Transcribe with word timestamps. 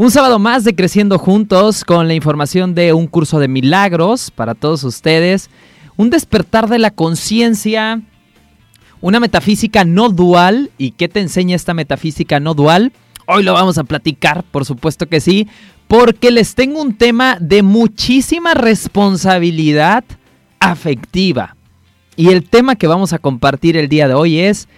Un 0.00 0.12
sábado 0.12 0.38
más 0.38 0.62
de 0.62 0.76
Creciendo 0.76 1.18
Juntos 1.18 1.84
con 1.84 2.06
la 2.06 2.14
información 2.14 2.72
de 2.72 2.92
un 2.92 3.08
curso 3.08 3.40
de 3.40 3.48
milagros 3.48 4.30
para 4.30 4.54
todos 4.54 4.84
ustedes. 4.84 5.50
Un 5.96 6.08
despertar 6.08 6.68
de 6.68 6.78
la 6.78 6.92
conciencia, 6.92 8.00
una 9.00 9.18
metafísica 9.18 9.84
no 9.84 10.08
dual. 10.08 10.70
¿Y 10.78 10.92
qué 10.92 11.08
te 11.08 11.18
enseña 11.18 11.56
esta 11.56 11.74
metafísica 11.74 12.38
no 12.38 12.54
dual? 12.54 12.92
Hoy 13.26 13.42
lo 13.42 13.54
vamos 13.54 13.76
a 13.76 13.82
platicar, 13.82 14.44
por 14.44 14.64
supuesto 14.64 15.08
que 15.08 15.20
sí, 15.20 15.48
porque 15.88 16.30
les 16.30 16.54
tengo 16.54 16.80
un 16.80 16.94
tema 16.94 17.36
de 17.40 17.64
muchísima 17.64 18.54
responsabilidad 18.54 20.04
afectiva. 20.60 21.56
Y 22.14 22.28
el 22.28 22.48
tema 22.48 22.76
que 22.76 22.86
vamos 22.86 23.12
a 23.12 23.18
compartir 23.18 23.76
el 23.76 23.88
día 23.88 24.06
de 24.06 24.14
hoy 24.14 24.38
es 24.38 24.68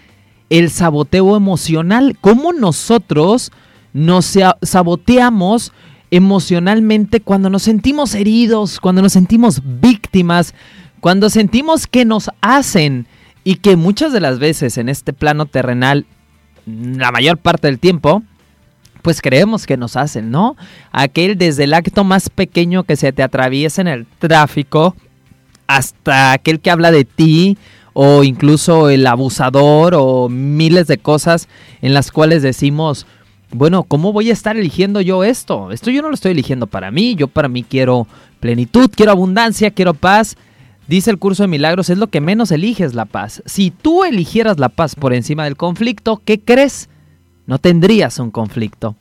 el 0.49 0.71
saboteo 0.71 1.37
emocional. 1.37 2.17
¿Cómo 2.23 2.55
nosotros 2.55 3.53
nos 3.93 4.39
saboteamos 4.63 5.73
emocionalmente 6.11 7.21
cuando 7.21 7.51
nos 7.51 7.63
sentimos 7.63 8.15
heridos, 8.15 8.81
cuando 8.81 9.03
nos 9.03 9.13
sentimos 9.13 9.63
víctimas, 9.65 10.55
cuando 11.01 11.31
sentimos 11.31 11.87
que 11.87 12.05
nos 12.05 12.31
hacen 12.41 13.07
y 13.45 13.57
que 13.57 13.77
muchas 13.77 14.13
de 14.13 14.21
las 14.21 14.39
veces 14.39 14.77
en 14.77 14.89
este 14.89 15.13
plano 15.13 15.47
terrenal, 15.47 16.07
la 16.67 17.11
mayor 17.11 17.39
parte 17.39 17.69
del 17.69 17.79
tiempo, 17.79 18.23
pues 19.03 19.23
creemos 19.23 19.67
que 19.67 19.77
nos 19.77 19.97
hacen, 19.97 20.31
¿no? 20.31 20.57
Aquel 20.93 21.39
desde 21.39 21.65
el 21.65 21.75
acto 21.75 22.05
más 22.05 22.29
pequeño 22.29 22.85
que 22.85 22.97
se 22.97 23.13
te 23.13 23.23
atraviesa 23.23 23.81
en 23.81 23.89
el 23.89 24.07
tráfico 24.19 24.95
hasta 25.67 26.33
aquel 26.33 26.61
que 26.61 26.71
habla 26.71 26.91
de 26.91 27.05
ti 27.05 27.57
o 27.93 28.25
incluso 28.25 28.91
el 28.91 29.07
abusador 29.07 29.95
o 29.97 30.29
miles 30.29 30.87
de 30.87 30.99
cosas 30.99 31.49
en 31.81 31.95
las 31.95 32.13
cuales 32.13 32.43
decimos, 32.43 33.07
bueno, 33.53 33.83
¿cómo 33.83 34.13
voy 34.13 34.31
a 34.31 34.33
estar 34.33 34.57
eligiendo 34.57 35.01
yo 35.01 35.25
esto? 35.25 35.73
Esto 35.73 35.91
yo 35.91 36.03
no 36.03 36.09
lo 36.09 36.15
estoy 36.15 36.33
eligiendo 36.33 36.67
para 36.67 36.91
mí, 36.91 37.15
yo 37.15 37.29
para 37.29 37.49
mí 37.49 37.63
quiero 37.63 38.07
plenitud, 38.39 38.91
quiero 38.95 39.13
abundancia, 39.13 39.71
quiero 39.71 39.95
paz. 39.95 40.37
Dice 40.87 41.11
el 41.11 41.19
curso 41.19 41.43
de 41.43 41.49
milagros, 41.49 41.91
es 41.91 41.99
lo 41.99 42.09
que 42.09 42.21
menos 42.21 42.51
eliges 42.51 42.95
la 42.95 43.05
paz. 43.05 43.43
Si 43.47 43.71
tú 43.71 44.05
eligieras 44.05 44.59
la 44.59 44.69
paz 44.69 44.95
por 44.95 45.15
encima 45.15 45.45
del 45.45 45.57
conflicto, 45.57 46.21
¿qué 46.25 46.41
crees? 46.41 46.89
No 47.47 47.59
tendrías 47.59 48.19
un 48.19 48.31
conflicto. 48.31 48.97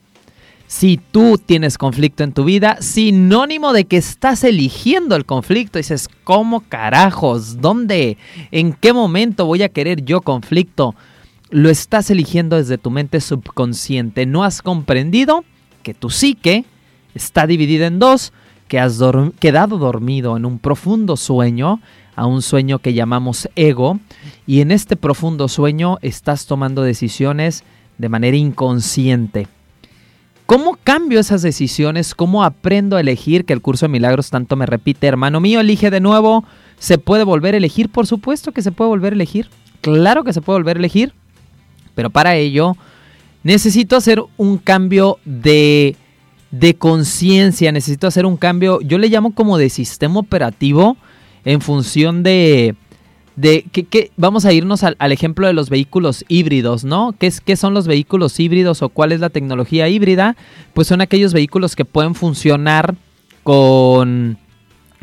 Si 0.66 1.00
tú 1.10 1.36
tienes 1.36 1.78
conflicto 1.78 2.22
en 2.22 2.32
tu 2.32 2.44
vida, 2.44 2.76
sinónimo 2.80 3.72
de 3.72 3.86
que 3.86 3.96
estás 3.96 4.44
eligiendo 4.44 5.16
el 5.16 5.24
conflicto, 5.24 5.78
dices, 5.78 6.08
¿cómo 6.22 6.60
carajos? 6.60 7.60
¿Dónde? 7.60 8.18
¿En 8.52 8.72
qué 8.72 8.92
momento 8.92 9.46
voy 9.46 9.64
a 9.64 9.68
querer 9.68 10.04
yo 10.04 10.20
conflicto? 10.20 10.94
Lo 11.50 11.68
estás 11.68 12.10
eligiendo 12.10 12.56
desde 12.56 12.78
tu 12.78 12.90
mente 12.90 13.20
subconsciente. 13.20 14.26
No 14.26 14.44
has 14.44 14.62
comprendido 14.62 15.44
que 15.82 15.94
tu 15.94 16.10
psique 16.10 16.64
está 17.14 17.46
dividida 17.46 17.86
en 17.86 17.98
dos, 17.98 18.32
que 18.68 18.78
has 18.78 19.00
quedado 19.40 19.78
dormido 19.78 20.36
en 20.36 20.46
un 20.46 20.58
profundo 20.58 21.16
sueño, 21.16 21.80
a 22.14 22.26
un 22.26 22.42
sueño 22.42 22.78
que 22.78 22.94
llamamos 22.94 23.48
ego, 23.56 23.98
y 24.46 24.60
en 24.60 24.70
este 24.70 24.96
profundo 24.96 25.48
sueño 25.48 25.98
estás 26.02 26.46
tomando 26.46 26.82
decisiones 26.82 27.64
de 27.98 28.08
manera 28.08 28.36
inconsciente. 28.36 29.48
¿Cómo 30.46 30.76
cambio 30.82 31.20
esas 31.20 31.42
decisiones? 31.42 32.14
¿Cómo 32.14 32.42
aprendo 32.42 32.96
a 32.96 33.00
elegir? 33.00 33.44
Que 33.44 33.52
el 33.52 33.62
curso 33.62 33.86
de 33.86 33.90
milagros 33.90 34.30
tanto 34.30 34.56
me 34.56 34.66
repite, 34.66 35.06
hermano 35.06 35.40
mío, 35.40 35.60
elige 35.60 35.90
de 35.90 36.00
nuevo. 36.00 36.44
¿Se 36.78 36.98
puede 36.98 37.22
volver 37.22 37.54
a 37.54 37.58
elegir? 37.58 37.88
Por 37.88 38.06
supuesto 38.06 38.50
que 38.50 38.62
se 38.62 38.72
puede 38.72 38.88
volver 38.88 39.12
a 39.12 39.16
elegir. 39.16 39.48
Claro 39.80 40.24
que 40.24 40.32
se 40.32 40.40
puede 40.40 40.58
volver 40.58 40.76
a 40.76 40.80
elegir. 40.80 41.14
Pero 41.94 42.10
para 42.10 42.36
ello 42.36 42.76
necesito 43.42 43.96
hacer 43.96 44.22
un 44.36 44.58
cambio 44.58 45.18
de, 45.24 45.96
de 46.50 46.74
conciencia, 46.74 47.72
necesito 47.72 48.06
hacer 48.06 48.26
un 48.26 48.36
cambio, 48.36 48.80
yo 48.80 48.98
le 48.98 49.08
llamo 49.08 49.34
como 49.34 49.58
de 49.58 49.70
sistema 49.70 50.20
operativo 50.20 50.96
en 51.44 51.60
función 51.60 52.22
de... 52.22 52.74
de 53.36 53.64
que, 53.72 54.10
vamos 54.16 54.44
a 54.44 54.52
irnos 54.52 54.82
al, 54.82 54.96
ejemplo 55.12 55.46
de 55.46 55.52
los 55.52 55.70
vehículos 55.70 56.24
híbridos, 56.28 56.84
¿no? 56.84 57.14
¿Qué, 57.18 57.26
es, 57.28 57.40
¿Qué 57.40 57.56
son 57.56 57.72
los 57.72 57.86
vehículos 57.86 58.38
híbridos 58.38 58.82
o 58.82 58.88
cuál 58.88 59.12
es 59.12 59.20
la 59.20 59.30
tecnología 59.30 59.88
híbrida? 59.88 60.36
Pues 60.74 60.88
son 60.88 61.00
aquellos 61.00 61.32
vehículos 61.32 61.76
que 61.76 61.84
pueden 61.84 62.14
funcionar 62.14 62.94
con 63.42 64.38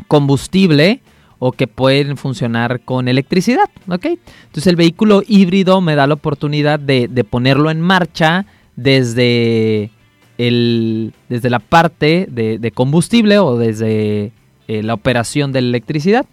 combustible, 0.06 1.00
o 1.38 1.52
que 1.52 1.66
pueden 1.66 2.16
funcionar 2.16 2.80
con 2.80 3.08
electricidad, 3.08 3.70
¿ok? 3.88 4.06
Entonces 4.06 4.66
el 4.66 4.76
vehículo 4.76 5.22
híbrido 5.26 5.80
me 5.80 5.94
da 5.94 6.06
la 6.06 6.14
oportunidad 6.14 6.80
de, 6.80 7.08
ponerlo 7.28 7.70
en 7.70 7.80
marcha 7.80 8.46
desde, 8.76 9.90
el, 10.36 11.12
desde 11.28 11.50
la 11.50 11.60
parte 11.60 12.26
de, 12.30 12.72
combustible 12.72 13.38
o 13.38 13.56
desde 13.56 14.32
eh, 14.66 14.82
la 14.82 14.94
operación 14.94 15.52
de 15.52 15.62
la 15.62 15.68
electricidad. 15.68 16.26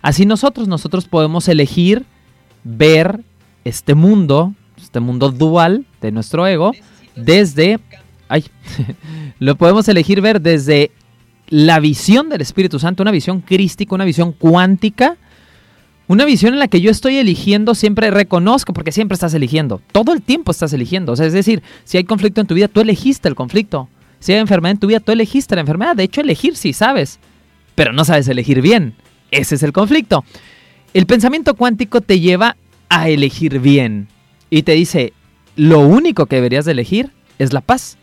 Así 0.00 0.24
nosotros, 0.24 0.68
nosotros 0.68 1.06
podemos 1.06 1.48
elegir 1.48 2.06
ver 2.64 3.20
este 3.64 3.94
mundo, 3.94 4.54
este 4.76 5.00
mundo 5.00 5.30
dual 5.30 5.84
de 6.00 6.12
nuestro 6.12 6.46
ego, 6.46 6.72
desde... 7.16 7.80
Ay, 8.30 8.44
lo 9.38 9.56
podemos 9.56 9.88
elegir 9.88 10.20
ver 10.20 10.40
desde 10.40 10.90
la 11.48 11.80
visión 11.80 12.28
del 12.28 12.40
Espíritu 12.40 12.78
Santo, 12.78 13.02
una 13.02 13.10
visión 13.10 13.40
crística, 13.40 13.94
una 13.94 14.04
visión 14.04 14.32
cuántica, 14.32 15.16
una 16.06 16.24
visión 16.24 16.54
en 16.54 16.58
la 16.58 16.68
que 16.68 16.80
yo 16.80 16.90
estoy 16.90 17.16
eligiendo, 17.16 17.74
siempre 17.74 18.10
reconozco, 18.10 18.72
porque 18.72 18.92
siempre 18.92 19.14
estás 19.14 19.34
eligiendo, 19.34 19.82
todo 19.92 20.12
el 20.12 20.22
tiempo 20.22 20.50
estás 20.50 20.72
eligiendo. 20.72 21.12
O 21.12 21.16
sea, 21.16 21.26
es 21.26 21.32
decir, 21.32 21.62
si 21.84 21.98
hay 21.98 22.04
conflicto 22.04 22.40
en 22.40 22.46
tu 22.46 22.54
vida, 22.54 22.68
tú 22.68 22.80
elegiste 22.80 23.28
el 23.28 23.34
conflicto. 23.34 23.88
Si 24.20 24.32
hay 24.32 24.38
enfermedad 24.38 24.72
en 24.72 24.78
tu 24.78 24.86
vida, 24.86 25.00
tú 25.00 25.12
elegiste 25.12 25.54
la 25.54 25.60
enfermedad. 25.60 25.96
De 25.96 26.04
hecho, 26.04 26.20
elegir 26.20 26.56
sí 26.56 26.72
sabes, 26.72 27.18
pero 27.74 27.92
no 27.92 28.04
sabes 28.04 28.26
elegir 28.28 28.62
bien. 28.62 28.94
Ese 29.30 29.54
es 29.54 29.62
el 29.62 29.72
conflicto. 29.72 30.24
El 30.94 31.06
pensamiento 31.06 31.54
cuántico 31.54 32.00
te 32.00 32.20
lleva 32.20 32.56
a 32.88 33.08
elegir 33.08 33.60
bien 33.60 34.08
y 34.50 34.62
te 34.62 34.72
dice, 34.72 35.12
lo 35.56 35.80
único 35.80 36.26
que 36.26 36.36
deberías 36.36 36.64
de 36.64 36.72
elegir 36.72 37.10
es 37.38 37.52
la 37.52 37.60
paz. 37.60 37.98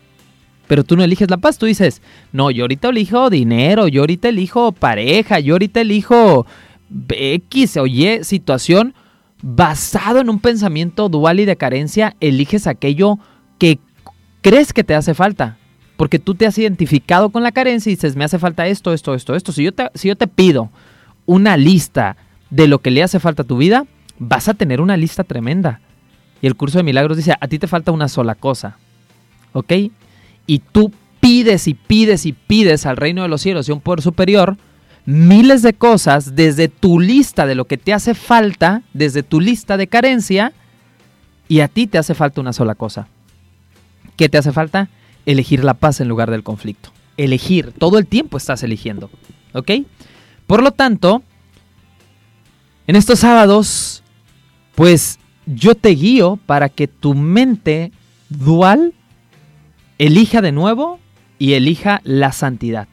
Pero 0.66 0.84
tú 0.84 0.96
no 0.96 1.04
eliges 1.04 1.30
la 1.30 1.36
paz, 1.36 1.58
tú 1.58 1.66
dices, 1.66 2.02
no, 2.32 2.50
yo 2.50 2.64
ahorita 2.64 2.88
elijo 2.88 3.30
dinero, 3.30 3.88
yo 3.88 4.02
ahorita 4.02 4.28
elijo 4.28 4.72
pareja, 4.72 5.38
yo 5.38 5.54
ahorita 5.54 5.80
elijo 5.80 6.46
X 7.08 7.76
o 7.76 7.86
Y 7.86 8.24
situación 8.24 8.94
basado 9.42 10.20
en 10.20 10.30
un 10.30 10.40
pensamiento 10.40 11.08
dual 11.08 11.40
y 11.40 11.44
de 11.44 11.56
carencia, 11.56 12.16
eliges 12.20 12.66
aquello 12.66 13.18
que 13.58 13.78
crees 14.40 14.72
que 14.72 14.84
te 14.84 14.94
hace 14.94 15.14
falta. 15.14 15.58
Porque 15.96 16.18
tú 16.18 16.34
te 16.34 16.46
has 16.46 16.58
identificado 16.58 17.30
con 17.30 17.42
la 17.42 17.52
carencia 17.52 17.90
y 17.90 17.94
dices, 17.94 18.16
me 18.16 18.24
hace 18.24 18.38
falta 18.38 18.66
esto, 18.66 18.92
esto, 18.92 19.14
esto, 19.14 19.34
esto. 19.34 19.52
Si 19.52 19.62
yo 19.62 19.72
te, 19.72 19.88
si 19.94 20.08
yo 20.08 20.16
te 20.16 20.26
pido 20.26 20.70
una 21.24 21.56
lista 21.56 22.16
de 22.50 22.68
lo 22.68 22.80
que 22.80 22.90
le 22.90 23.02
hace 23.02 23.18
falta 23.18 23.42
a 23.42 23.46
tu 23.46 23.56
vida, 23.56 23.86
vas 24.18 24.48
a 24.48 24.54
tener 24.54 24.80
una 24.80 24.96
lista 24.96 25.24
tremenda. 25.24 25.80
Y 26.42 26.46
el 26.46 26.54
curso 26.54 26.78
de 26.78 26.84
milagros 26.84 27.16
dice, 27.16 27.34
a 27.40 27.48
ti 27.48 27.58
te 27.58 27.66
falta 27.66 27.92
una 27.92 28.08
sola 28.08 28.34
cosa. 28.34 28.78
¿Ok? 29.52 29.72
Y 30.46 30.60
tú 30.60 30.92
pides 31.20 31.66
y 31.66 31.74
pides 31.74 32.26
y 32.26 32.32
pides 32.32 32.86
al 32.86 32.96
reino 32.96 33.22
de 33.22 33.28
los 33.28 33.42
cielos 33.42 33.68
y 33.68 33.72
a 33.72 33.74
un 33.74 33.80
poder 33.80 34.02
superior, 34.02 34.56
miles 35.06 35.62
de 35.62 35.74
cosas 35.74 36.36
desde 36.36 36.68
tu 36.68 37.00
lista 37.00 37.46
de 37.46 37.54
lo 37.54 37.64
que 37.64 37.78
te 37.78 37.92
hace 37.92 38.14
falta, 38.14 38.82
desde 38.92 39.22
tu 39.22 39.40
lista 39.40 39.76
de 39.76 39.86
carencia, 39.86 40.52
y 41.48 41.60
a 41.60 41.68
ti 41.68 41.86
te 41.86 41.98
hace 41.98 42.14
falta 42.14 42.40
una 42.40 42.52
sola 42.52 42.74
cosa. 42.74 43.08
¿Qué 44.16 44.28
te 44.28 44.38
hace 44.38 44.52
falta? 44.52 44.88
Elegir 45.26 45.64
la 45.64 45.74
paz 45.74 46.00
en 46.00 46.08
lugar 46.08 46.30
del 46.30 46.42
conflicto. 46.42 46.90
Elegir, 47.16 47.72
todo 47.72 47.98
el 47.98 48.06
tiempo 48.06 48.36
estás 48.36 48.62
eligiendo. 48.62 49.10
¿Ok? 49.52 49.70
Por 50.46 50.62
lo 50.62 50.72
tanto, 50.72 51.22
en 52.86 52.96
estos 52.96 53.20
sábados, 53.20 54.02
pues 54.74 55.18
yo 55.46 55.74
te 55.74 55.90
guío 55.90 56.38
para 56.46 56.68
que 56.68 56.88
tu 56.88 57.14
mente 57.14 57.92
dual 58.28 58.92
elija 59.98 60.40
de 60.40 60.52
nuevo 60.52 60.98
y 61.38 61.54
elija 61.54 62.00
la 62.04 62.32
santidad. 62.32 62.88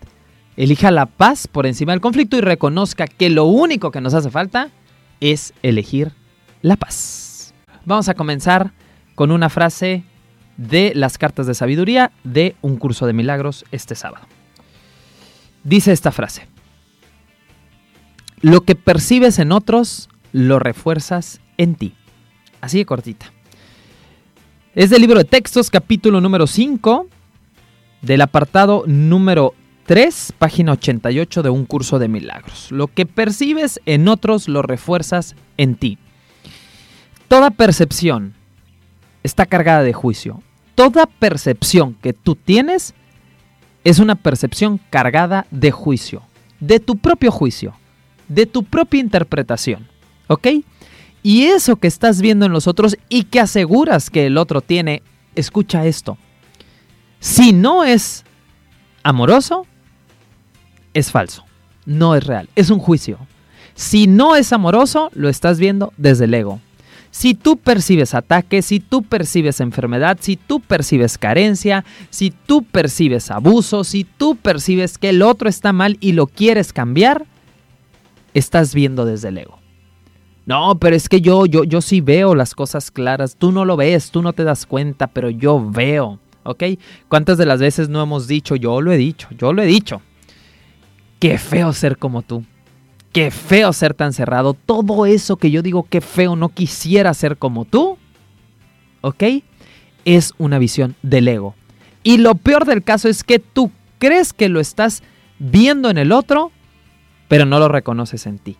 Elija 0.55 0.91
la 0.91 1.07
paz 1.07 1.47
por 1.47 1.65
encima 1.65 1.93
del 1.93 2.01
conflicto 2.01 2.37
y 2.37 2.41
reconozca 2.41 3.07
que 3.07 3.29
lo 3.29 3.45
único 3.45 3.91
que 3.91 4.01
nos 4.01 4.13
hace 4.13 4.29
falta 4.29 4.69
es 5.19 5.53
elegir 5.63 6.11
la 6.61 6.75
paz. 6.75 7.53
Vamos 7.85 8.07
a 8.09 8.13
comenzar 8.13 8.71
con 9.15 9.31
una 9.31 9.49
frase 9.49 10.03
de 10.57 10.93
las 10.95 11.17
cartas 11.17 11.47
de 11.47 11.55
sabiduría 11.55 12.11
de 12.23 12.55
un 12.61 12.77
curso 12.77 13.07
de 13.07 13.13
milagros 13.13 13.65
este 13.71 13.95
sábado. 13.95 14.27
dice 15.63 15.91
esta 15.91 16.11
frase. 16.11 16.47
Lo 18.41 18.61
que 18.61 18.75
percibes 18.75 19.39
en 19.39 19.53
otros, 19.53 20.09
lo 20.33 20.59
refuerzas 20.59 21.39
en 21.57 21.75
ti. 21.75 21.95
Así 22.59 22.77
de 22.77 22.85
cortita. 22.85 23.31
Es 24.75 24.89
del 24.89 25.01
libro 25.01 25.19
de 25.19 25.25
textos, 25.25 25.69
capítulo 25.69 26.19
número 26.19 26.47
5, 26.47 27.07
del 28.01 28.21
apartado 28.21 28.83
número 28.87 29.53
3, 29.85 30.33
página 30.37 30.71
88 30.73 31.43
de 31.43 31.49
un 31.49 31.65
curso 31.65 31.99
de 31.99 32.07
milagros. 32.07 32.71
Lo 32.71 32.87
que 32.87 33.05
percibes 33.05 33.79
en 33.85 34.07
otros, 34.07 34.47
lo 34.47 34.61
refuerzas 34.61 35.35
en 35.57 35.75
ti. 35.75 35.97
Toda 37.27 37.51
percepción 37.51 38.33
está 39.21 39.45
cargada 39.45 39.83
de 39.83 39.93
juicio. 39.93 40.41
Toda 40.75 41.05
percepción 41.05 41.95
que 42.01 42.13
tú 42.13 42.35
tienes 42.35 42.93
es 43.83 43.99
una 43.99 44.15
percepción 44.15 44.79
cargada 44.89 45.45
de 45.51 45.71
juicio, 45.71 46.23
de 46.59 46.79
tu 46.79 46.97
propio 46.97 47.31
juicio 47.31 47.75
de 48.27 48.45
tu 48.45 48.63
propia 48.63 48.99
interpretación. 48.99 49.87
¿Ok? 50.27 50.47
Y 51.23 51.45
eso 51.45 51.77
que 51.77 51.87
estás 51.87 52.21
viendo 52.21 52.45
en 52.45 52.51
los 52.51 52.67
otros 52.67 52.97
y 53.07 53.23
que 53.23 53.39
aseguras 53.39 54.09
que 54.09 54.25
el 54.25 54.37
otro 54.37 54.61
tiene, 54.61 55.01
escucha 55.35 55.85
esto. 55.85 56.17
Si 57.19 57.53
no 57.53 57.85
es 57.85 58.25
amoroso, 59.03 59.65
es 60.93 61.11
falso. 61.11 61.45
No 61.85 62.15
es 62.15 62.25
real. 62.25 62.49
Es 62.55 62.69
un 62.69 62.79
juicio. 62.79 63.17
Si 63.73 64.05
no 64.05 64.35
es 64.35 64.51
amoroso, 64.51 65.09
lo 65.13 65.29
estás 65.29 65.59
viendo 65.59 65.93
desde 65.97 66.25
el 66.25 66.33
ego. 66.33 66.59
Si 67.09 67.35
tú 67.35 67.57
percibes 67.57 68.15
ataque, 68.15 68.61
si 68.61 68.79
tú 68.79 69.03
percibes 69.03 69.59
enfermedad, 69.59 70.17
si 70.19 70.35
tú 70.35 70.59
percibes 70.59 71.17
carencia, 71.17 71.85
si 72.09 72.31
tú 72.31 72.63
percibes 72.63 73.29
abuso, 73.29 73.83
si 73.83 74.03
tú 74.03 74.35
percibes 74.35 74.97
que 74.97 75.09
el 75.09 75.21
otro 75.21 75.47
está 75.47 75.73
mal 75.73 75.97
y 76.01 76.13
lo 76.13 76.27
quieres 76.27 76.73
cambiar, 76.73 77.25
estás 78.33 78.73
viendo 78.73 79.05
desde 79.05 79.29
el 79.29 79.37
ego. 79.37 79.62
No, 80.45 80.77
pero 80.79 80.95
es 80.95 81.07
que 81.07 81.21
yo, 81.21 81.45
yo, 81.45 81.63
yo 81.63 81.81
sí 81.81 82.01
veo 82.01 82.35
las 82.35 82.53
cosas 82.53 82.91
claras. 82.91 83.35
Tú 83.37 83.51
no 83.51 83.65
lo 83.65 83.77
ves, 83.77 84.11
tú 84.11 84.21
no 84.21 84.33
te 84.33 84.43
das 84.43 84.65
cuenta, 84.65 85.07
pero 85.07 85.29
yo 85.29 85.69
veo. 85.71 86.19
¿Ok? 86.43 86.63
¿Cuántas 87.07 87.37
de 87.37 87.45
las 87.45 87.61
veces 87.61 87.87
no 87.87 88.01
hemos 88.01 88.27
dicho, 88.27 88.55
yo 88.55 88.81
lo 88.81 88.91
he 88.91 88.97
dicho, 88.97 89.29
yo 89.37 89.53
lo 89.53 89.61
he 89.61 89.65
dicho? 89.65 90.01
Qué 91.19 91.37
feo 91.37 91.71
ser 91.71 91.97
como 91.97 92.21
tú. 92.21 92.43
Qué 93.13 93.31
feo 93.31 93.71
ser 93.71 93.93
tan 93.93 94.11
cerrado. 94.11 94.53
Todo 94.53 95.05
eso 95.05 95.37
que 95.37 95.51
yo 95.51 95.61
digo, 95.61 95.87
qué 95.89 96.01
feo, 96.01 96.35
no 96.35 96.49
quisiera 96.49 97.13
ser 97.13 97.37
como 97.37 97.63
tú. 97.63 97.97
¿Ok? 99.01 99.23
Es 100.03 100.33
una 100.37 100.59
visión 100.59 100.95
del 101.01 101.29
ego. 101.29 101.55
Y 102.03 102.17
lo 102.17 102.35
peor 102.35 102.65
del 102.65 102.83
caso 102.83 103.07
es 103.07 103.23
que 103.23 103.39
tú 103.39 103.71
crees 103.99 104.33
que 104.33 104.49
lo 104.49 104.59
estás 104.59 105.03
viendo 105.39 105.89
en 105.89 105.97
el 105.97 106.11
otro 106.11 106.51
pero 107.33 107.47
no 107.47 107.57
lo 107.57 107.67
reconoces 107.67 108.27
en 108.27 108.37
ti. 108.37 108.57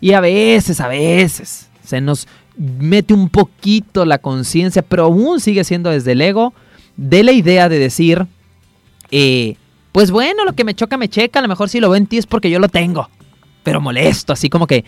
Y 0.00 0.12
a 0.12 0.20
veces, 0.20 0.80
a 0.80 0.88
veces, 0.88 1.68
se 1.84 2.00
nos 2.00 2.26
mete 2.56 3.14
un 3.14 3.28
poquito 3.28 4.04
la 4.04 4.18
conciencia, 4.18 4.82
pero 4.82 5.04
aún 5.04 5.40
sigue 5.40 5.64
siendo 5.64 5.90
desde 5.90 6.12
el 6.12 6.20
ego, 6.20 6.52
de 6.96 7.22
la 7.22 7.32
idea 7.32 7.68
de 7.68 7.78
decir, 7.78 8.26
eh, 9.10 9.56
pues 9.92 10.10
bueno, 10.10 10.44
lo 10.44 10.54
que 10.54 10.64
me 10.64 10.74
choca, 10.74 10.96
me 10.96 11.08
checa, 11.08 11.38
a 11.38 11.42
lo 11.42 11.48
mejor 11.48 11.68
si 11.68 11.80
lo 11.80 11.90
ven 11.90 12.04
en 12.04 12.06
ti 12.06 12.18
es 12.18 12.26
porque 12.26 12.50
yo 12.50 12.58
lo 12.58 12.68
tengo, 12.68 13.08
pero 13.62 13.80
molesto, 13.80 14.32
así 14.32 14.48
como 14.48 14.66
que 14.66 14.84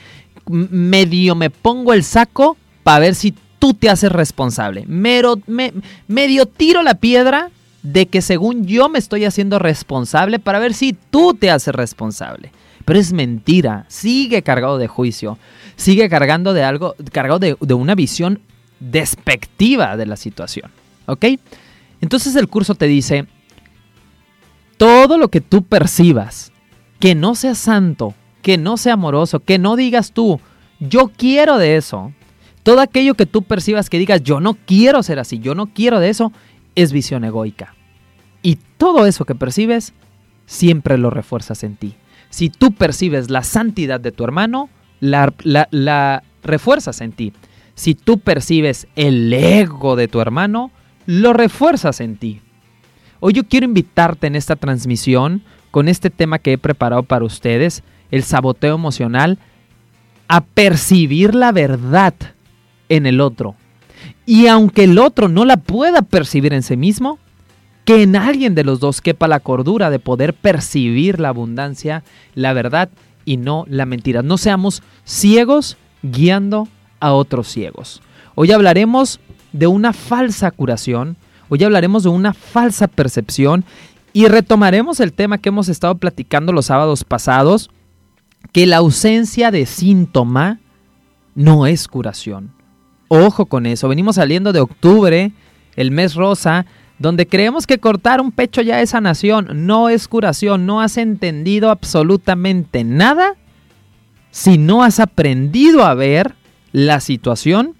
medio 0.48 1.34
me 1.34 1.50
pongo 1.50 1.92
el 1.92 2.04
saco 2.04 2.56
para 2.82 2.98
ver 3.00 3.14
si 3.14 3.34
tú 3.58 3.74
te 3.74 3.88
haces 3.88 4.12
responsable. 4.12 4.84
Mero, 4.86 5.40
me, 5.46 5.72
medio 6.06 6.46
tiro 6.46 6.82
la 6.82 6.94
piedra 6.96 7.50
de 7.82 8.06
que 8.06 8.22
según 8.22 8.66
yo 8.66 8.88
me 8.88 8.98
estoy 8.98 9.24
haciendo 9.24 9.58
responsable 9.58 10.38
para 10.38 10.58
ver 10.58 10.74
si 10.74 10.94
tú 11.10 11.34
te 11.34 11.50
haces 11.50 11.74
responsable. 11.74 12.50
Pero 12.84 12.98
es 12.98 13.12
mentira, 13.12 13.86
sigue 13.88 14.42
cargado 14.42 14.78
de 14.78 14.88
juicio, 14.88 15.38
sigue 15.76 16.08
cargando 16.08 16.52
de 16.52 16.64
algo, 16.64 16.94
cargado 17.12 17.38
de, 17.38 17.56
una 17.74 17.94
visión 17.94 18.40
despectiva 18.80 19.96
de 19.96 20.06
la 20.06 20.16
situación. 20.16 20.70
¿Ok? 21.06 21.24
Entonces 22.00 22.36
el 22.36 22.48
curso 22.48 22.74
te 22.74 22.86
dice, 22.86 23.26
todo 24.76 25.16
lo 25.16 25.28
que 25.28 25.40
tú 25.40 25.62
percibas, 25.62 26.52
que 27.00 27.14
no 27.14 27.34
sea 27.34 27.54
santo, 27.54 28.14
que 28.42 28.58
no 28.58 28.76
sea 28.76 28.94
amoroso, 28.94 29.40
que 29.40 29.58
no 29.58 29.76
digas 29.76 30.12
tú, 30.12 30.40
yo 30.80 31.10
quiero 31.16 31.56
de 31.58 31.76
eso. 31.76 32.12
Todo 32.62 32.80
aquello 32.80 33.14
que 33.14 33.26
tú 33.26 33.42
percibas 33.42 33.88
que 33.88 33.98
digas, 33.98 34.22
yo 34.22 34.40
no 34.40 34.54
quiero 34.54 35.02
ser 35.02 35.18
así, 35.18 35.38
yo 35.38 35.54
no 35.54 35.66
quiero 35.66 36.00
de 36.00 36.10
eso, 36.10 36.32
es 36.74 36.92
visión 36.92 37.24
egoica. 37.24 37.74
Y 38.42 38.58
todo 38.76 39.06
eso 39.06 39.24
que 39.24 39.34
percibes, 39.34 39.94
siempre 40.46 40.98
lo 40.98 41.10
refuerzas 41.10 41.62
en 41.64 41.76
ti. 41.76 41.94
Si 42.34 42.50
tú 42.50 42.72
percibes 42.72 43.30
la 43.30 43.44
santidad 43.44 44.00
de 44.00 44.10
tu 44.10 44.24
hermano, 44.24 44.68
la, 44.98 46.22
refuerzas 46.42 47.00
en 47.00 47.12
ti. 47.12 47.32
Si 47.76 47.94
tú 47.94 48.18
percibes 48.18 48.88
el 48.96 49.32
ego 49.32 49.94
de 49.94 50.08
tu 50.08 50.20
hermano, 50.20 50.72
lo 51.06 51.32
refuerzas 51.32 52.00
en 52.00 52.16
ti. 52.16 52.40
Hoy 53.20 53.34
yo 53.34 53.44
quiero 53.44 53.66
invitarte 53.66 54.26
en 54.26 54.34
esta 54.34 54.56
transmisión 54.56 55.44
con 55.70 55.86
este 55.86 56.10
tema 56.10 56.40
que 56.40 56.54
he 56.54 56.58
preparado 56.58 57.04
para 57.04 57.24
ustedes, 57.24 57.84
el 58.10 58.24
saboteo 58.24 58.74
emocional, 58.74 59.38
a 60.26 60.40
percibir 60.40 61.36
la 61.36 61.52
verdad 61.52 62.14
en 62.88 63.06
el 63.06 63.20
otro. 63.20 63.54
Y 64.26 64.48
aunque 64.48 64.82
el 64.82 64.98
otro 64.98 65.28
no 65.28 65.44
la 65.44 65.58
pueda 65.58 66.02
percibir 66.02 66.52
en 66.52 66.64
sí 66.64 66.76
mismo, 66.76 67.20
que 67.84 68.02
en 68.02 68.16
alguien 68.16 68.54
de 68.54 68.64
los 68.64 68.80
dos 68.80 69.00
quepa 69.00 69.28
la 69.28 69.40
cordura 69.40 69.90
de 69.90 69.98
poder 69.98 70.34
percibir 70.34 71.20
la 71.20 71.28
abundancia, 71.28 72.02
la 72.34 72.52
verdad 72.52 72.88
y 73.24 73.36
no 73.36 73.64
la 73.68 73.86
mentira. 73.86 74.22
No 74.22 74.38
seamos 74.38 74.82
ciegos 75.04 75.76
guiando 76.02 76.68
a 77.00 77.12
otros 77.12 77.48
ciegos. 77.48 78.00
Hoy 78.34 78.52
hablaremos 78.52 79.20
de 79.52 79.66
una 79.66 79.92
falsa 79.92 80.50
curación, 80.50 81.16
hoy 81.48 81.62
hablaremos 81.62 82.02
de 82.02 82.08
una 82.08 82.34
falsa 82.34 82.88
percepción 82.88 83.64
y 84.12 84.26
retomaremos 84.28 85.00
el 85.00 85.12
tema 85.12 85.38
que 85.38 85.50
hemos 85.50 85.68
estado 85.68 85.96
platicando 85.96 86.52
los 86.52 86.66
sábados 86.66 87.04
pasados, 87.04 87.70
que 88.52 88.66
la 88.66 88.78
ausencia 88.78 89.50
de 89.50 89.66
síntoma 89.66 90.60
no 91.34 91.66
es 91.66 91.88
curación. 91.88 92.52
Ojo 93.08 93.46
con 93.46 93.66
eso, 93.66 93.88
venimos 93.88 94.16
saliendo 94.16 94.52
de 94.52 94.60
octubre, 94.60 95.32
el 95.76 95.90
mes 95.90 96.14
rosa, 96.14 96.64
donde 96.98 97.26
creemos 97.26 97.66
que 97.66 97.78
cortar 97.78 98.20
un 98.20 98.32
pecho 98.32 98.62
ya 98.62 98.80
es 98.80 98.90
sanación, 98.90 99.66
no 99.66 99.88
es 99.88 100.08
curación, 100.08 100.66
no 100.66 100.80
has 100.80 100.96
entendido 100.96 101.70
absolutamente 101.70 102.84
nada 102.84 103.34
si 104.30 104.58
no 104.58 104.82
has 104.82 105.00
aprendido 105.00 105.84
a 105.84 105.94
ver 105.94 106.34
la 106.72 107.00
situación 107.00 107.74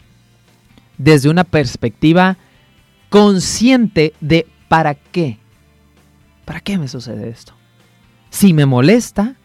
desde 0.99 1.29
una 1.29 1.45
perspectiva 1.45 2.37
consciente 3.09 4.15
de 4.21 4.47
para 4.69 4.95
qué. 4.95 5.39
¿Para 6.45 6.61
qué 6.61 6.79
me 6.79 6.89
sucede 6.89 7.29
esto? 7.29 7.55
Si 8.31 8.53
me 8.53 8.67
molesta, 8.67 9.37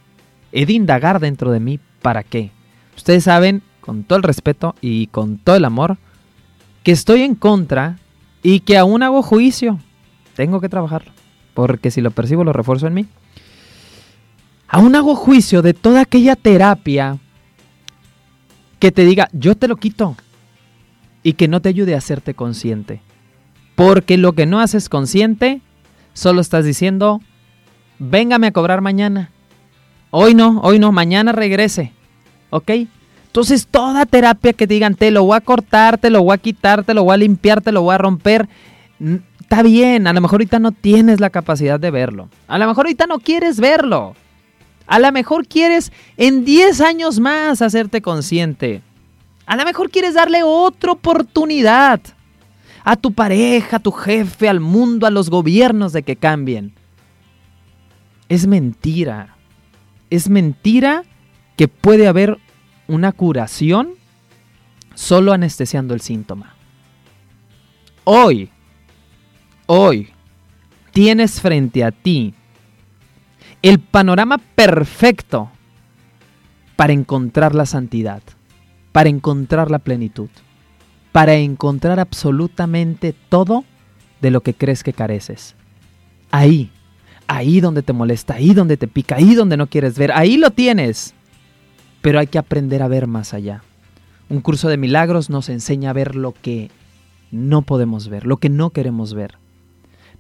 he 0.51 0.65
de 0.65 0.73
indagar 0.73 1.19
dentro 1.19 1.51
de 1.51 1.59
mí 1.59 1.79
para 2.01 2.23
qué. 2.23 2.51
Ustedes 2.95 3.23
saben, 3.23 3.61
con 3.81 4.03
todo 4.03 4.17
el 4.17 4.23
respeto 4.23 4.75
y 4.81 5.07
con 5.07 5.37
todo 5.37 5.55
el 5.55 5.65
amor, 5.65 5.97
que 6.83 6.91
estoy 6.91 7.21
en 7.21 7.35
contra 7.35 7.97
y 8.43 8.61
que 8.61 8.77
aún 8.77 9.03
hago 9.03 9.21
juicio. 9.21 9.79
Tengo 10.35 10.61
que 10.61 10.69
trabajarlo, 10.69 11.11
porque 11.53 11.91
si 11.91 12.01
lo 12.01 12.11
percibo 12.11 12.43
lo 12.43 12.53
refuerzo 12.53 12.87
en 12.87 12.93
mí. 12.93 13.05
Aún 14.67 14.95
hago 14.95 15.15
juicio 15.15 15.61
de 15.61 15.73
toda 15.73 16.01
aquella 16.01 16.35
terapia 16.35 17.17
que 18.79 18.91
te 18.91 19.03
diga, 19.03 19.27
yo 19.33 19.55
te 19.55 19.67
lo 19.67 19.75
quito, 19.75 20.15
y 21.23 21.33
que 21.33 21.47
no 21.47 21.61
te 21.61 21.69
ayude 21.69 21.95
a 21.95 21.97
hacerte 21.97 22.33
consciente. 22.33 23.01
Porque 23.75 24.17
lo 24.17 24.33
que 24.33 24.45
no 24.45 24.59
haces 24.59 24.89
consciente, 24.89 25.61
solo 26.13 26.41
estás 26.41 26.65
diciendo, 26.65 27.21
véngame 27.97 28.47
a 28.47 28.51
cobrar 28.51 28.81
mañana. 28.81 29.31
Hoy 30.11 30.33
no, 30.33 30.59
hoy 30.61 30.79
no, 30.79 30.91
mañana 30.91 31.31
regrese. 31.31 31.93
¿Ok? 32.49 32.71
Entonces, 33.29 33.67
toda 33.69 34.07
terapia 34.07 34.53
que 34.53 34.65
digan, 34.65 34.95
te 34.95 35.11
lo 35.11 35.23
voy 35.23 35.37
a 35.37 35.41
cortar, 35.41 35.99
te 35.99 36.09
lo 36.09 36.23
voy 36.23 36.33
a 36.33 36.39
quitar, 36.39 36.83
te 36.83 36.95
lo 36.95 37.03
voy 37.03 37.13
a 37.13 37.17
limpiar, 37.17 37.61
te 37.61 37.71
lo 37.71 37.83
voy 37.83 37.93
a 37.93 37.99
romper, 37.99 38.49
está 39.39 39.61
bien. 39.61 40.07
A 40.07 40.13
lo 40.13 40.21
mejor 40.21 40.37
ahorita 40.37 40.57
no 40.57 40.71
tienes 40.71 41.19
la 41.19 41.29
capacidad 41.29 41.79
de 41.79 41.91
verlo. 41.91 42.29
A 42.47 42.57
lo 42.57 42.67
mejor 42.67 42.87
ahorita 42.87 43.05
no 43.05 43.19
quieres 43.19 43.59
verlo. 43.59 44.15
A 44.87 44.97
lo 44.97 45.11
mejor 45.11 45.45
quieres 45.47 45.91
en 46.17 46.43
10 46.43 46.81
años 46.81 47.19
más 47.19 47.61
hacerte 47.61 48.01
consciente. 48.01 48.81
A 49.45 49.55
lo 49.55 49.63
mejor 49.63 49.91
quieres 49.91 50.15
darle 50.15 50.41
otra 50.41 50.93
oportunidad 50.93 52.01
a 52.83 52.95
tu 52.95 53.13
pareja, 53.13 53.77
a 53.77 53.79
tu 53.79 53.91
jefe, 53.91 54.49
al 54.49 54.59
mundo, 54.59 55.05
a 55.05 55.11
los 55.11 55.29
gobiernos 55.29 55.93
de 55.93 56.01
que 56.01 56.15
cambien. 56.15 56.73
Es 58.27 58.47
mentira. 58.47 59.35
Es 60.09 60.29
mentira 60.29 61.03
que 61.55 61.67
puede 61.67 62.07
haber 62.07 62.39
una 62.89 63.11
curación 63.11 63.91
solo 64.95 65.31
anestesiando 65.31 65.93
el 65.93 66.01
síntoma. 66.01 66.55
Hoy, 68.03 68.49
hoy, 69.67 70.09
tienes 70.91 71.39
frente 71.39 71.83
a 71.83 71.91
ti 71.91 72.33
el 73.61 73.79
panorama 73.79 74.39
perfecto 74.39 75.51
para 76.75 76.93
encontrar 76.93 77.53
la 77.55 77.65
santidad, 77.65 78.23
para 78.91 79.09
encontrar 79.09 79.69
la 79.69 79.79
plenitud, 79.79 80.29
para 81.11 81.35
encontrar 81.35 81.99
absolutamente 81.99 83.13
todo 83.29 83.65
de 84.19 84.31
lo 84.31 84.41
que 84.41 84.55
crees 84.55 84.83
que 84.83 84.93
careces. 84.93 85.55
Ahí, 86.31 86.71
ahí 87.27 87.61
donde 87.61 87.83
te 87.83 87.93
molesta, 87.93 88.35
ahí 88.35 88.53
donde 88.53 88.77
te 88.77 88.87
pica, 88.87 89.17
ahí 89.17 89.35
donde 89.35 89.57
no 89.57 89.67
quieres 89.67 89.97
ver, 89.99 90.11
ahí 90.13 90.37
lo 90.37 90.49
tienes. 90.49 91.13
Pero 92.01 92.19
hay 92.19 92.27
que 92.27 92.37
aprender 92.37 92.81
a 92.81 92.87
ver 92.87 93.07
más 93.07 93.33
allá. 93.33 93.63
Un 94.29 94.41
curso 94.41 94.69
de 94.69 94.77
milagros 94.77 95.29
nos 95.29 95.49
enseña 95.49 95.89
a 95.89 95.93
ver 95.93 96.15
lo 96.15 96.33
que 96.33 96.69
no 97.31 97.61
podemos 97.61 98.09
ver, 98.09 98.25
lo 98.25 98.37
que 98.37 98.49
no 98.49 98.69
queremos 98.69 99.13
ver. 99.13 99.37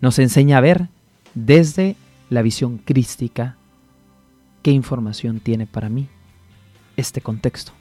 Nos 0.01 0.19
enseña 0.19 0.57
a 0.57 0.61
ver 0.61 0.89
desde 1.35 1.95
la 2.29 2.41
visión 2.41 2.77
crística 2.77 3.55
qué 4.61 4.71
información 4.71 5.39
tiene 5.39 5.67
para 5.67 5.89
mí 5.89 6.07
este 6.97 7.21
contexto, 7.21 7.71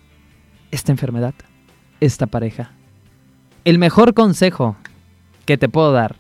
esta 0.71 0.93
enfermedad, 0.93 1.35
esta 2.00 2.26
pareja. 2.26 2.73
El 3.64 3.78
mejor 3.78 4.14
consejo 4.14 4.76
que 5.45 5.59
te 5.59 5.69
puedo 5.69 5.93
dar 5.93 6.17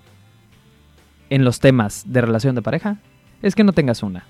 en 1.30 1.44
los 1.44 1.60
temas 1.60 2.04
de 2.06 2.20
relación 2.20 2.54
de 2.54 2.62
pareja 2.62 2.98
es 3.42 3.54
que 3.54 3.64
no 3.64 3.72
tengas 3.72 4.02
una. 4.02 4.24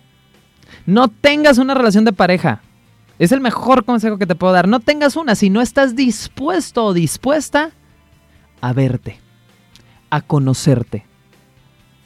No 0.86 1.08
tengas 1.08 1.58
una 1.58 1.74
relación 1.74 2.04
de 2.04 2.12
pareja. 2.12 2.60
Es 3.18 3.32
el 3.32 3.40
mejor 3.40 3.84
consejo 3.84 4.18
que 4.18 4.26
te 4.26 4.34
puedo 4.34 4.52
dar. 4.52 4.68
No 4.68 4.80
tengas 4.80 5.16
una 5.16 5.34
si 5.34 5.50
no 5.50 5.60
estás 5.60 5.96
dispuesto 5.96 6.84
o 6.84 6.94
dispuesta 6.94 7.72
a 8.60 8.72
verte, 8.72 9.18
a 10.10 10.20
conocerte. 10.20 11.04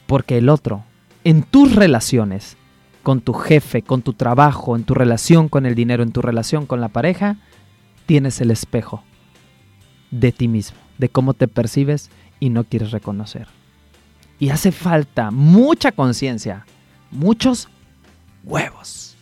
Porque 0.07 0.37
el 0.37 0.49
otro, 0.49 0.83
en 1.23 1.43
tus 1.43 1.75
relaciones, 1.75 2.57
con 3.03 3.21
tu 3.21 3.33
jefe, 3.33 3.81
con 3.81 4.01
tu 4.01 4.13
trabajo, 4.13 4.75
en 4.75 4.83
tu 4.83 4.93
relación 4.93 5.49
con 5.49 5.65
el 5.65 5.75
dinero, 5.75 6.03
en 6.03 6.11
tu 6.11 6.21
relación 6.21 6.65
con 6.65 6.81
la 6.81 6.89
pareja, 6.89 7.37
tienes 8.05 8.41
el 8.41 8.49
espejo 8.49 9.03
de 10.09 10.31
ti 10.31 10.47
mismo, 10.47 10.77
de 10.97 11.09
cómo 11.09 11.33
te 11.33 11.47
percibes 11.47 12.09
y 12.39 12.49
no 12.49 12.63
quieres 12.63 12.91
reconocer. 12.91 13.47
Y 14.39 14.49
hace 14.49 14.71
falta 14.71 15.31
mucha 15.31 15.91
conciencia, 15.91 16.65
muchos 17.11 17.69
huevos 18.43 19.12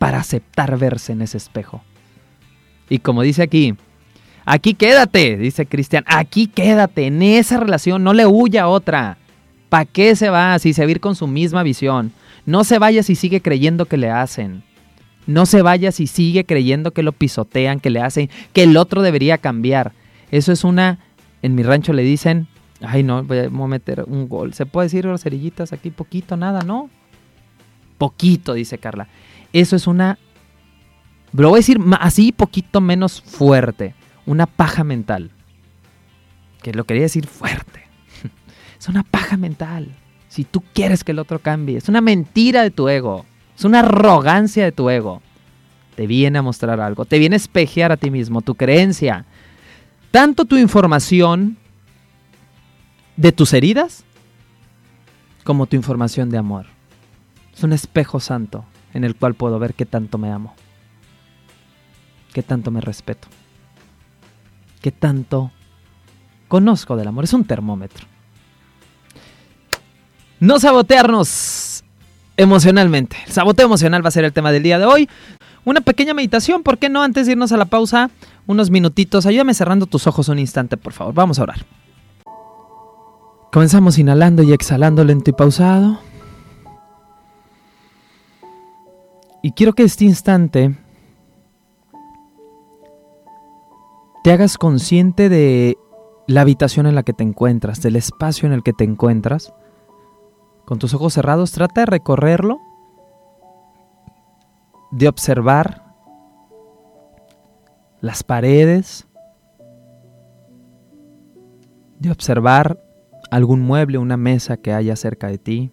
para 0.00 0.18
aceptar 0.18 0.78
verse 0.78 1.12
en 1.12 1.20
ese 1.20 1.36
espejo. 1.36 1.82
Y 2.88 3.00
como 3.00 3.20
dice 3.20 3.42
aquí, 3.42 3.74
aquí 4.46 4.72
quédate, 4.72 5.36
dice 5.36 5.66
Cristian, 5.66 6.04
aquí 6.06 6.46
quédate, 6.46 7.06
en 7.06 7.20
esa 7.20 7.60
relación, 7.60 8.02
no 8.02 8.14
le 8.14 8.24
huya 8.24 8.62
a 8.62 8.68
otra. 8.68 9.18
¿Para 9.68 9.84
qué 9.84 10.16
se 10.16 10.30
va 10.30 10.58
si 10.58 10.72
se 10.72 10.86
va 10.86 10.90
ir 10.90 11.00
con 11.00 11.14
su 11.16 11.26
misma 11.26 11.62
visión? 11.62 12.12
No 12.46 12.64
se 12.64 12.78
vaya 12.78 13.02
si 13.02 13.14
sigue 13.14 13.42
creyendo 13.42 13.84
que 13.84 13.98
le 13.98 14.08
hacen. 14.10 14.62
No 15.26 15.44
se 15.44 15.60
vaya 15.60 15.92
si 15.92 16.06
sigue 16.06 16.46
creyendo 16.46 16.92
que 16.92 17.02
lo 17.02 17.12
pisotean, 17.12 17.78
que 17.78 17.90
le 17.90 18.00
hacen, 18.00 18.30
que 18.54 18.62
el 18.62 18.78
otro 18.78 19.02
debería 19.02 19.36
cambiar. 19.36 19.92
Eso 20.30 20.50
es 20.50 20.64
una, 20.64 20.98
en 21.42 21.54
mi 21.54 21.62
rancho 21.62 21.92
le 21.92 22.04
dicen, 22.04 22.48
ay 22.80 23.02
no, 23.02 23.22
voy 23.22 23.38
a 23.38 23.50
meter 23.50 24.04
un 24.06 24.30
gol. 24.30 24.54
¿Se 24.54 24.64
puede 24.64 24.86
decir 24.86 25.06
cerillitas 25.18 25.74
aquí 25.74 25.90
poquito, 25.90 26.38
nada, 26.38 26.62
no? 26.62 26.88
Poquito, 27.98 28.54
dice 28.54 28.78
Carla. 28.78 29.08
Eso 29.52 29.76
es 29.76 29.86
una, 29.86 30.18
lo 31.32 31.48
voy 31.48 31.58
a 31.58 31.60
decir 31.60 31.78
así 31.98 32.32
poquito 32.32 32.80
menos 32.80 33.20
fuerte, 33.20 33.94
una 34.26 34.46
paja 34.46 34.84
mental. 34.84 35.30
Que 36.62 36.72
lo 36.72 36.84
quería 36.84 37.04
decir 37.04 37.26
fuerte. 37.26 37.80
Es 38.78 38.88
una 38.88 39.02
paja 39.02 39.36
mental. 39.36 39.94
Si 40.28 40.44
tú 40.44 40.62
quieres 40.72 41.04
que 41.04 41.12
el 41.12 41.18
otro 41.18 41.38
cambie, 41.38 41.78
es 41.78 41.88
una 41.88 42.00
mentira 42.00 42.62
de 42.62 42.70
tu 42.70 42.88
ego. 42.88 43.26
Es 43.56 43.64
una 43.64 43.80
arrogancia 43.80 44.64
de 44.64 44.72
tu 44.72 44.88
ego. 44.88 45.22
Te 45.96 46.06
viene 46.06 46.38
a 46.38 46.42
mostrar 46.42 46.80
algo, 46.80 47.04
te 47.04 47.18
viene 47.18 47.34
a 47.34 47.38
espejear 47.38 47.92
a 47.92 47.96
ti 47.96 48.10
mismo, 48.10 48.40
tu 48.40 48.54
creencia. 48.54 49.26
Tanto 50.10 50.44
tu 50.44 50.56
información 50.56 51.56
de 53.16 53.32
tus 53.32 53.52
heridas 53.52 54.04
como 55.44 55.66
tu 55.66 55.76
información 55.76 56.30
de 56.30 56.38
amor. 56.38 56.66
Es 57.54 57.62
un 57.64 57.72
espejo 57.72 58.20
santo 58.20 58.64
en 58.94 59.04
el 59.04 59.16
cual 59.16 59.34
puedo 59.34 59.58
ver 59.58 59.74
qué 59.74 59.86
tanto 59.86 60.18
me 60.18 60.30
amo, 60.30 60.54
qué 62.32 62.42
tanto 62.42 62.70
me 62.70 62.80
respeto, 62.80 63.28
qué 64.80 64.92
tanto 64.92 65.52
conozco 66.48 66.96
del 66.96 67.08
amor. 67.08 67.24
Es 67.24 67.32
un 67.32 67.44
termómetro. 67.44 68.06
No 70.40 70.58
sabotearnos 70.58 71.84
emocionalmente. 72.36 73.16
El 73.26 73.32
saboteo 73.32 73.66
emocional 73.66 74.04
va 74.04 74.08
a 74.08 74.12
ser 74.12 74.24
el 74.24 74.32
tema 74.32 74.50
del 74.52 74.62
día 74.62 74.78
de 74.78 74.86
hoy. 74.86 75.08
Una 75.64 75.82
pequeña 75.82 76.14
meditación, 76.14 76.62
¿por 76.62 76.78
qué 76.78 76.88
no? 76.88 77.02
Antes 77.02 77.26
de 77.26 77.32
irnos 77.32 77.52
a 77.52 77.58
la 77.58 77.66
pausa, 77.66 78.10
unos 78.46 78.70
minutitos. 78.70 79.26
Ayúdame 79.26 79.52
cerrando 79.52 79.86
tus 79.86 80.06
ojos 80.06 80.28
un 80.28 80.38
instante, 80.38 80.76
por 80.78 80.94
favor. 80.94 81.14
Vamos 81.14 81.38
a 81.38 81.42
orar. 81.42 81.66
Comenzamos 83.52 83.98
inhalando 83.98 84.42
y 84.42 84.52
exhalando 84.52 85.04
lento 85.04 85.30
y 85.30 85.32
pausado. 85.34 86.00
Y 89.42 89.52
quiero 89.52 89.72
que 89.72 89.84
este 89.84 90.04
instante 90.04 90.76
te 94.22 94.32
hagas 94.32 94.58
consciente 94.58 95.28
de 95.28 95.78
la 96.26 96.42
habitación 96.42 96.86
en 96.86 96.94
la 96.94 97.02
que 97.02 97.14
te 97.14 97.24
encuentras, 97.24 97.80
del 97.80 97.96
espacio 97.96 98.46
en 98.46 98.52
el 98.52 98.62
que 98.62 98.72
te 98.72 98.84
encuentras. 98.84 99.52
Con 100.66 100.78
tus 100.78 100.92
ojos 100.94 101.14
cerrados, 101.14 101.52
trata 101.52 101.80
de 101.80 101.86
recorrerlo, 101.86 102.60
de 104.90 105.08
observar 105.08 105.84
las 108.00 108.22
paredes, 108.22 109.06
de 111.98 112.10
observar 112.10 112.82
algún 113.30 113.60
mueble, 113.60 113.98
una 113.98 114.16
mesa 114.16 114.56
que 114.56 114.72
haya 114.72 114.96
cerca 114.96 115.28
de 115.28 115.38
ti, 115.38 115.72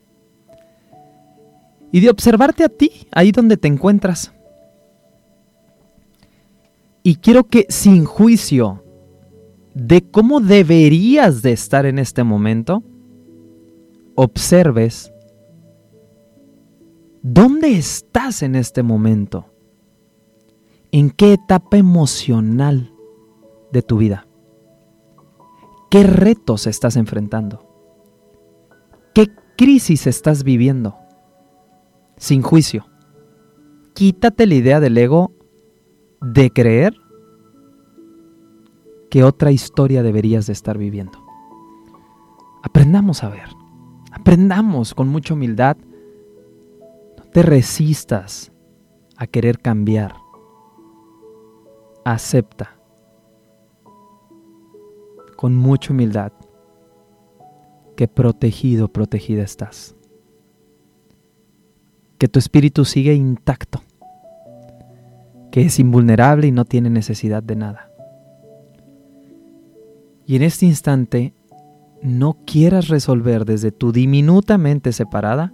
y 1.92 2.00
de 2.00 2.10
observarte 2.10 2.64
a 2.64 2.70
ti, 2.70 3.08
ahí 3.12 3.32
donde 3.32 3.58
te 3.58 3.68
encuentras. 3.68 4.34
Y 7.04 7.16
quiero 7.16 7.46
que 7.46 7.66
sin 7.70 8.06
juicio 8.06 8.84
de 9.74 10.02
cómo 10.02 10.40
deberías 10.40 11.42
de 11.42 11.52
estar 11.52 11.86
en 11.86 12.00
este 12.00 12.24
momento, 12.24 12.84
observes 14.16 15.14
dónde 17.22 17.78
estás 17.78 18.42
en 18.42 18.56
este 18.56 18.84
momento, 18.84 19.46
en 20.92 21.12
qué 21.12 21.34
etapa 21.34 21.78
emocional 21.78 22.92
de 23.72 23.82
tu 23.84 23.98
vida, 23.98 24.28
qué 25.92 26.04
retos 26.04 26.68
estás 26.68 26.96
enfrentando, 26.96 27.64
qué 29.14 29.28
crisis 29.58 30.08
estás 30.08 30.44
viviendo, 30.44 30.98
sin 32.18 32.42
juicio. 32.42 32.86
Quítate 33.94 34.46
la 34.46 34.56
idea 34.56 34.80
del 34.80 34.98
ego 34.98 35.32
de 36.22 36.52
creer 36.52 36.96
que 39.10 39.24
otra 39.24 39.52
historia 39.52 40.04
deberías 40.04 40.48
de 40.48 40.54
estar 40.54 40.78
viviendo. 40.78 41.24
Aprendamos 42.64 43.24
a 43.24 43.30
ver. 43.30 43.50
Aprendamos 44.12 44.94
con 44.94 45.08
mucha 45.08 45.34
humildad. 45.34 45.78
No 47.18 47.24
te 47.32 47.44
resistas 47.44 48.52
a 49.16 49.28
querer 49.28 49.60
cambiar. 49.60 50.16
Acepta 52.04 52.78
con 55.36 55.56
mucha 55.56 55.94
humildad 55.94 56.32
que 57.96 58.08
protegido, 58.08 58.88
protegida 58.88 59.44
estás. 59.44 59.97
Que 62.18 62.28
tu 62.28 62.40
espíritu 62.40 62.86
sigue 62.86 63.14
intacto. 63.14 63.82
Que 65.52 65.62
es 65.62 65.80
invulnerable 65.80 66.48
y 66.48 66.52
no 66.52 66.66
tiene 66.66 66.90
necesidad 66.90 67.44
de 67.44 67.56
nada. 67.56 67.92
Y 70.26 70.36
en 70.36 70.44
este 70.44 70.66
instante 70.66 71.34
no 72.02 72.38
quieras 72.46 72.90
resolver 72.90 73.46
desde 73.46 73.72
tu 73.72 73.92
diminuta 73.92 74.58
mente 74.58 74.92
separada 74.92 75.54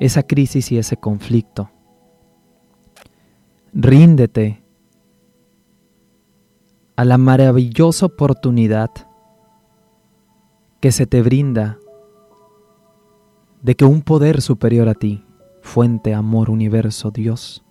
esa 0.00 0.22
crisis 0.22 0.70
y 0.72 0.78
ese 0.78 0.96
conflicto. 0.96 1.70
Ríndete 3.72 4.62
a 6.96 7.04
la 7.04 7.18
maravillosa 7.18 8.06
oportunidad 8.06 8.90
que 10.80 10.92
se 10.92 11.06
te 11.06 11.22
brinda 11.22 11.78
de 13.64 13.76
que 13.76 13.86
un 13.86 14.02
poder 14.02 14.42
superior 14.42 14.90
a 14.90 14.94
ti, 14.94 15.24
fuente, 15.62 16.12
amor, 16.12 16.50
universo, 16.50 17.10
Dios, 17.10 17.64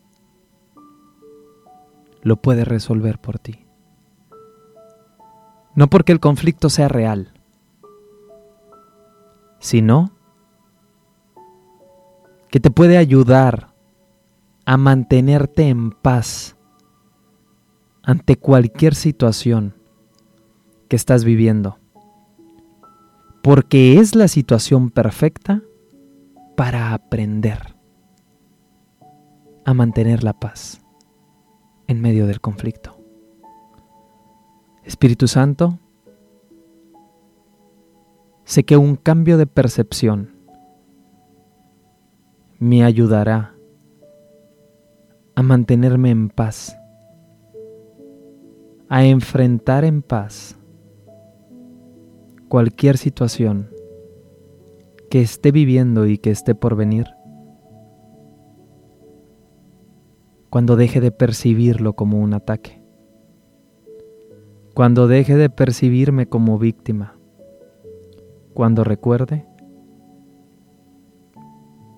lo 2.24 2.38
puede 2.38 2.66
resolver 2.66 3.20
por 3.20 3.38
ti. 3.38 3.68
No 5.76 5.92
porque 5.92 6.12
el 6.12 6.20
conflicto 6.20 6.72
sea 6.72 6.88
real, 6.88 7.32
sino 9.60 10.12
que 12.50 12.60
te 12.60 12.72
puede 12.72 12.98
ayudar 12.98 13.76
a 14.66 14.78
mantenerte 14.78 15.70
en 15.70 15.92
paz 15.92 16.56
ante 18.02 18.36
cualquier 18.36 18.96
situación 18.96 19.76
que 20.88 20.96
estás 20.96 21.24
viviendo. 21.24 21.78
Porque 23.44 24.00
es 24.00 24.16
la 24.16 24.28
situación 24.28 24.90
perfecta 24.90 25.62
para 26.56 26.94
aprender 26.94 27.76
a 29.66 29.74
mantener 29.74 30.24
la 30.24 30.34
paz 30.34 30.82
en 31.88 32.02
medio 32.02 32.28
del 32.28 32.42
conflicto. 32.42 33.00
Espíritu 34.84 35.28
Santo, 35.28 35.80
sé 38.44 38.64
que 38.64 38.78
un 38.78 38.96
cambio 38.96 39.38
de 39.38 39.48
percepción 39.48 40.36
me 42.60 42.84
ayudará 42.84 43.56
a 45.36 45.42
mantenerme 45.42 46.12
en 46.12 46.30
paz, 46.30 46.78
a 48.90 49.06
enfrentar 49.06 49.86
en 49.86 50.02
paz 50.02 50.58
cualquier 52.48 52.98
situación 52.98 53.73
que 55.14 55.22
esté 55.22 55.52
viviendo 55.52 56.08
y 56.08 56.18
que 56.18 56.32
esté 56.32 56.56
por 56.56 56.76
venir, 56.76 57.06
cuando 60.50 60.76
deje 60.76 61.02
de 61.02 61.12
percibirlo 61.12 61.94
como 61.94 62.20
un 62.20 62.34
ataque, 62.34 62.84
cuando 64.74 65.08
deje 65.08 65.36
de 65.36 65.52
percibirme 65.52 66.26
como 66.26 66.58
víctima, 66.58 67.16
cuando 68.56 68.84
recuerde 68.84 69.46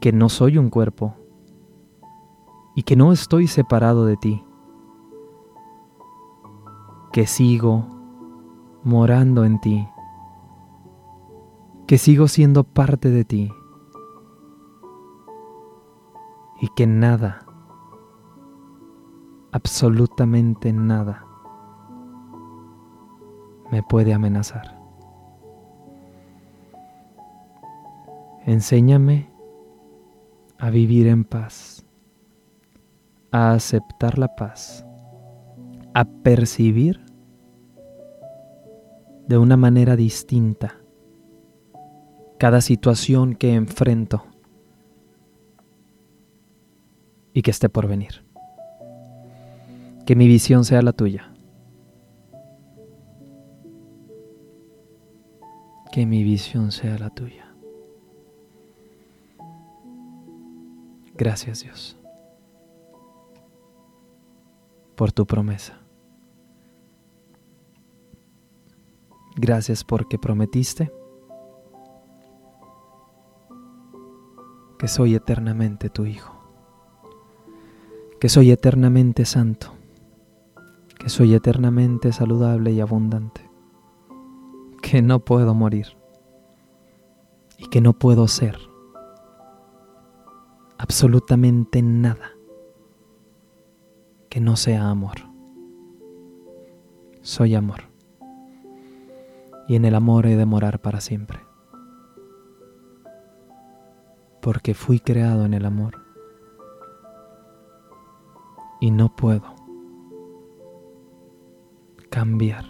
que 0.02 0.12
no 0.12 0.28
soy 0.28 0.58
un 0.58 0.70
cuerpo 0.70 1.16
y 2.76 2.84
que 2.84 2.98
no 2.98 3.14
estoy 3.14 3.48
separado 3.48 4.06
de 4.06 4.18
ti, 4.18 4.44
que 7.14 7.28
sigo 7.28 7.86
morando 8.84 9.46
en 9.46 9.62
ti, 9.62 9.88
que 11.88 11.98
sigo 12.00 12.28
siendo 12.28 12.64
parte 12.64 13.12
de 13.12 13.26
ti 13.26 13.52
y 16.60 16.68
que 16.76 16.88
nada, 16.88 17.46
absolutamente 19.52 20.74
nada, 20.74 21.26
me 23.72 23.84
puede 23.84 24.14
amenazar. 24.14 24.80
Enséñame 28.46 29.30
a 30.58 30.70
vivir 30.70 31.08
en 31.08 31.24
paz 31.24 31.86
a 33.32 33.52
aceptar 33.52 34.18
la 34.18 34.36
paz, 34.36 34.86
a 35.94 36.06
percibir 36.06 37.02
de 39.28 39.38
una 39.38 39.58
manera 39.58 39.96
distinta 39.96 40.85
cada 42.38 42.62
situación 42.62 43.36
que 43.36 43.54
enfrento 43.54 44.26
y 47.34 47.42
que 47.42 47.52
esté 47.52 47.70
por 47.70 47.88
venir. 47.88 48.24
Que 50.06 50.16
mi 50.16 50.28
visión 50.28 50.66
sea 50.66 50.82
la 50.82 50.94
tuya. 50.94 51.32
Que 55.92 56.06
mi 56.06 56.24
visión 56.24 56.72
sea 56.72 56.98
la 56.98 57.10
tuya. 57.10 57.54
Gracias 61.18 61.62
Dios 61.62 61.98
por 64.96 65.12
tu 65.12 65.26
promesa. 65.26 65.80
Gracias 69.36 69.84
porque 69.84 70.18
prometiste 70.18 70.92
que 74.86 74.90
soy 74.90 75.16
eternamente 75.16 75.90
tu 75.90 76.06
Hijo, 76.06 76.36
que 78.20 78.30
soy 78.30 78.52
eternamente 78.52 79.26
santo, 79.26 79.74
que 81.00 81.10
soy 81.10 81.34
eternamente 81.34 82.14
saludable 82.14 82.72
y 82.72 82.82
abundante, 82.82 83.50
que 84.84 85.02
no 85.02 85.26
puedo 85.26 85.56
morir 85.56 85.98
y 87.58 87.66
que 87.70 87.82
no 87.82 87.94
puedo 87.94 88.28
ser 88.28 88.60
absolutamente 90.78 91.82
nada 91.82 92.34
que 94.30 94.40
no 94.40 94.56
sea 94.56 94.92
amor. 94.92 95.18
Soy 97.24 97.56
amor. 97.56 97.86
Y 99.68 99.78
en 99.78 99.86
el 99.86 99.96
amor 99.96 100.28
he 100.28 100.36
de 100.36 100.46
morar 100.46 100.80
para 100.80 101.02
siempre. 101.02 101.45
Porque 104.46 104.76
fui 104.76 105.00
creado 105.00 105.44
en 105.44 105.56
el 105.56 105.66
amor. 105.66 106.04
Y 108.80 108.92
no 108.92 109.16
puedo 109.16 109.56
cambiar 112.12 112.64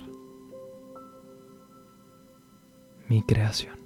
mi 3.09 3.21
creación. 3.23 3.77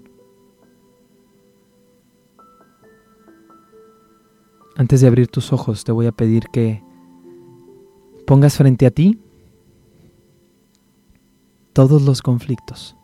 Antes 4.75 5.01
de 5.01 5.07
abrir 5.07 5.27
tus 5.27 5.51
ojos, 5.51 5.83
te 5.83 5.91
voy 5.91 6.05
a 6.05 6.11
pedir 6.11 6.43
que 6.53 6.83
pongas 8.27 8.55
frente 8.55 8.85
a 8.85 8.91
ti 8.91 9.19
todos 11.73 12.03
los 12.03 12.21
conflictos 12.21 12.98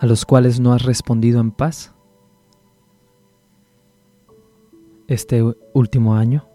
a 0.00 0.06
los 0.06 0.24
cuales 0.24 0.58
no 0.60 0.72
has 0.72 0.82
respondido 0.82 1.40
en 1.40 1.50
paz 1.52 1.92
este 5.08 5.44
último 5.74 6.14
año 6.14 6.48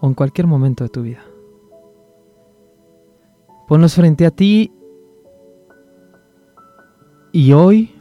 o 0.00 0.06
en 0.06 0.14
cualquier 0.14 0.46
momento 0.46 0.84
de 0.84 0.90
tu 0.90 1.02
vida. 1.02 1.24
Ponlos 3.66 3.96
frente 3.96 4.26
a 4.26 4.30
ti 4.30 4.72
y 7.32 7.52
hoy 7.52 8.00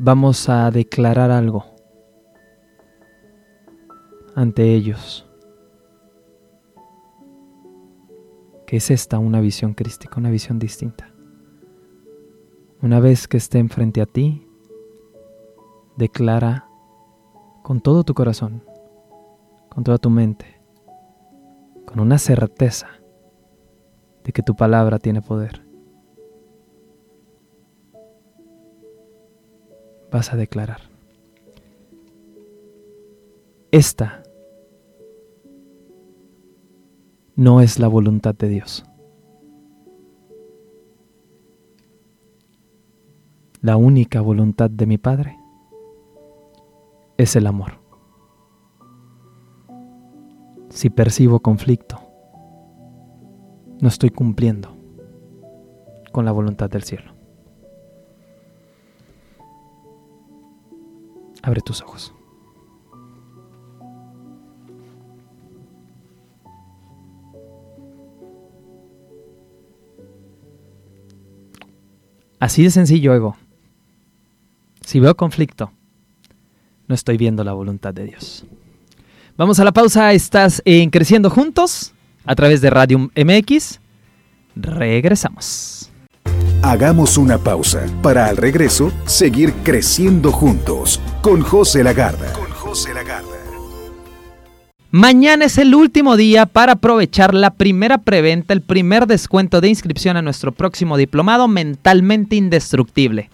vamos 0.00 0.48
a 0.48 0.68
declarar 0.72 1.30
algo 1.30 1.64
ante 4.34 4.74
ellos. 4.74 5.28
Que 8.66 8.78
es 8.78 8.90
esta 8.90 9.20
una 9.20 9.40
visión 9.40 9.74
crística, 9.74 10.18
una 10.18 10.30
visión 10.30 10.58
distinta. 10.58 11.12
Una 12.82 12.98
vez 12.98 13.28
que 13.28 13.36
estén 13.36 13.68
frente 13.68 14.00
a 14.00 14.06
ti, 14.06 14.46
declara 15.96 16.66
con 17.62 17.82
todo 17.82 18.04
tu 18.04 18.14
corazón, 18.14 18.62
con 19.68 19.84
toda 19.84 19.98
tu 19.98 20.08
mente, 20.08 20.46
con 21.84 22.00
una 22.00 22.16
certeza 22.16 22.88
de 24.24 24.32
que 24.32 24.42
tu 24.42 24.56
palabra 24.56 24.98
tiene 24.98 25.20
poder. 25.20 25.62
Vas 30.10 30.32
a 30.32 30.36
declarar. 30.36 30.80
Esta 33.70 34.22
no 37.36 37.60
es 37.60 37.78
la 37.78 37.88
voluntad 37.88 38.34
de 38.34 38.48
Dios. 38.48 38.89
La 43.62 43.76
única 43.76 44.22
voluntad 44.22 44.70
de 44.70 44.86
mi 44.86 44.96
Padre 44.96 45.38
es 47.18 47.36
el 47.36 47.46
amor. 47.46 47.72
Si 50.70 50.88
percibo 50.88 51.40
conflicto, 51.40 52.00
no 53.82 53.88
estoy 53.88 54.08
cumpliendo 54.08 54.74
con 56.10 56.24
la 56.24 56.32
voluntad 56.32 56.70
del 56.70 56.84
cielo. 56.84 57.12
Abre 61.42 61.60
tus 61.60 61.82
ojos. 61.82 62.14
Así 72.38 72.62
de 72.62 72.70
sencillo, 72.70 73.12
ego. 73.12 73.36
Si 74.90 74.98
veo 74.98 75.16
conflicto, 75.16 75.70
no 76.88 76.96
estoy 76.96 77.16
viendo 77.16 77.44
la 77.44 77.52
voluntad 77.52 77.94
de 77.94 78.06
Dios. 78.06 78.44
Vamos 79.36 79.60
a 79.60 79.64
la 79.64 79.70
pausa. 79.70 80.12
Estás 80.12 80.62
en 80.64 80.90
Creciendo 80.90 81.30
Juntos 81.30 81.92
a 82.24 82.34
través 82.34 82.60
de 82.60 82.70
Radium 82.70 83.08
MX. 83.14 83.78
Regresamos. 84.56 85.92
Hagamos 86.62 87.18
una 87.18 87.38
pausa 87.38 87.86
para 88.02 88.26
al 88.26 88.36
regreso 88.36 88.90
seguir 89.04 89.52
creciendo 89.62 90.32
juntos 90.32 91.00
con 91.22 91.40
José 91.42 91.84
Lagarda. 91.84 92.32
Con 92.32 92.50
José 92.50 92.92
Lagarda. 92.92 93.38
Mañana 94.90 95.44
es 95.44 95.58
el 95.58 95.72
último 95.76 96.16
día 96.16 96.46
para 96.46 96.72
aprovechar 96.72 97.32
la 97.32 97.50
primera 97.50 97.98
preventa, 97.98 98.54
el 98.54 98.62
primer 98.62 99.06
descuento 99.06 99.60
de 99.60 99.68
inscripción 99.68 100.16
a 100.16 100.22
nuestro 100.22 100.50
próximo 100.50 100.96
diplomado 100.96 101.46
mentalmente 101.46 102.34
indestructible. 102.34 103.30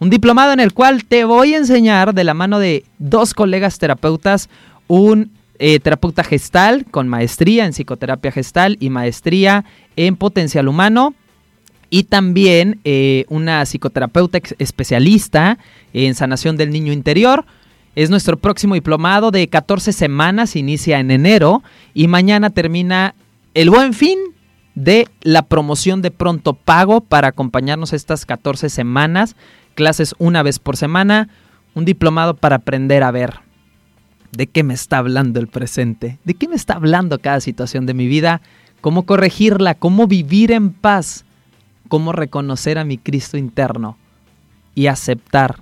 Un 0.00 0.10
diplomado 0.10 0.52
en 0.52 0.60
el 0.60 0.72
cual 0.72 1.04
te 1.04 1.24
voy 1.24 1.54
a 1.54 1.58
enseñar 1.58 2.14
de 2.14 2.24
la 2.24 2.34
mano 2.34 2.60
de 2.60 2.84
dos 2.98 3.34
colegas 3.34 3.78
terapeutas, 3.78 4.48
un 4.86 5.32
eh, 5.58 5.80
terapeuta 5.80 6.22
gestal 6.22 6.84
con 6.88 7.08
maestría 7.08 7.64
en 7.64 7.72
psicoterapia 7.72 8.30
gestal 8.30 8.76
y 8.78 8.90
maestría 8.90 9.64
en 9.96 10.14
potencial 10.16 10.68
humano. 10.68 11.14
Y 11.90 12.04
también 12.04 12.80
eh, 12.84 13.24
una 13.28 13.64
psicoterapeuta 13.64 14.38
especialista 14.58 15.58
en 15.92 16.14
sanación 16.14 16.56
del 16.56 16.70
niño 16.70 16.92
interior. 16.92 17.44
Es 17.96 18.10
nuestro 18.10 18.36
próximo 18.36 18.74
diplomado 18.74 19.32
de 19.32 19.48
14 19.48 19.92
semanas, 19.92 20.54
inicia 20.54 21.00
en 21.00 21.10
enero 21.10 21.64
y 21.94 22.06
mañana 22.06 22.50
termina 22.50 23.14
el 23.54 23.70
buen 23.70 23.94
fin 23.94 24.18
de 24.76 25.08
la 25.22 25.42
promoción 25.42 26.02
de 26.02 26.12
pronto 26.12 26.52
pago 26.52 27.00
para 27.00 27.28
acompañarnos 27.28 27.92
estas 27.92 28.26
14 28.26 28.68
semanas 28.68 29.34
clases 29.78 30.16
una 30.18 30.42
vez 30.42 30.58
por 30.58 30.76
semana, 30.76 31.28
un 31.76 31.84
diplomado 31.84 32.34
para 32.34 32.56
aprender 32.56 33.04
a 33.04 33.12
ver 33.12 33.34
de 34.32 34.48
qué 34.48 34.64
me 34.64 34.74
está 34.74 34.98
hablando 34.98 35.38
el 35.38 35.46
presente, 35.46 36.18
de 36.24 36.34
qué 36.34 36.48
me 36.48 36.56
está 36.56 36.74
hablando 36.74 37.20
cada 37.20 37.38
situación 37.38 37.86
de 37.86 37.94
mi 37.94 38.08
vida, 38.08 38.42
cómo 38.80 39.06
corregirla, 39.06 39.76
cómo 39.76 40.08
vivir 40.08 40.50
en 40.50 40.72
paz, 40.72 41.24
cómo 41.86 42.10
reconocer 42.10 42.76
a 42.76 42.84
mi 42.84 42.98
Cristo 42.98 43.38
interno 43.38 43.96
y 44.74 44.88
aceptar 44.88 45.60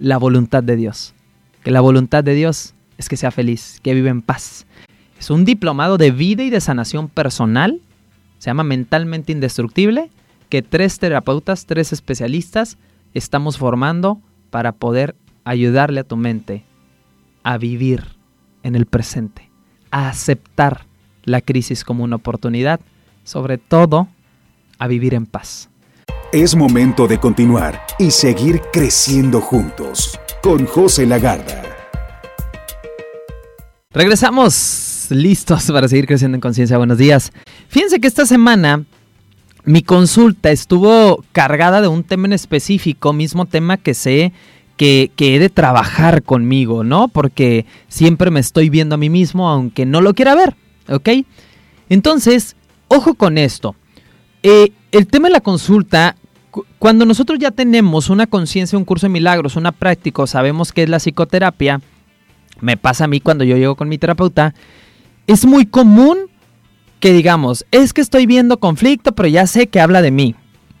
la 0.00 0.18
voluntad 0.18 0.64
de 0.64 0.74
Dios. 0.74 1.14
Que 1.62 1.70
la 1.70 1.80
voluntad 1.80 2.24
de 2.24 2.34
Dios 2.34 2.74
es 2.96 3.08
que 3.08 3.16
sea 3.16 3.30
feliz, 3.30 3.78
que 3.84 3.94
viva 3.94 4.10
en 4.10 4.20
paz. 4.20 4.66
Es 5.16 5.30
un 5.30 5.44
diplomado 5.44 5.96
de 5.96 6.10
vida 6.10 6.42
y 6.42 6.50
de 6.50 6.60
sanación 6.60 7.08
personal, 7.08 7.82
se 8.38 8.50
llama 8.50 8.64
Mentalmente 8.64 9.30
Indestructible, 9.30 10.10
que 10.48 10.62
tres 10.62 10.98
terapeutas, 10.98 11.66
tres 11.66 11.92
especialistas 11.92 12.78
estamos 13.14 13.58
formando 13.58 14.20
para 14.50 14.72
poder 14.72 15.16
ayudarle 15.44 16.00
a 16.00 16.04
tu 16.04 16.16
mente 16.16 16.64
a 17.42 17.58
vivir 17.58 18.04
en 18.62 18.74
el 18.74 18.86
presente, 18.86 19.50
a 19.90 20.08
aceptar 20.08 20.86
la 21.24 21.40
crisis 21.40 21.84
como 21.84 22.04
una 22.04 22.16
oportunidad, 22.16 22.80
sobre 23.24 23.58
todo 23.58 24.08
a 24.78 24.86
vivir 24.86 25.14
en 25.14 25.26
paz. 25.26 25.70
Es 26.32 26.54
momento 26.54 27.06
de 27.06 27.18
continuar 27.18 27.80
y 27.98 28.10
seguir 28.10 28.60
creciendo 28.72 29.40
juntos 29.40 30.18
con 30.42 30.66
José 30.66 31.06
Lagarda. 31.06 31.62
Regresamos 33.90 35.06
listos 35.10 35.70
para 35.70 35.88
seguir 35.88 36.06
creciendo 36.06 36.36
en 36.36 36.40
conciencia. 36.40 36.76
Buenos 36.76 36.98
días. 36.98 37.32
Fíjense 37.68 38.00
que 38.00 38.06
esta 38.06 38.26
semana 38.26 38.84
mi 39.68 39.82
consulta 39.82 40.50
estuvo 40.50 41.22
cargada 41.32 41.82
de 41.82 41.88
un 41.88 42.02
tema 42.02 42.26
en 42.26 42.32
específico, 42.32 43.12
mismo 43.12 43.44
tema 43.44 43.76
que 43.76 43.92
sé 43.92 44.32
que, 44.78 45.10
he 45.18 45.38
de 45.38 45.50
trabajar 45.50 46.22
conmigo, 46.22 46.84
¿no? 46.84 47.08
Porque 47.08 47.66
siempre 47.86 48.30
me 48.30 48.40
estoy 48.40 48.70
viendo 48.70 48.94
a 48.94 48.98
mí 48.98 49.10
mismo 49.10 49.46
aunque 49.50 49.84
no 49.84 50.00
lo 50.00 50.14
quiera 50.14 50.34
ver, 50.34 50.56
¿ok? 50.88 51.10
Entonces, 51.90 52.56
ojo 52.88 53.12
con 53.12 53.36
esto. 53.36 53.76
Eh, 54.42 54.72
el 54.90 55.06
tema 55.06 55.28
de 55.28 55.34
la 55.34 55.42
consulta, 55.42 56.16
cuando 56.78 57.04
nosotros 57.04 57.38
ya 57.38 57.50
tenemos 57.50 58.08
una 58.08 58.26
conciencia, 58.26 58.78
un 58.78 58.86
curso 58.86 59.04
de 59.04 59.12
milagros, 59.12 59.54
una 59.54 59.72
práctica, 59.72 60.26
sabemos 60.26 60.72
qué 60.72 60.84
es 60.84 60.88
la 60.88 60.98
psicoterapia, 60.98 61.82
me 62.62 62.78
pasa 62.78 63.04
a 63.04 63.08
mí 63.08 63.20
cuando 63.20 63.44
yo 63.44 63.58
llego 63.58 63.76
con 63.76 63.90
mi 63.90 63.98
terapeuta, 63.98 64.54
es 65.26 65.44
muy 65.44 65.66
común 65.66 66.30
que 67.00 67.12
digamos, 67.12 67.64
es 67.70 67.92
que 67.92 68.00
estoy 68.00 68.26
viendo 68.26 68.58
conflicto, 68.58 69.12
pero 69.12 69.28
ya 69.28 69.46
sé 69.46 69.68
que 69.68 69.80
habla 69.80 70.02
de 70.02 70.10
mí. 70.10 70.34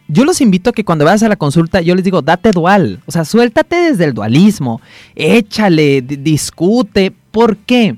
Yo 0.08 0.24
los 0.24 0.40
invito 0.40 0.70
a 0.70 0.72
que 0.72 0.84
cuando 0.84 1.04
vayas 1.04 1.22
a 1.22 1.28
la 1.28 1.36
consulta, 1.36 1.82
yo 1.82 1.94
les 1.94 2.02
digo, 2.02 2.22
date 2.22 2.50
dual. 2.50 3.00
O 3.06 3.12
sea, 3.12 3.26
suéltate 3.26 3.76
desde 3.76 4.04
el 4.04 4.14
dualismo. 4.14 4.80
Échale, 5.14 6.00
discute. 6.00 7.12
¿Por 7.30 7.58
qué? 7.58 7.96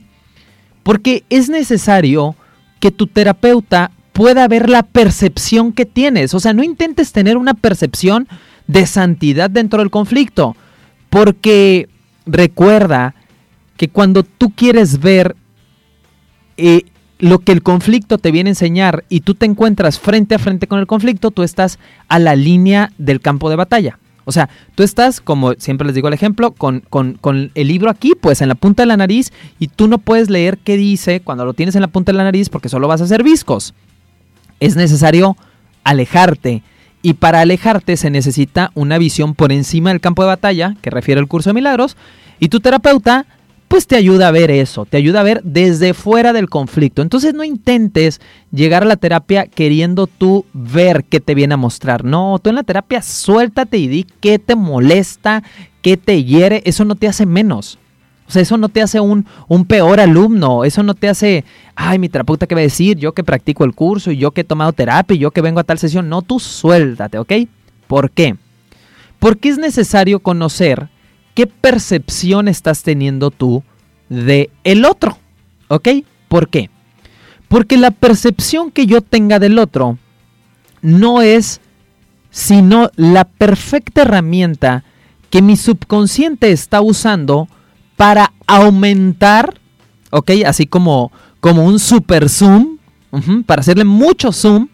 Porque 0.82 1.24
es 1.30 1.48
necesario 1.48 2.34
que 2.80 2.90
tu 2.90 3.06
terapeuta 3.06 3.92
pueda 4.12 4.48
ver 4.48 4.68
la 4.68 4.82
percepción 4.82 5.72
que 5.72 5.86
tienes. 5.86 6.34
O 6.34 6.40
sea, 6.40 6.52
no 6.52 6.64
intentes 6.64 7.12
tener 7.12 7.36
una 7.36 7.54
percepción 7.54 8.26
de 8.66 8.86
santidad 8.86 9.48
dentro 9.48 9.78
del 9.78 9.90
conflicto. 9.90 10.56
Porque 11.10 11.88
recuerda 12.26 13.14
que 13.76 13.88
cuando 13.88 14.24
tú 14.24 14.50
quieres 14.50 14.98
ver 14.98 15.36
eh, 16.56 16.82
lo 17.20 17.38
que 17.38 17.52
el 17.52 17.62
conflicto 17.62 18.18
te 18.18 18.30
viene 18.30 18.48
a 18.48 18.52
enseñar 18.52 19.04
y 19.08 19.20
tú 19.20 19.34
te 19.34 19.46
encuentras 19.46 19.98
frente 19.98 20.34
a 20.34 20.38
frente 20.38 20.66
con 20.66 20.78
el 20.78 20.86
conflicto, 20.86 21.30
tú 21.30 21.42
estás 21.42 21.78
a 22.08 22.18
la 22.18 22.34
línea 22.34 22.92
del 22.98 23.20
campo 23.20 23.50
de 23.50 23.56
batalla. 23.56 23.98
O 24.24 24.32
sea, 24.32 24.48
tú 24.74 24.82
estás, 24.82 25.20
como 25.20 25.54
siempre 25.54 25.86
les 25.86 25.94
digo 25.94 26.08
el 26.08 26.14
ejemplo, 26.14 26.52
con, 26.52 26.80
con, 26.80 27.18
el 27.54 27.68
libro 27.68 27.90
aquí, 27.90 28.12
pues 28.20 28.40
en 28.42 28.48
la 28.48 28.54
punta 28.54 28.82
de 28.82 28.86
la 28.86 28.96
nariz, 28.96 29.32
y 29.58 29.68
tú 29.68 29.88
no 29.88 29.98
puedes 29.98 30.30
leer 30.30 30.58
qué 30.58 30.76
dice 30.76 31.20
cuando 31.20 31.44
lo 31.44 31.54
tienes 31.54 31.74
en 31.74 31.80
la 31.80 31.88
punta 31.88 32.12
de 32.12 32.18
la 32.18 32.24
nariz 32.24 32.48
porque 32.48 32.68
solo 32.68 32.88
vas 32.88 33.00
a 33.00 33.04
hacer 33.04 33.22
viscos. 33.22 33.74
Es 34.60 34.76
necesario 34.76 35.36
alejarte. 35.84 36.62
Y 37.02 37.14
para 37.14 37.40
alejarte 37.40 37.96
se 37.96 38.10
necesita 38.10 38.70
una 38.74 38.98
visión 38.98 39.34
por 39.34 39.52
encima 39.52 39.90
del 39.90 40.02
campo 40.02 40.22
de 40.22 40.28
batalla, 40.28 40.76
que 40.82 40.90
refiere 40.90 41.20
el 41.20 41.28
curso 41.28 41.50
de 41.50 41.54
milagros, 41.54 41.96
y 42.38 42.48
tu 42.48 42.60
terapeuta 42.60 43.26
pues 43.70 43.86
te 43.86 43.94
ayuda 43.94 44.26
a 44.26 44.32
ver 44.32 44.50
eso, 44.50 44.84
te 44.84 44.96
ayuda 44.96 45.20
a 45.20 45.22
ver 45.22 45.44
desde 45.44 45.94
fuera 45.94 46.32
del 46.32 46.48
conflicto. 46.50 47.02
Entonces 47.02 47.34
no 47.34 47.44
intentes 47.44 48.20
llegar 48.50 48.82
a 48.82 48.86
la 48.86 48.96
terapia 48.96 49.46
queriendo 49.46 50.08
tú 50.08 50.44
ver 50.52 51.04
qué 51.04 51.20
te 51.20 51.36
viene 51.36 51.54
a 51.54 51.56
mostrar. 51.56 52.04
No, 52.04 52.40
tú 52.42 52.50
en 52.50 52.56
la 52.56 52.64
terapia 52.64 53.00
suéltate 53.00 53.78
y 53.78 53.86
di 53.86 54.06
qué 54.18 54.40
te 54.40 54.56
molesta, 54.56 55.44
qué 55.82 55.96
te 55.96 56.24
hiere. 56.24 56.62
Eso 56.64 56.84
no 56.84 56.96
te 56.96 57.06
hace 57.06 57.26
menos. 57.26 57.78
O 58.26 58.32
sea, 58.32 58.42
eso 58.42 58.56
no 58.56 58.70
te 58.70 58.82
hace 58.82 58.98
un, 58.98 59.24
un 59.46 59.64
peor 59.64 60.00
alumno. 60.00 60.64
Eso 60.64 60.82
no 60.82 60.94
te 60.94 61.08
hace, 61.08 61.44
ay, 61.76 62.00
mi 62.00 62.08
terapeuta, 62.08 62.48
¿qué 62.48 62.56
va 62.56 62.62
a 62.62 62.64
decir? 62.64 62.98
Yo 62.98 63.12
que 63.12 63.22
practico 63.22 63.62
el 63.62 63.76
curso 63.76 64.10
y 64.10 64.16
yo 64.16 64.32
que 64.32 64.40
he 64.40 64.44
tomado 64.44 64.72
terapia 64.72 65.14
y 65.14 65.18
yo 65.20 65.30
que 65.30 65.42
vengo 65.42 65.60
a 65.60 65.64
tal 65.64 65.78
sesión. 65.78 66.08
No, 66.08 66.22
tú 66.22 66.40
suéltate, 66.40 67.18
¿ok? 67.18 67.32
¿Por 67.86 68.10
qué? 68.10 68.34
Porque 69.20 69.48
es 69.48 69.58
necesario 69.58 70.18
conocer 70.18 70.88
¿qué 71.34 71.46
percepción 71.46 72.48
estás 72.48 72.82
teniendo 72.82 73.30
tú 73.30 73.62
de 74.08 74.50
el 74.64 74.84
otro? 74.84 75.18
¿Ok? 75.68 75.88
¿Por 76.28 76.48
qué? 76.48 76.70
Porque 77.48 77.76
la 77.76 77.90
percepción 77.90 78.70
que 78.70 78.86
yo 78.86 79.00
tenga 79.00 79.38
del 79.38 79.58
otro 79.58 79.98
no 80.82 81.22
es 81.22 81.60
sino 82.30 82.90
la 82.96 83.24
perfecta 83.24 84.02
herramienta 84.02 84.84
que 85.30 85.42
mi 85.42 85.56
subconsciente 85.56 86.52
está 86.52 86.80
usando 86.80 87.48
para 87.96 88.32
aumentar, 88.46 89.60
¿ok? 90.10 90.30
Así 90.46 90.66
como, 90.66 91.12
como 91.40 91.64
un 91.64 91.78
super 91.78 92.28
zoom, 92.28 92.78
para 93.46 93.60
hacerle 93.60 93.84
mucho 93.84 94.32
zoom 94.32 94.68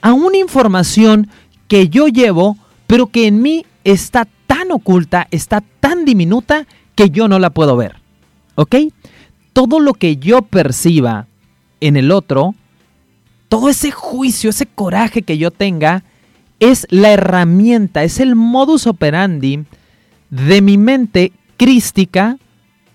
a 0.00 0.12
una 0.12 0.38
información 0.38 1.28
que 1.68 1.88
yo 1.88 2.08
llevo, 2.08 2.56
pero 2.86 3.08
que 3.08 3.26
en 3.26 3.42
mí 3.42 3.66
está 3.84 4.26
oculta, 4.74 5.26
está 5.30 5.62
tan 5.80 6.04
diminuta 6.04 6.66
que 6.94 7.10
yo 7.10 7.28
no 7.28 7.38
la 7.38 7.50
puedo 7.50 7.76
ver. 7.76 7.96
¿Ok? 8.54 8.76
Todo 9.52 9.80
lo 9.80 9.94
que 9.94 10.16
yo 10.16 10.42
perciba 10.42 11.26
en 11.80 11.96
el 11.96 12.10
otro, 12.10 12.54
todo 13.48 13.68
ese 13.68 13.90
juicio, 13.90 14.50
ese 14.50 14.66
coraje 14.66 15.22
que 15.22 15.38
yo 15.38 15.50
tenga, 15.50 16.04
es 16.58 16.86
la 16.90 17.12
herramienta, 17.12 18.02
es 18.02 18.18
el 18.18 18.34
modus 18.34 18.86
operandi 18.86 19.64
de 20.30 20.62
mi 20.62 20.78
mente 20.78 21.32
crística 21.56 22.38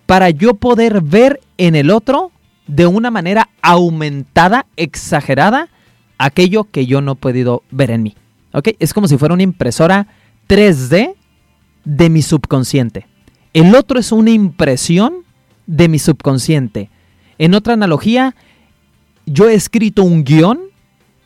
para 0.05 0.29
yo 0.29 0.55
poder 0.55 1.01
ver 1.01 1.39
en 1.57 1.75
el 1.75 1.91
otro 1.91 2.31
de 2.67 2.87
una 2.87 3.11
manera 3.11 3.49
aumentada, 3.61 4.65
exagerada, 4.75 5.69
aquello 6.17 6.65
que 6.65 6.85
yo 6.85 7.01
no 7.01 7.13
he 7.13 7.15
podido 7.15 7.63
ver 7.71 7.91
en 7.91 8.03
mí. 8.03 8.15
¿Ok? 8.53 8.69
Es 8.79 8.93
como 8.93 9.07
si 9.07 9.17
fuera 9.17 9.33
una 9.33 9.43
impresora 9.43 10.07
3D 10.47 11.15
de 11.85 12.09
mi 12.09 12.21
subconsciente. 12.21 13.07
El 13.53 13.75
otro 13.75 13.99
es 13.99 14.11
una 14.11 14.31
impresión 14.31 15.25
de 15.67 15.87
mi 15.87 15.99
subconsciente. 15.99 16.89
En 17.37 17.53
otra 17.53 17.73
analogía, 17.73 18.35
yo 19.25 19.49
he 19.49 19.53
escrito 19.53 20.03
un 20.03 20.23
guion 20.23 20.59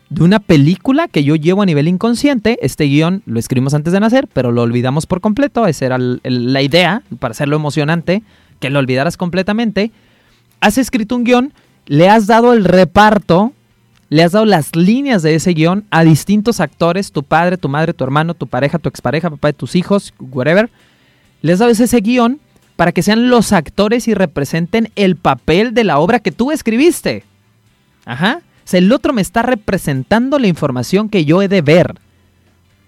de 0.10 0.24
una 0.24 0.39
película 0.39 1.08
que 1.08 1.24
yo 1.24 1.36
llevo 1.36 1.62
a 1.62 1.65
nivel 1.65 1.88
inconsciente. 1.88 2.58
Este 2.62 2.86
guion 2.86 3.22
lo 3.26 3.39
escribimos 3.39 3.74
antes 3.74 3.91
de 3.94 4.00
nacer, 4.00 4.28
pero 4.32 4.52
lo 4.52 4.62
olvidamos 4.62 5.06
por 5.06 5.22
completo. 5.22 5.68
Esa 5.68 5.86
era 5.86 5.98
la 5.98 6.62
idea, 6.62 7.04
para 7.20 7.32
hacerlo 7.32 7.56
emocionante, 7.56 8.24
que 8.60 8.70
lo 8.70 8.80
olvidaras 8.80 9.18
completamente. 9.18 9.91
Has 10.62 10.78
escrito 10.78 11.15
un 11.15 11.24
guion, 11.24 11.54
le 11.86 12.10
has 12.10 12.28
dado 12.28 12.54
el 12.54 12.63
reparto 12.65 13.54
le 14.10 14.24
has 14.24 14.34
dado 14.34 14.46
las 14.46 14.76
líneas 14.76 15.24
de 15.24 15.36
ese 15.36 15.54
guion 15.54 15.86
a 15.89 16.04
distintos 16.04 16.60
actores, 16.60 17.12
tu 17.12 17.24
padre, 17.24 17.58
tu 17.58 17.70
madre, 17.70 17.94
tu 17.94 18.04
hermano, 18.04 18.34
tu 18.34 18.48
pareja, 18.48 18.78
tu 18.78 18.89
expareja, 18.89 19.30
papá 19.30 19.50
de 19.50 19.54
tus 19.54 19.76
hijos, 19.76 20.13
whatever. 20.20 20.70
Le 21.41 21.54
has 21.54 21.60
dado 21.60 21.72
ese 21.72 22.00
guion 22.00 22.39
para 22.76 22.91
que 22.91 23.02
sean 23.02 23.30
los 23.30 23.54
actores 23.54 24.08
y 24.08 24.13
representen 24.13 24.91
el 24.96 25.15
papel 25.15 25.74
de 25.74 25.84
la 25.84 26.00
obra 26.00 26.20
que 26.20 26.32
tú 26.32 26.52
escribiste. 26.52 27.24
Ajá. 28.06 28.41
O 28.65 28.68
sea, 28.68 28.78
el 28.80 28.91
otro 28.91 29.13
me 29.13 29.22
está 29.22 29.41
representando 29.41 30.39
la 30.39 30.48
información 30.48 31.10
que 31.10 31.26
yo 31.26 31.41
he 31.41 31.48
de 31.48 31.62
ver. 31.62 31.96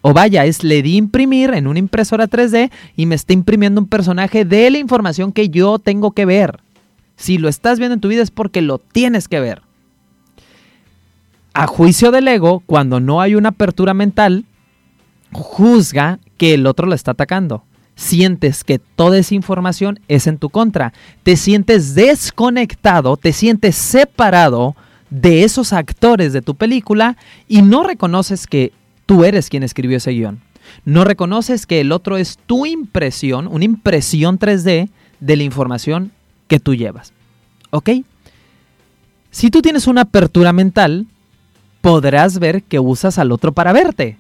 O 0.02 0.14
vaya, 0.14 0.46
es 0.46 0.64
le 0.64 0.82
di 0.82 0.98
imprimir 0.98 1.54
en 1.54 1.68
una 1.68 1.80
impresora 1.80 2.28
3D 2.28 2.72
y 2.96 3.06
me 3.06 3.16
está 3.16 3.34
imprimiendo 3.34 3.82
un 3.82 3.88
personaje 3.88 4.46
de 4.46 4.70
la 4.70 4.78
información 4.78 5.32
que 5.32 5.50
yo 5.50 5.80
tengo 5.80 6.12
que 6.12 6.26
ver. 6.26 6.60
Si 7.16 7.38
lo 7.38 7.50
estás 7.50 7.80
viendo 7.80 7.96
en 7.96 8.02
tu 8.02 8.08
vida 8.08 8.22
es 8.22 8.32
porque 8.32 8.62
lo 8.62 8.78
tienes 8.78 9.28
que 9.28 9.40
ver. 9.40 9.67
A 11.60 11.66
juicio 11.66 12.12
del 12.12 12.28
ego, 12.28 12.62
cuando 12.68 13.00
no 13.00 13.20
hay 13.20 13.34
una 13.34 13.50
apertura 13.50 13.96
mental, 13.96 14.46
juzga 15.32 16.20
que 16.38 16.54
el 16.54 16.68
otro 16.68 16.86
lo 16.86 16.94
está 16.94 17.14
atacando. 17.14 17.64
Sientes 17.96 18.64
que 18.64 18.78
toda 18.78 19.18
esa 19.18 19.34
información 19.34 20.00
es 20.08 20.28
en 20.28 20.38
tu 20.38 20.52
contra. 20.52 20.94
Te 21.24 21.36
sientes 21.36 21.96
desconectado, 21.96 23.18
te 23.18 23.34
sientes 23.34 23.76
separado 23.76 24.76
de 25.10 25.46
esos 25.46 25.74
actores 25.74 26.32
de 26.32 26.44
tu 26.44 26.54
película 26.54 27.18
y 27.48 27.64
no 27.64 27.82
reconoces 27.82 28.46
que 28.46 28.72
tú 29.08 29.26
eres 29.26 29.50
quien 29.50 29.64
escribió 29.64 29.98
ese 29.98 30.12
guion. 30.12 30.40
No 30.86 31.06
reconoces 31.06 31.66
que 31.66 31.82
el 31.82 31.92
otro 31.92 32.18
es 32.18 32.38
tu 32.46 32.68
impresión, 32.68 33.48
una 33.48 33.66
impresión 33.66 34.38
3D 34.38 34.90
de 35.22 35.36
la 35.36 35.42
información 35.42 36.12
que 36.48 36.60
tú 36.60 36.76
llevas. 36.76 37.14
¿Ok? 37.72 37.90
Si 39.32 39.50
tú 39.50 39.64
tienes 39.64 39.88
una 39.88 40.02
apertura 40.02 40.54
mental, 40.54 41.08
podrás 41.88 42.38
ver 42.40 42.64
que 42.64 42.80
usas 42.80 43.18
al 43.18 43.32
otro 43.32 43.54
para 43.54 43.72
verte. 43.72 44.18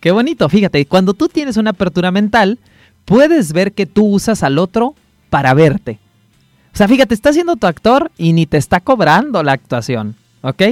Qué 0.00 0.10
bonito, 0.10 0.48
fíjate, 0.48 0.86
cuando 0.86 1.12
tú 1.12 1.28
tienes 1.28 1.58
una 1.58 1.72
apertura 1.72 2.10
mental, 2.10 2.58
puedes 3.04 3.52
ver 3.52 3.74
que 3.74 3.84
tú 3.84 4.06
usas 4.06 4.42
al 4.42 4.58
otro 4.58 4.94
para 5.28 5.52
verte. 5.52 5.98
O 6.72 6.76
sea, 6.78 6.88
fíjate, 6.88 7.12
está 7.12 7.34
siendo 7.34 7.56
tu 7.56 7.66
actor 7.66 8.10
y 8.16 8.32
ni 8.32 8.46
te 8.46 8.56
está 8.56 8.80
cobrando 8.80 9.42
la 9.42 9.52
actuación, 9.52 10.16
¿ok? 10.40 10.62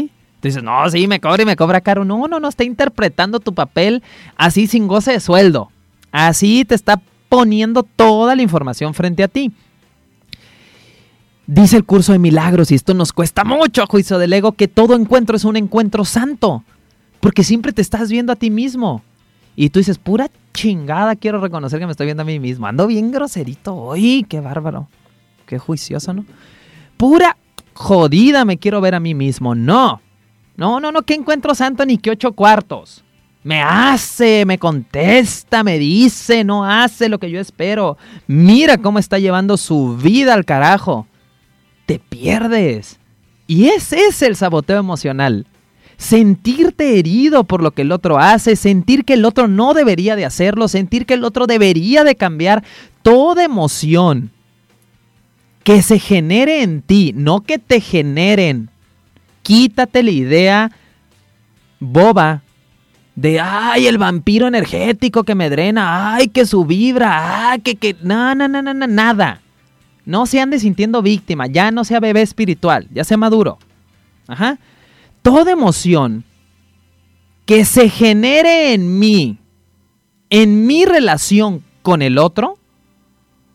Tú 0.40 0.48
dices, 0.48 0.62
no, 0.62 0.88
sí, 0.88 1.06
me 1.06 1.20
cobra 1.20 1.42
y 1.42 1.44
me 1.44 1.54
cobra 1.54 1.82
caro. 1.82 2.02
No, 2.06 2.26
no, 2.26 2.40
no, 2.40 2.48
está 2.48 2.64
interpretando 2.64 3.38
tu 3.38 3.52
papel 3.52 4.02
así 4.36 4.66
sin 4.66 4.88
goce 4.88 5.12
de 5.12 5.20
sueldo. 5.20 5.70
Así 6.12 6.64
te 6.64 6.74
está 6.74 6.98
poniendo 7.28 7.82
toda 7.82 8.34
la 8.34 8.40
información 8.40 8.94
frente 8.94 9.22
a 9.22 9.28
ti. 9.28 9.52
Dice 11.46 11.76
el 11.76 11.84
curso 11.84 12.12
de 12.12 12.18
milagros, 12.18 12.70
y 12.70 12.76
esto 12.76 12.94
nos 12.94 13.12
cuesta 13.12 13.42
mucho 13.44 13.86
juicio 13.86 14.18
del 14.18 14.32
ego, 14.32 14.52
que 14.52 14.68
todo 14.68 14.94
encuentro 14.94 15.36
es 15.36 15.44
un 15.44 15.56
encuentro 15.56 16.04
santo, 16.04 16.62
porque 17.20 17.42
siempre 17.42 17.72
te 17.72 17.82
estás 17.82 18.10
viendo 18.10 18.32
a 18.32 18.36
ti 18.36 18.50
mismo. 18.50 19.02
Y 19.56 19.70
tú 19.70 19.80
dices, 19.80 19.98
pura 19.98 20.30
chingada, 20.54 21.16
quiero 21.16 21.40
reconocer 21.40 21.80
que 21.80 21.86
me 21.86 21.92
estoy 21.92 22.06
viendo 22.06 22.22
a 22.22 22.26
mí 22.26 22.38
mismo. 22.38 22.66
Ando 22.66 22.86
bien 22.86 23.10
groserito 23.10 23.74
hoy, 23.74 24.24
qué 24.28 24.40
bárbaro, 24.40 24.88
qué 25.46 25.58
juicioso, 25.58 26.14
¿no? 26.14 26.24
Pura 26.96 27.36
jodida 27.74 28.44
me 28.44 28.58
quiero 28.58 28.80
ver 28.80 28.94
a 28.94 29.00
mí 29.00 29.14
mismo. 29.14 29.54
No, 29.54 30.00
no, 30.56 30.78
no, 30.78 30.92
no, 30.92 31.02
qué 31.02 31.14
encuentro 31.14 31.54
santo 31.54 31.84
ni 31.84 31.98
qué 31.98 32.10
ocho 32.10 32.32
cuartos. 32.32 33.04
Me 33.44 33.60
hace, 33.60 34.44
me 34.46 34.58
contesta, 34.58 35.64
me 35.64 35.78
dice, 35.78 36.44
no 36.44 36.64
hace 36.64 37.08
lo 37.08 37.18
que 37.18 37.30
yo 37.30 37.40
espero. 37.40 37.98
Mira 38.28 38.78
cómo 38.78 39.00
está 39.00 39.18
llevando 39.18 39.56
su 39.56 39.96
vida 39.96 40.34
al 40.34 40.44
carajo 40.44 41.08
te 41.86 41.98
pierdes. 41.98 42.98
Y 43.46 43.66
ese 43.66 44.06
es 44.06 44.22
el 44.22 44.36
saboteo 44.36 44.78
emocional. 44.78 45.46
Sentirte 45.96 46.98
herido 46.98 47.44
por 47.44 47.62
lo 47.62 47.72
que 47.72 47.82
el 47.82 47.92
otro 47.92 48.18
hace, 48.18 48.56
sentir 48.56 49.04
que 49.04 49.14
el 49.14 49.24
otro 49.24 49.46
no 49.46 49.74
debería 49.74 50.16
de 50.16 50.24
hacerlo, 50.24 50.68
sentir 50.68 51.06
que 51.06 51.14
el 51.14 51.24
otro 51.24 51.46
debería 51.46 52.02
de 52.02 52.16
cambiar, 52.16 52.64
toda 53.02 53.44
emoción 53.44 54.30
que 55.64 55.82
se 55.82 55.98
genere 55.98 56.62
en 56.62 56.82
ti, 56.82 57.12
no 57.14 57.42
que 57.42 57.58
te 57.58 57.80
generen. 57.80 58.68
Quítate 59.42 60.02
la 60.02 60.10
idea 60.10 60.70
boba 61.78 62.42
de, 63.14 63.40
ay, 63.40 63.86
el 63.86 63.98
vampiro 63.98 64.46
energético 64.46 65.24
que 65.24 65.34
me 65.34 65.50
drena, 65.50 66.14
ay, 66.14 66.28
que 66.28 66.46
su 66.46 66.64
vibra, 66.64 67.50
ay, 67.50 67.60
que, 67.60 67.76
que, 67.76 67.96
no, 68.02 68.34
no, 68.34 68.48
no, 68.48 68.62
no, 68.62 68.86
nada. 68.86 69.41
No 70.04 70.26
se 70.26 70.40
ande 70.40 70.58
sintiendo 70.58 71.02
víctima, 71.02 71.46
ya 71.46 71.70
no 71.70 71.84
sea 71.84 72.00
bebé 72.00 72.22
espiritual, 72.22 72.88
ya 72.92 73.04
sea 73.04 73.16
maduro. 73.16 73.58
Ajá. 74.26 74.58
Toda 75.22 75.52
emoción 75.52 76.24
que 77.46 77.64
se 77.64 77.88
genere 77.88 78.72
en 78.74 78.98
mí, 78.98 79.38
en 80.30 80.66
mi 80.66 80.84
relación 80.84 81.62
con 81.82 82.02
el 82.02 82.18
otro, 82.18 82.58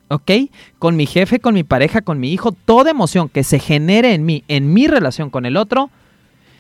¿ok? 0.10 0.32
Con 0.80 0.96
mi 0.96 1.06
jefe, 1.06 1.40
con 1.40 1.54
mi 1.54 1.64
pareja, 1.64 2.02
con 2.02 2.20
mi 2.20 2.32
hijo, 2.32 2.52
toda 2.52 2.92
emoción 2.92 3.30
que 3.30 3.44
se 3.44 3.60
genere 3.60 4.14
en 4.14 4.26
mí, 4.26 4.44
en 4.48 4.74
mi 4.74 4.88
relación 4.88 5.30
con 5.30 5.46
el 5.46 5.58
otro, 5.58 5.90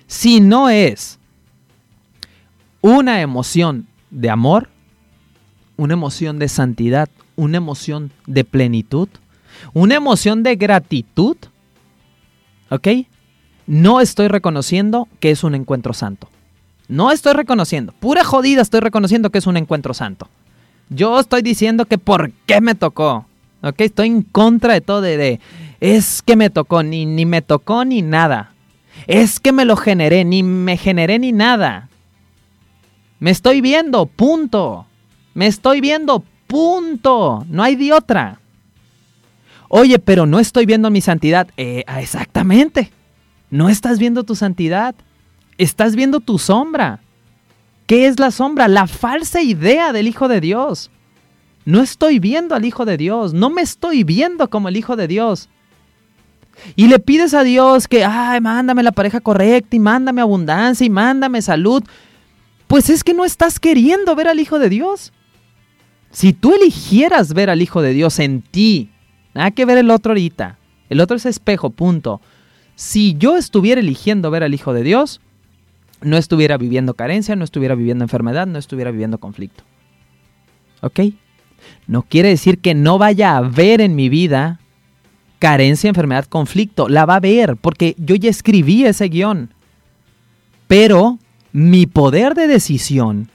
si 0.07 0.39
no 0.39 0.69
es 0.69 1.19
una 2.81 3.21
emoción 3.21 3.87
de 4.09 4.29
amor, 4.29 4.69
una 5.75 5.93
emoción 5.93 6.39
de 6.39 6.47
santidad, 6.47 7.09
una 7.35 7.57
emoción 7.57 8.11
de 8.25 8.43
plenitud, 8.43 9.09
una 9.77 9.95
emoción 9.95 10.41
de 10.41 10.55
gratitud, 10.55 11.37
¿ok? 12.69 12.87
No 13.67 14.01
estoy 14.01 14.27
reconociendo 14.27 15.07
que 15.19 15.29
es 15.29 15.43
un 15.43 15.53
encuentro 15.53 15.93
santo. 15.93 16.29
No 16.87 17.11
estoy 17.11 17.33
reconociendo, 17.33 17.93
pura 17.99 18.23
jodida 18.23 18.61
estoy 18.61 18.79
reconociendo 18.79 19.29
que 19.29 19.37
es 19.37 19.45
un 19.45 19.55
encuentro 19.57 19.93
santo. 19.93 20.29
Yo 20.89 21.19
estoy 21.19 21.43
diciendo 21.43 21.85
que 21.85 21.97
por 21.97 22.31
qué 22.47 22.59
me 22.59 22.73
tocó. 22.73 23.25
¿Ok? 23.61 23.81
Estoy 23.81 24.07
en 24.07 24.21
contra 24.21 24.73
de 24.73 24.81
todo 24.81 25.01
de, 25.01 25.39
es 25.79 26.21
que 26.21 26.35
me 26.35 26.49
tocó, 26.49 26.81
ni, 26.81 27.05
ni 27.05 27.25
me 27.25 27.41
tocó 27.41 27.85
ni 27.85 28.01
nada. 28.01 28.53
Es 29.05 29.39
que 29.39 29.51
me 29.51 29.65
lo 29.65 29.75
generé, 29.75 30.25
ni 30.25 30.41
me 30.41 30.77
generé 30.77 31.19
ni 31.19 31.31
nada. 31.33 31.89
Me 33.19 33.31
estoy 33.31 33.61
viendo, 33.61 34.05
punto. 34.05 34.87
Me 35.33 35.47
estoy 35.47 35.81
viendo, 35.81 36.23
punto. 36.47 37.45
No 37.49 37.63
hay 37.63 37.75
de 37.75 37.93
otra. 37.93 38.39
Oye, 39.69 39.99
pero 39.99 40.25
no 40.25 40.39
estoy 40.39 40.65
viendo 40.65 40.89
mi 40.89 41.01
santidad. 41.01 41.49
Eh, 41.57 41.83
ah, 41.87 42.01
exactamente. 42.01 42.91
No 43.49 43.69
estás 43.69 43.99
viendo 43.99 44.23
tu 44.23 44.35
santidad. 44.35 44.95
Estás 45.57 45.95
viendo 45.95 46.19
tu 46.19 46.39
sombra. 46.39 47.01
¿Qué 47.85 48.07
es 48.07 48.19
la 48.19 48.31
sombra? 48.31 48.67
La 48.67 48.87
falsa 48.87 49.41
idea 49.41 49.93
del 49.93 50.07
Hijo 50.07 50.27
de 50.27 50.41
Dios. 50.41 50.91
No 51.65 51.81
estoy 51.81 52.19
viendo 52.19 52.55
al 52.55 52.65
Hijo 52.65 52.85
de 52.85 52.97
Dios. 52.97 53.33
No 53.33 53.49
me 53.49 53.61
estoy 53.61 54.03
viendo 54.03 54.49
como 54.49 54.69
el 54.69 54.77
Hijo 54.77 54.95
de 54.95 55.07
Dios. 55.07 55.49
Y 56.75 56.87
le 56.87 56.99
pides 56.99 57.33
a 57.33 57.43
Dios 57.43 57.87
que, 57.87 58.03
ay, 58.03 58.41
mándame 58.41 58.83
la 58.83 58.91
pareja 58.91 59.19
correcta 59.19 59.75
y 59.75 59.79
mándame 59.79 60.21
abundancia 60.21 60.85
y 60.85 60.89
mándame 60.89 61.41
salud. 61.41 61.83
Pues 62.67 62.89
es 62.89 63.03
que 63.03 63.13
no 63.13 63.25
estás 63.25 63.59
queriendo 63.59 64.15
ver 64.15 64.27
al 64.27 64.39
Hijo 64.39 64.59
de 64.59 64.69
Dios. 64.69 65.13
Si 66.11 66.33
tú 66.33 66.53
eligieras 66.53 67.33
ver 67.33 67.49
al 67.49 67.61
Hijo 67.61 67.81
de 67.81 67.93
Dios 67.93 68.19
en 68.19 68.41
ti, 68.41 68.89
Nada 69.37 69.51
que 69.51 69.65
ver 69.65 69.77
el 69.77 69.91
otro 69.91 70.13
ahorita. 70.13 70.57
El 70.89 70.99
otro 70.99 71.15
es 71.15 71.27
espejo, 71.27 71.69
punto. 71.69 72.21
Si 72.73 73.15
yo 73.19 73.37
estuviera 73.37 73.79
eligiendo 73.79 74.31
ver 74.31 74.41
al 74.41 74.55
Hijo 74.55 74.73
de 74.73 74.81
Dios, 74.81 75.21
no 76.01 76.17
estuviera 76.17 76.57
viviendo 76.57 76.95
carencia, 76.95 77.35
no 77.35 77.43
estuviera 77.43 77.75
viviendo 77.75 78.03
enfermedad, 78.03 78.47
no 78.47 78.57
estuviera 78.57 78.89
viviendo 78.89 79.19
conflicto. 79.19 79.63
¿Ok? 80.81 81.01
No 81.85 82.01
quiere 82.01 82.29
decir 82.29 82.57
que 82.57 82.73
no 82.73 82.97
vaya 82.97 83.33
a 83.33 83.37
haber 83.37 83.79
en 83.79 83.95
mi 83.95 84.09
vida 84.09 84.59
carencia, 85.37 85.87
enfermedad, 85.87 86.25
conflicto. 86.25 86.89
La 86.89 87.05
va 87.05 87.13
a 87.13 87.17
haber, 87.17 87.57
porque 87.57 87.93
yo 87.99 88.15
ya 88.15 88.31
escribí 88.31 88.85
ese 88.85 89.07
guion. 89.07 89.53
Pero 90.65 91.19
mi 91.51 91.85
poder 91.85 92.33
de 92.33 92.47
decisión 92.47 93.29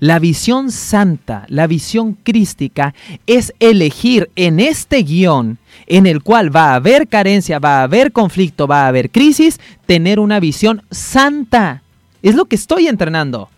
la 0.00 0.18
visión 0.18 0.72
santa, 0.72 1.44
la 1.48 1.66
visión 1.66 2.14
crística, 2.14 2.94
es 3.26 3.52
elegir 3.60 4.30
en 4.34 4.58
este 4.58 5.02
guion, 5.02 5.58
en 5.86 6.06
el 6.06 6.22
cual 6.22 6.54
va 6.54 6.72
a 6.72 6.76
haber 6.76 7.06
carencia, 7.06 7.58
va 7.58 7.80
a 7.80 7.82
haber 7.84 8.10
conflicto, 8.10 8.66
va 8.66 8.84
a 8.84 8.88
haber 8.88 9.10
crisis, 9.10 9.60
tener 9.86 10.18
una 10.18 10.40
visión 10.40 10.82
santa. 10.90 11.82
Es 12.22 12.34
lo 12.34 12.46
que 12.46 12.56
estoy 12.56 12.88
entrenando. 12.88 13.50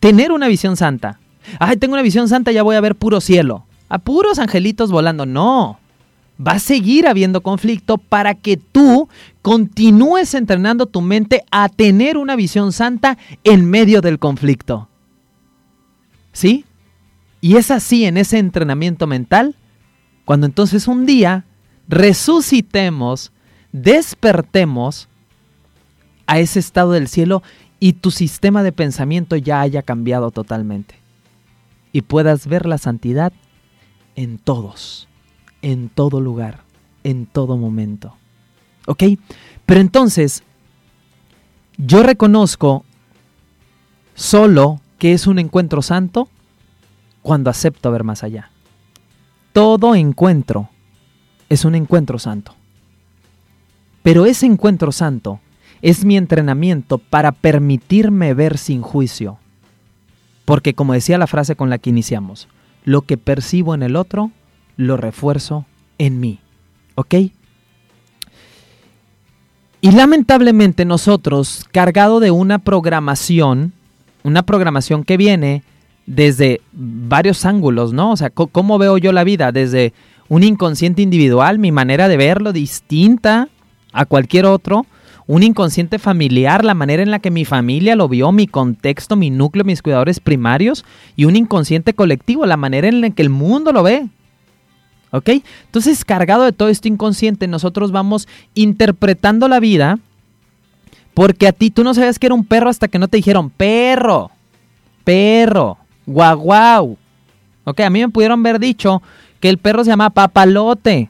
Tener 0.00 0.32
una 0.32 0.48
visión 0.48 0.76
santa. 0.76 1.18
Ay, 1.58 1.78
tengo 1.78 1.94
una 1.94 2.02
visión 2.02 2.28
santa, 2.28 2.52
ya 2.52 2.62
voy 2.62 2.76
a 2.76 2.80
ver 2.80 2.94
puro 2.94 3.20
cielo. 3.22 3.64
A 3.88 3.98
puros 3.98 4.38
angelitos 4.38 4.90
volando. 4.90 5.24
No. 5.24 5.78
Va 6.44 6.52
a 6.52 6.58
seguir 6.58 7.06
habiendo 7.06 7.42
conflicto 7.42 7.96
para 7.96 8.34
que 8.34 8.56
tú 8.56 9.08
continúes 9.40 10.34
entrenando 10.34 10.86
tu 10.86 11.00
mente 11.00 11.44
a 11.50 11.68
tener 11.68 12.18
una 12.18 12.36
visión 12.36 12.72
santa 12.72 13.16
en 13.44 13.70
medio 13.70 14.00
del 14.00 14.18
conflicto. 14.18 14.88
¿Sí? 16.34 16.66
Y 17.40 17.56
es 17.56 17.70
así 17.70 18.04
en 18.04 18.18
ese 18.18 18.38
entrenamiento 18.38 19.06
mental, 19.06 19.54
cuando 20.26 20.46
entonces 20.46 20.88
un 20.88 21.06
día 21.06 21.46
resucitemos, 21.88 23.32
despertemos 23.72 25.08
a 26.26 26.38
ese 26.38 26.58
estado 26.58 26.92
del 26.92 27.08
cielo 27.08 27.42
y 27.80 27.94
tu 27.94 28.10
sistema 28.10 28.62
de 28.62 28.72
pensamiento 28.72 29.36
ya 29.36 29.60
haya 29.60 29.82
cambiado 29.82 30.30
totalmente. 30.30 30.96
Y 31.92 32.02
puedas 32.02 32.46
ver 32.46 32.66
la 32.66 32.78
santidad 32.78 33.32
en 34.16 34.38
todos, 34.38 35.06
en 35.62 35.88
todo 35.88 36.20
lugar, 36.20 36.62
en 37.04 37.26
todo 37.26 37.56
momento. 37.56 38.16
¿Ok? 38.86 39.04
Pero 39.66 39.80
entonces, 39.80 40.42
yo 41.76 42.02
reconozco 42.02 42.84
solo 44.14 44.80
que 45.04 45.12
es 45.12 45.26
un 45.26 45.38
encuentro 45.38 45.82
santo 45.82 46.30
cuando 47.20 47.50
acepto 47.50 47.92
ver 47.92 48.04
más 48.04 48.24
allá. 48.24 48.48
Todo 49.52 49.94
encuentro 49.94 50.70
es 51.50 51.66
un 51.66 51.74
encuentro 51.74 52.18
santo. 52.18 52.54
Pero 54.02 54.24
ese 54.24 54.46
encuentro 54.46 54.92
santo 54.92 55.40
es 55.82 56.06
mi 56.06 56.16
entrenamiento 56.16 56.96
para 56.96 57.32
permitirme 57.32 58.32
ver 58.32 58.56
sin 58.56 58.80
juicio. 58.80 59.36
Porque 60.46 60.72
como 60.72 60.94
decía 60.94 61.18
la 61.18 61.26
frase 61.26 61.54
con 61.54 61.68
la 61.68 61.76
que 61.76 61.90
iniciamos, 61.90 62.48
lo 62.86 63.02
que 63.02 63.18
percibo 63.18 63.74
en 63.74 63.82
el 63.82 63.96
otro, 63.96 64.30
lo 64.78 64.96
refuerzo 64.96 65.66
en 65.98 66.18
mí. 66.18 66.38
¿Ok? 66.94 67.14
Y 69.82 69.90
lamentablemente 69.90 70.86
nosotros, 70.86 71.66
cargado 71.72 72.20
de 72.20 72.30
una 72.30 72.58
programación, 72.58 73.74
una 74.24 74.42
programación 74.42 75.04
que 75.04 75.16
viene 75.16 75.62
desde 76.06 76.60
varios 76.72 77.44
ángulos, 77.44 77.92
¿no? 77.92 78.10
O 78.10 78.16
sea, 78.16 78.30
¿cómo 78.30 78.78
veo 78.78 78.98
yo 78.98 79.12
la 79.12 79.24
vida? 79.24 79.52
Desde 79.52 79.92
un 80.28 80.42
inconsciente 80.42 81.02
individual, 81.02 81.58
mi 81.58 81.70
manera 81.70 82.08
de 82.08 82.16
verlo 82.16 82.52
distinta 82.52 83.48
a 83.92 84.06
cualquier 84.06 84.46
otro, 84.46 84.86
un 85.26 85.42
inconsciente 85.42 85.98
familiar, 85.98 86.64
la 86.64 86.74
manera 86.74 87.02
en 87.02 87.10
la 87.10 87.18
que 87.18 87.30
mi 87.30 87.44
familia 87.44 87.96
lo 87.96 88.08
vio, 88.08 88.32
mi 88.32 88.46
contexto, 88.46 89.16
mi 89.16 89.30
núcleo, 89.30 89.64
mis 89.64 89.82
cuidadores 89.82 90.20
primarios, 90.20 90.84
y 91.16 91.24
un 91.24 91.36
inconsciente 91.36 91.94
colectivo, 91.94 92.44
la 92.44 92.56
manera 92.56 92.88
en 92.88 93.00
la 93.00 93.10
que 93.10 93.22
el 93.22 93.30
mundo 93.30 93.72
lo 93.72 93.82
ve. 93.82 94.08
¿Ok? 95.12 95.30
Entonces, 95.66 96.04
cargado 96.04 96.42
de 96.44 96.52
todo 96.52 96.68
esto 96.68 96.88
inconsciente, 96.88 97.46
nosotros 97.46 97.92
vamos 97.92 98.26
interpretando 98.54 99.48
la 99.48 99.60
vida 99.60 99.98
porque 101.14 101.46
a 101.46 101.52
ti 101.52 101.70
tú 101.70 101.84
no 101.84 101.94
sabías 101.94 102.18
que 102.18 102.26
era 102.26 102.34
un 102.34 102.44
perro 102.44 102.68
hasta 102.68 102.88
que 102.88 102.98
no 102.98 103.08
te 103.08 103.16
dijeron 103.16 103.48
perro, 103.48 104.30
perro, 105.04 105.78
guau 106.06 106.38
guau. 106.38 106.98
Ok, 107.64 107.80
a 107.80 107.90
mí 107.90 108.00
me 108.00 108.08
pudieron 108.08 108.40
haber 108.40 108.58
dicho 108.58 109.00
que 109.40 109.48
el 109.48 109.58
perro 109.58 109.84
se 109.84 109.90
llama 109.90 110.10
papalote, 110.10 111.08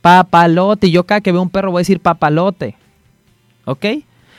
papalote, 0.00 0.86
y 0.86 0.92
yo 0.92 1.04
cada 1.04 1.20
que 1.20 1.32
veo 1.32 1.42
un 1.42 1.50
perro 1.50 1.72
voy 1.72 1.80
a 1.80 1.82
decir 1.82 2.00
papalote. 2.00 2.76
¿Ok? 3.64 3.86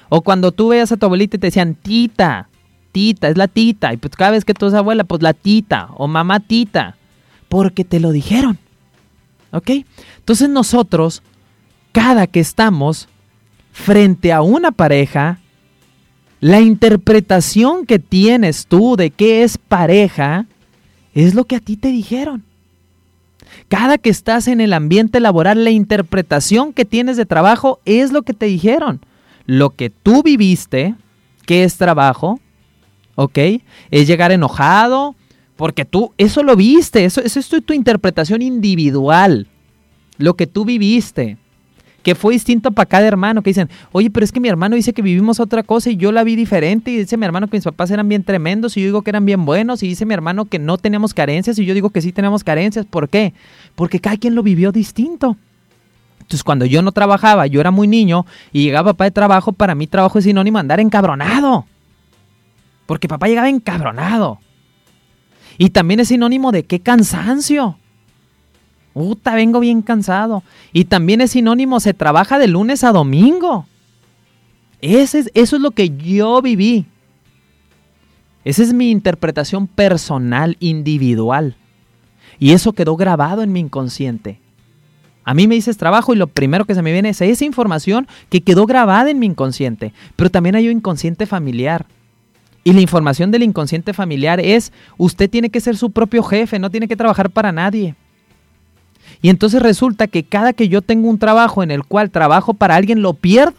O 0.10 0.22
cuando 0.22 0.52
tú 0.52 0.70
veas 0.70 0.92
a 0.92 0.98
tu 0.98 1.06
abuelita 1.06 1.36
y 1.36 1.40
te 1.40 1.48
decían 1.48 1.76
tita, 1.76 2.50
tita, 2.92 3.28
es 3.28 3.38
la 3.38 3.48
tita. 3.48 3.92
Y 3.94 3.98
pues 3.98 4.16
cada 4.16 4.32
vez 4.32 4.46
que 4.46 4.54
tú 4.54 4.68
eres 4.68 4.78
abuela, 4.78 5.04
pues 5.04 5.22
la 5.22 5.34
tita 5.34 5.90
o 5.96 6.08
mamá 6.08 6.40
tita. 6.40 6.96
Porque 7.50 7.84
te 7.84 8.00
lo 8.00 8.12
dijeron. 8.12 8.58
¿Ok? 9.52 9.72
Entonces 10.18 10.50
nosotros, 10.50 11.22
cada 11.92 12.28
que 12.28 12.40
estamos 12.40 13.10
frente 13.76 14.32
a 14.32 14.42
una 14.42 14.72
pareja, 14.72 15.40
la 16.40 16.62
interpretación 16.62 17.86
que 17.86 18.00
tienes 18.00 18.68
tú 18.68 18.96
de 18.96 19.12
qué 19.12 19.44
es 19.44 19.58
pareja 19.58 20.46
es 21.14 21.36
lo 21.36 21.44
que 21.44 21.58
a 21.58 21.60
ti 21.60 21.76
te 21.76 21.90
dijeron. 21.90 22.44
Cada 23.68 23.98
que 23.98 24.10
estás 24.10 24.48
en 24.48 24.62
el 24.62 24.72
ambiente 24.72 25.20
laboral, 25.20 25.66
la 25.66 25.72
interpretación 25.72 26.72
que 26.72 26.86
tienes 26.86 27.18
de 27.18 27.26
trabajo 27.26 27.80
es 27.84 28.14
lo 28.14 28.22
que 28.22 28.34
te 28.34 28.46
dijeron 28.46 29.02
lo 29.46 29.72
que 29.72 29.90
tú 29.90 30.24
viviste, 30.24 30.96
que 31.46 31.64
es 31.64 31.78
trabajo, 31.78 32.40
¿ok? 33.16 33.38
Es 33.92 34.08
llegar 34.08 34.32
enojado, 34.32 35.16
porque 35.56 35.86
tú, 35.86 36.14
eso 36.18 36.44
lo 36.44 36.56
viste, 36.56 37.06
eso, 37.06 37.22
es 37.22 37.50
tu 37.66 37.74
interpretación 37.74 38.42
individual, 38.42 39.48
lo 40.18 40.36
que 40.36 40.48
tú 40.48 40.66
viviste, 40.66 41.38
que 42.06 42.14
fue 42.14 42.34
distinto 42.34 42.70
para 42.72 42.86
cada 42.86 43.08
hermano, 43.08 43.42
que 43.42 43.50
dicen, 43.50 43.68
oye, 43.92 44.12
pero 44.12 44.24
es 44.24 44.32
que 44.32 44.40
mi 44.40 44.48
hermano 44.48 44.76
dice 44.76 44.94
que 44.94 45.02
vivimos 45.02 45.40
otra 45.40 45.64
cosa 45.64 45.90
y 45.90 45.98
yo 45.98 46.12
la 46.12 46.24
vi 46.24 46.36
diferente, 46.36 46.92
y 46.92 46.98
dice 46.98 47.18
mi 47.18 47.26
hermano 47.26 47.48
que 47.48 47.58
mis 47.58 47.64
papás 47.64 47.90
eran 47.90 48.08
bien 48.08 48.24
tremendos 48.24 48.78
y 48.78 48.82
yo 48.82 48.86
digo 48.86 49.02
que 49.02 49.10
eran 49.10 49.26
bien 49.26 49.44
buenos, 49.44 49.82
y 49.82 49.88
dice 49.88 50.06
mi 50.06 50.14
hermano 50.14 50.46
que 50.46 50.60
no 50.60 50.78
teníamos 50.78 51.16
carencias 51.16 51.58
y 51.58 51.66
yo 51.66 51.74
digo 51.74 51.90
que 51.90 52.04
sí 52.04 52.12
tenemos 52.12 52.44
carencias, 52.44 52.86
¿por 52.86 53.10
qué? 53.10 53.34
Porque 53.74 54.00
cada 54.00 54.18
quien 54.18 54.36
lo 54.36 54.44
vivió 54.44 54.72
distinto. 54.72 55.36
Entonces, 56.20 56.44
cuando 56.44 56.66
yo 56.66 56.84
no 56.84 56.92
trabajaba, 56.92 57.48
yo 57.48 57.60
era 57.60 57.72
muy 57.72 57.88
niño 57.88 58.28
y 58.54 58.66
llegaba 58.66 58.94
papá 58.94 59.06
de 59.06 59.12
trabajo, 59.12 59.52
para 59.52 59.74
mí 59.74 59.88
trabajo 59.88 60.20
es 60.20 60.26
sinónimo 60.26 60.60
andar 60.60 60.80
encabronado. 60.80 61.66
Porque 62.86 63.08
papá 63.08 63.28
llegaba 63.28 63.50
encabronado. 63.50 64.38
Y 65.58 65.72
también 65.72 66.02
es 66.02 66.10
sinónimo 66.10 66.52
de 66.52 66.66
qué 66.66 66.82
cansancio. 66.82 67.80
Puta, 68.96 69.36
vengo 69.36 69.60
bien 69.60 69.82
cansado. 69.82 70.42
Y 70.72 70.86
también 70.86 71.20
es 71.20 71.32
sinónimo, 71.32 71.82
se 71.82 71.94
trabaja 71.94 72.40
de 72.40 72.48
lunes 72.48 72.86
a 72.86 72.94
domingo. 72.94 73.68
Ese 74.80 75.20
es, 75.20 75.32
eso 75.34 75.58
es 75.58 75.62
lo 75.62 75.72
que 75.72 75.90
yo 75.90 76.42
viví. 76.42 76.86
Esa 78.46 78.64
es 78.64 78.72
mi 78.72 78.92
interpretación 78.92 79.68
personal, 79.68 80.56
individual. 80.62 81.58
Y 82.40 82.54
eso 82.54 82.72
quedó 82.72 82.96
grabado 82.96 83.44
en 83.44 83.52
mi 83.52 83.60
inconsciente. 83.60 84.40
A 85.26 85.34
mí 85.34 85.46
me 85.46 85.56
dices 85.56 85.76
trabajo 85.76 86.14
y 86.14 86.18
lo 86.18 86.28
primero 86.28 86.64
que 86.64 86.74
se 86.74 86.82
me 86.82 86.94
viene 86.94 87.10
es 87.10 87.20
esa 87.20 87.44
información 87.44 88.08
que 88.30 88.44
quedó 88.44 88.66
grabada 88.66 89.10
en 89.10 89.20
mi 89.20 89.26
inconsciente. 89.26 89.92
Pero 90.16 90.30
también 90.30 90.56
hay 90.56 90.70
un 90.70 90.78
inconsciente 90.78 91.26
familiar. 91.26 91.86
Y 92.64 92.72
la 92.72 92.80
información 92.80 93.30
del 93.30 93.44
inconsciente 93.44 93.92
familiar 93.92 94.40
es, 94.40 94.72
usted 94.98 95.30
tiene 95.30 95.50
que 95.50 95.60
ser 95.60 95.76
su 95.76 95.92
propio 95.92 96.24
jefe, 96.24 96.60
no 96.60 96.72
tiene 96.72 96.88
que 96.88 96.96
trabajar 96.96 97.30
para 97.30 97.52
nadie. 97.52 97.94
Y 99.26 99.30
entonces 99.30 99.60
resulta 99.60 100.06
que 100.06 100.24
cada 100.24 100.54
que 100.54 100.70
yo 100.70 100.84
tengo 100.84 101.10
un 101.10 101.18
trabajo 101.18 101.64
en 101.64 101.72
el 101.72 101.84
cual 101.84 102.12
trabajo 102.12 102.54
para 102.54 102.76
alguien, 102.76 103.02
lo 103.02 103.16
pierdo. 103.16 103.56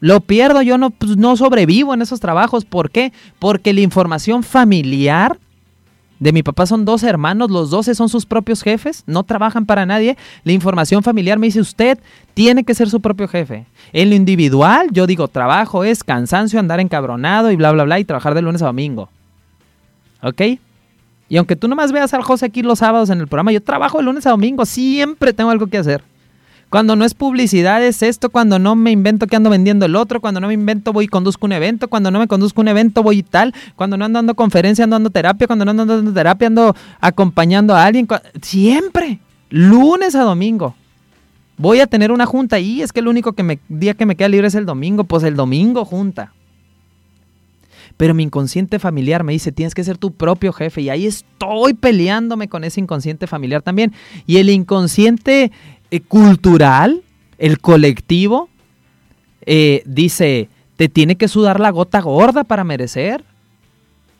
Lo 0.00 0.20
pierdo, 0.20 0.60
yo 0.60 0.76
no, 0.76 0.90
pues, 0.90 1.16
no 1.16 1.34
sobrevivo 1.38 1.94
en 1.94 2.02
esos 2.02 2.20
trabajos. 2.20 2.66
¿Por 2.66 2.90
qué? 2.90 3.14
Porque 3.38 3.72
la 3.72 3.80
información 3.80 4.42
familiar 4.42 5.38
de 6.20 6.32
mi 6.34 6.42
papá 6.42 6.66
son 6.66 6.84
dos 6.84 7.04
hermanos, 7.04 7.50
los 7.50 7.70
12 7.70 7.94
son 7.94 8.10
sus 8.10 8.26
propios 8.26 8.62
jefes, 8.62 9.02
no 9.06 9.22
trabajan 9.22 9.64
para 9.64 9.86
nadie. 9.86 10.18
La 10.42 10.52
información 10.52 11.02
familiar 11.02 11.38
me 11.38 11.46
dice, 11.46 11.62
usted 11.62 11.98
tiene 12.34 12.64
que 12.64 12.74
ser 12.74 12.90
su 12.90 13.00
propio 13.00 13.26
jefe. 13.28 13.64
En 13.94 14.10
lo 14.10 14.14
individual, 14.14 14.88
yo 14.92 15.06
digo, 15.06 15.26
trabajo 15.28 15.84
es 15.84 16.04
cansancio, 16.04 16.60
andar 16.60 16.80
encabronado 16.80 17.50
y 17.50 17.56
bla, 17.56 17.72
bla, 17.72 17.84
bla, 17.84 17.98
y 17.98 18.04
trabajar 18.04 18.34
de 18.34 18.42
lunes 18.42 18.60
a 18.60 18.66
domingo. 18.66 19.08
¿Ok? 20.20 20.42
Y 21.34 21.36
aunque 21.36 21.56
tú 21.56 21.66
nomás 21.66 21.90
veas 21.90 22.14
al 22.14 22.22
José 22.22 22.46
aquí 22.46 22.62
los 22.62 22.78
sábados 22.78 23.10
en 23.10 23.18
el 23.18 23.26
programa, 23.26 23.50
yo 23.50 23.60
trabajo 23.60 23.98
de 23.98 24.04
lunes 24.04 24.24
a 24.24 24.30
domingo, 24.30 24.64
siempre 24.64 25.32
tengo 25.32 25.50
algo 25.50 25.66
que 25.66 25.78
hacer. 25.78 26.04
Cuando 26.70 26.94
no 26.94 27.04
es 27.04 27.12
publicidad 27.12 27.82
es 27.82 28.04
esto, 28.04 28.30
cuando 28.30 28.60
no 28.60 28.76
me 28.76 28.92
invento 28.92 29.26
que 29.26 29.34
ando 29.34 29.50
vendiendo 29.50 29.84
el 29.84 29.96
otro, 29.96 30.20
cuando 30.20 30.40
no 30.40 30.46
me 30.46 30.54
invento 30.54 30.92
voy 30.92 31.06
y 31.06 31.08
conduzco 31.08 31.46
un 31.46 31.50
evento, 31.50 31.88
cuando 31.88 32.12
no 32.12 32.20
me 32.20 32.28
conduzco 32.28 32.60
un 32.60 32.68
evento 32.68 33.02
voy 33.02 33.18
y 33.18 33.22
tal, 33.24 33.52
cuando 33.74 33.96
no 33.96 34.04
ando 34.04 34.18
dando 34.18 34.36
conferencia 34.36 34.84
ando 34.84 34.94
dando 34.94 35.10
terapia, 35.10 35.48
cuando 35.48 35.64
no 35.64 35.72
ando 35.72 35.84
dando 35.86 36.12
terapia 36.12 36.46
ando 36.46 36.76
acompañando 37.00 37.74
a 37.74 37.84
alguien, 37.84 38.06
siempre, 38.40 39.18
lunes 39.50 40.14
a 40.14 40.22
domingo. 40.22 40.76
Voy 41.56 41.80
a 41.80 41.88
tener 41.88 42.12
una 42.12 42.26
junta 42.26 42.60
y 42.60 42.80
es 42.80 42.92
que 42.92 43.00
el 43.00 43.08
único 43.08 43.32
que 43.32 43.42
me, 43.42 43.58
día 43.68 43.94
que 43.94 44.06
me 44.06 44.14
queda 44.14 44.28
libre 44.28 44.46
es 44.46 44.54
el 44.54 44.66
domingo, 44.66 45.02
pues 45.02 45.24
el 45.24 45.34
domingo 45.34 45.84
junta. 45.84 46.32
Pero 47.96 48.14
mi 48.14 48.24
inconsciente 48.24 48.78
familiar 48.78 49.22
me 49.22 49.32
dice, 49.32 49.52
tienes 49.52 49.74
que 49.74 49.84
ser 49.84 49.98
tu 49.98 50.12
propio 50.12 50.52
jefe. 50.52 50.82
Y 50.82 50.90
ahí 50.90 51.06
estoy 51.06 51.74
peleándome 51.74 52.48
con 52.48 52.64
ese 52.64 52.80
inconsciente 52.80 53.26
familiar 53.26 53.62
también. 53.62 53.92
Y 54.26 54.38
el 54.38 54.50
inconsciente 54.50 55.52
eh, 55.90 56.00
cultural, 56.00 57.02
el 57.38 57.60
colectivo, 57.60 58.48
eh, 59.46 59.82
dice, 59.86 60.48
te 60.76 60.88
tiene 60.88 61.16
que 61.16 61.28
sudar 61.28 61.60
la 61.60 61.70
gota 61.70 62.00
gorda 62.00 62.44
para 62.44 62.64
merecer, 62.64 63.24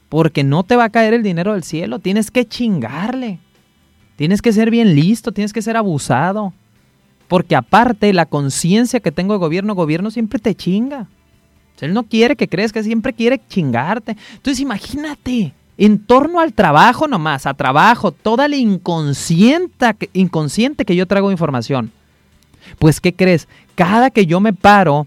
porque 0.09 0.45
no 0.45 0.63
te 0.63 0.77
va 0.77 0.85
a 0.85 0.91
caer 0.91 1.15
el 1.15 1.23
dinero 1.23 1.55
del 1.55 1.65
cielo, 1.65 1.99
tienes 1.99 2.31
que 2.31 2.47
chingarle, 2.47 3.41
tienes 4.17 4.43
que 4.43 4.53
ser 4.53 4.71
bien 4.71 4.95
listo, 4.95 5.33
tienes 5.33 5.53
que 5.53 5.63
ser 5.63 5.77
abusado, 5.77 6.53
porque 7.27 7.57
aparte 7.57 8.13
la 8.13 8.27
conciencia 8.27 9.01
que 9.01 9.11
tengo 9.11 9.35
de 9.35 9.41
gobierno, 9.41 9.75
gobierno 9.75 10.11
siempre 10.11 10.39
te 10.39 10.55
chinga. 10.55 11.09
Él 11.81 11.93
no 11.93 12.05
quiere 12.05 12.37
que 12.37 12.49
que 12.49 12.83
siempre 12.83 13.13
quiere 13.13 13.41
chingarte. 13.49 14.17
Entonces 14.35 14.61
imagínate, 14.61 15.53
en 15.77 15.99
torno 15.99 16.41
al 16.41 16.53
trabajo 16.53 17.09
nomás, 17.09 17.47
a 17.47 17.55
trabajo, 17.55 18.13
toda 18.13 18.49
la 18.49 18.57
inconsciente, 18.57 19.97
inconsciente 20.13 20.85
que 20.85 20.97
yo 20.97 21.07
traigo 21.07 21.31
información. 21.31 21.91
Pues, 22.79 23.01
¿qué 23.01 23.13
crees? 23.13 23.49
Cada 23.75 24.11
que 24.11 24.27
yo 24.27 24.41
me 24.41 24.53
paro 24.53 25.07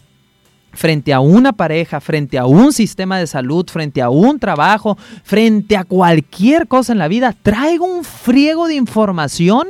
frente 0.73 1.13
a 1.13 1.19
una 1.19 1.53
pareja, 1.53 1.99
frente 1.99 2.37
a 2.37 2.45
un 2.45 2.71
sistema 2.71 3.17
de 3.17 3.25
salud, 3.25 3.65
frente 3.67 4.01
a 4.01 4.09
un 4.09 4.39
trabajo, 4.39 4.97
frente 5.23 5.75
a 5.75 5.83
cualquier 5.83 6.67
cosa 6.67 6.91
en 6.93 6.99
la 6.99 7.07
vida, 7.07 7.33
traigo 7.33 7.85
un 7.85 8.03
friego 8.03 8.67
de 8.67 8.75
información 8.75 9.67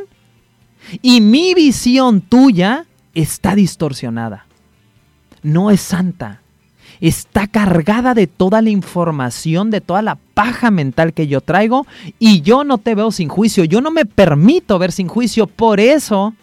y 1.01 1.21
mi 1.21 1.53
visión 1.53 2.21
tuya 2.21 2.85
está 3.13 3.55
distorsionada. 3.55 4.45
no 5.43 5.71
es 5.71 5.79
santa. 5.79 6.41
Está 6.99 7.47
cargada 7.47 8.13
de 8.13 8.27
toda 8.27 8.61
la 8.61 8.69
información, 8.69 9.69
de 9.69 9.81
toda 9.81 10.01
la 10.01 10.15
paja 10.33 10.71
mental 10.71 11.13
que 11.13 11.27
yo 11.27 11.41
traigo 11.41 11.85
y 12.19 12.41
yo 12.41 12.63
no 12.63 12.77
te 12.77 12.95
veo 12.95 13.11
sin 13.11 13.29
juicio, 13.29 13.63
yo 13.63 13.81
no 13.81 13.91
me 13.91 14.05
permito 14.05 14.79
ver 14.79 14.91
sin 14.91 15.07
juicio. 15.07 15.47
Por 15.47 15.79
eso 15.79 16.33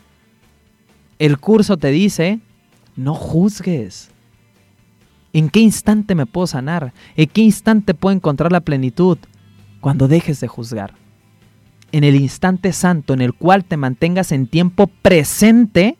el 1.18 1.38
curso 1.38 1.76
te 1.76 1.90
dice, 1.90 2.40
no 2.96 3.14
juzgues. 3.14 4.10
¿En 5.32 5.48
qué 5.48 5.60
instante 5.60 6.14
me 6.14 6.26
puedo 6.26 6.46
sanar? 6.46 6.92
¿En 7.16 7.28
qué 7.28 7.40
instante 7.40 7.94
puedo 7.94 8.14
encontrar 8.14 8.52
la 8.52 8.60
plenitud? 8.60 9.18
Cuando 9.80 10.06
dejes 10.06 10.40
de 10.40 10.48
juzgar. 10.48 10.94
En 11.90 12.04
el 12.04 12.14
instante 12.14 12.72
santo 12.72 13.14
en 13.14 13.20
el 13.20 13.34
cual 13.34 13.64
te 13.64 13.76
mantengas 13.76 14.32
en 14.32 14.46
tiempo 14.46 14.86
presente 14.86 15.98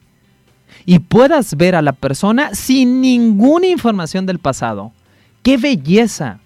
y 0.86 0.98
puedas 0.98 1.56
ver 1.56 1.74
a 1.74 1.82
la 1.82 1.92
persona 1.92 2.54
sin 2.54 3.00
ninguna 3.00 3.66
información 3.66 4.26
del 4.26 4.38
pasado. 4.38 4.92
¡Qué 5.42 5.56
belleza! 5.56 6.40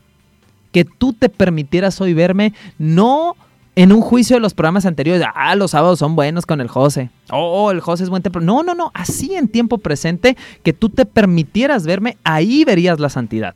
Que 0.73 0.85
tú 0.85 1.13
te 1.13 1.29
permitieras 1.29 2.01
hoy 2.01 2.15
verme 2.15 2.53
no 2.79 3.37
en 3.79 3.93
un 3.93 4.01
juicio 4.01 4.35
de 4.35 4.41
los 4.41 4.55
programas 4.55 4.87
anteriores, 4.87 5.25
ah, 5.37 5.55
los 5.55 5.71
sábados 5.71 6.01
son 6.01 6.17
buenos 6.17 6.47
con 6.47 6.61
el 6.61 6.67
José, 6.67 7.11
oh, 7.31 7.71
el 7.71 7.81
José 7.81 8.03
es 8.03 8.11
buen 8.11 8.25
templo. 8.25 8.41
No, 8.41 8.65
no, 8.65 8.75
no, 8.75 8.91
así 8.93 9.37
en 9.37 9.47
tiempo 9.47 9.79
presente, 9.79 10.37
que 10.65 10.73
tú 10.73 10.89
te 10.89 11.07
permitieras 11.07 11.87
verme, 11.87 12.17
ahí 12.25 12.65
verías 12.65 12.99
la 12.99 13.09
santidad. 13.09 13.55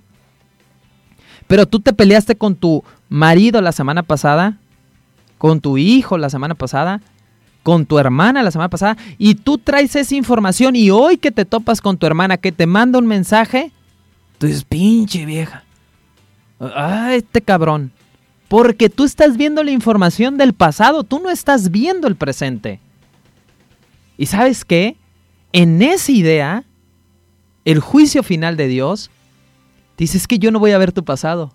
Pero 1.48 1.66
tú 1.66 1.80
te 1.80 1.92
peleaste 1.92 2.36
con 2.36 2.54
tu 2.54 2.84
marido 3.08 3.60
la 3.60 3.72
semana 3.72 4.04
pasada, 4.04 4.58
con 5.38 5.60
tu 5.60 5.76
hijo 5.76 6.16
la 6.18 6.30
semana 6.30 6.54
pasada, 6.54 7.00
con 7.62 7.86
tu 7.86 7.98
hermana 7.98 8.42
la 8.42 8.50
semana 8.50 8.68
pasada, 8.68 8.96
y 9.18 9.36
tú 9.36 9.58
traes 9.58 9.94
esa 9.96 10.14
información 10.14 10.74
y 10.76 10.90
hoy 10.90 11.16
que 11.16 11.30
te 11.30 11.44
topas 11.44 11.80
con 11.80 11.96
tu 11.96 12.06
hermana 12.06 12.36
que 12.36 12.52
te 12.52 12.66
manda 12.66 12.98
un 12.98 13.06
mensaje, 13.06 13.72
tú 14.38 14.46
dices, 14.46 14.64
pinche 14.64 15.24
vieja, 15.24 15.64
ah, 16.60 17.14
este 17.14 17.40
cabrón, 17.40 17.92
porque 18.48 18.90
tú 18.90 19.04
estás 19.04 19.36
viendo 19.36 19.62
la 19.62 19.70
información 19.70 20.36
del 20.36 20.52
pasado, 20.52 21.04
tú 21.04 21.20
no 21.20 21.30
estás 21.30 21.70
viendo 21.70 22.06
el 22.08 22.16
presente. 22.16 22.80
¿Y 24.18 24.26
sabes 24.26 24.64
qué? 24.64 24.96
En 25.52 25.80
esa 25.82 26.12
idea, 26.12 26.64
el 27.64 27.80
juicio 27.80 28.22
final 28.22 28.56
de 28.56 28.68
Dios, 28.68 29.10
dices 29.96 30.26
que 30.26 30.38
yo 30.38 30.50
no 30.50 30.58
voy 30.58 30.72
a 30.72 30.78
ver 30.78 30.92
tu 30.92 31.04
pasado. 31.04 31.54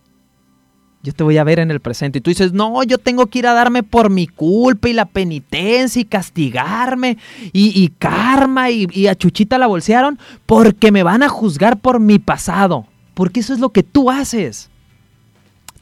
Yo 1.03 1.13
te 1.13 1.23
voy 1.23 1.37
a 1.37 1.43
ver 1.43 1.59
en 1.59 1.71
el 1.71 1.79
presente. 1.79 2.19
Y 2.19 2.21
tú 2.21 2.29
dices, 2.29 2.53
no, 2.53 2.83
yo 2.83 2.97
tengo 2.97 3.27
que 3.27 3.39
ir 3.39 3.47
a 3.47 3.53
darme 3.53 3.83
por 3.83 4.09
mi 4.09 4.27
culpa 4.27 4.89
y 4.89 4.93
la 4.93 5.05
penitencia 5.05 6.01
y 6.01 6.05
castigarme 6.05 7.17
y, 7.53 7.87
karma 7.99 8.69
y, 8.71 9.07
a 9.07 9.15
Chuchita 9.15 9.57
la 9.57 9.67
bolsearon 9.67 10.19
porque 10.45 10.91
me 10.91 11.03
van 11.03 11.23
a 11.23 11.29
juzgar 11.29 11.77
por 11.77 11.99
mi 11.99 12.19
pasado. 12.19 12.87
Porque 13.13 13.39
eso 13.39 13.53
es 13.53 13.59
lo 13.59 13.69
que 13.69 13.83
tú 13.83 14.11
haces. 14.11 14.69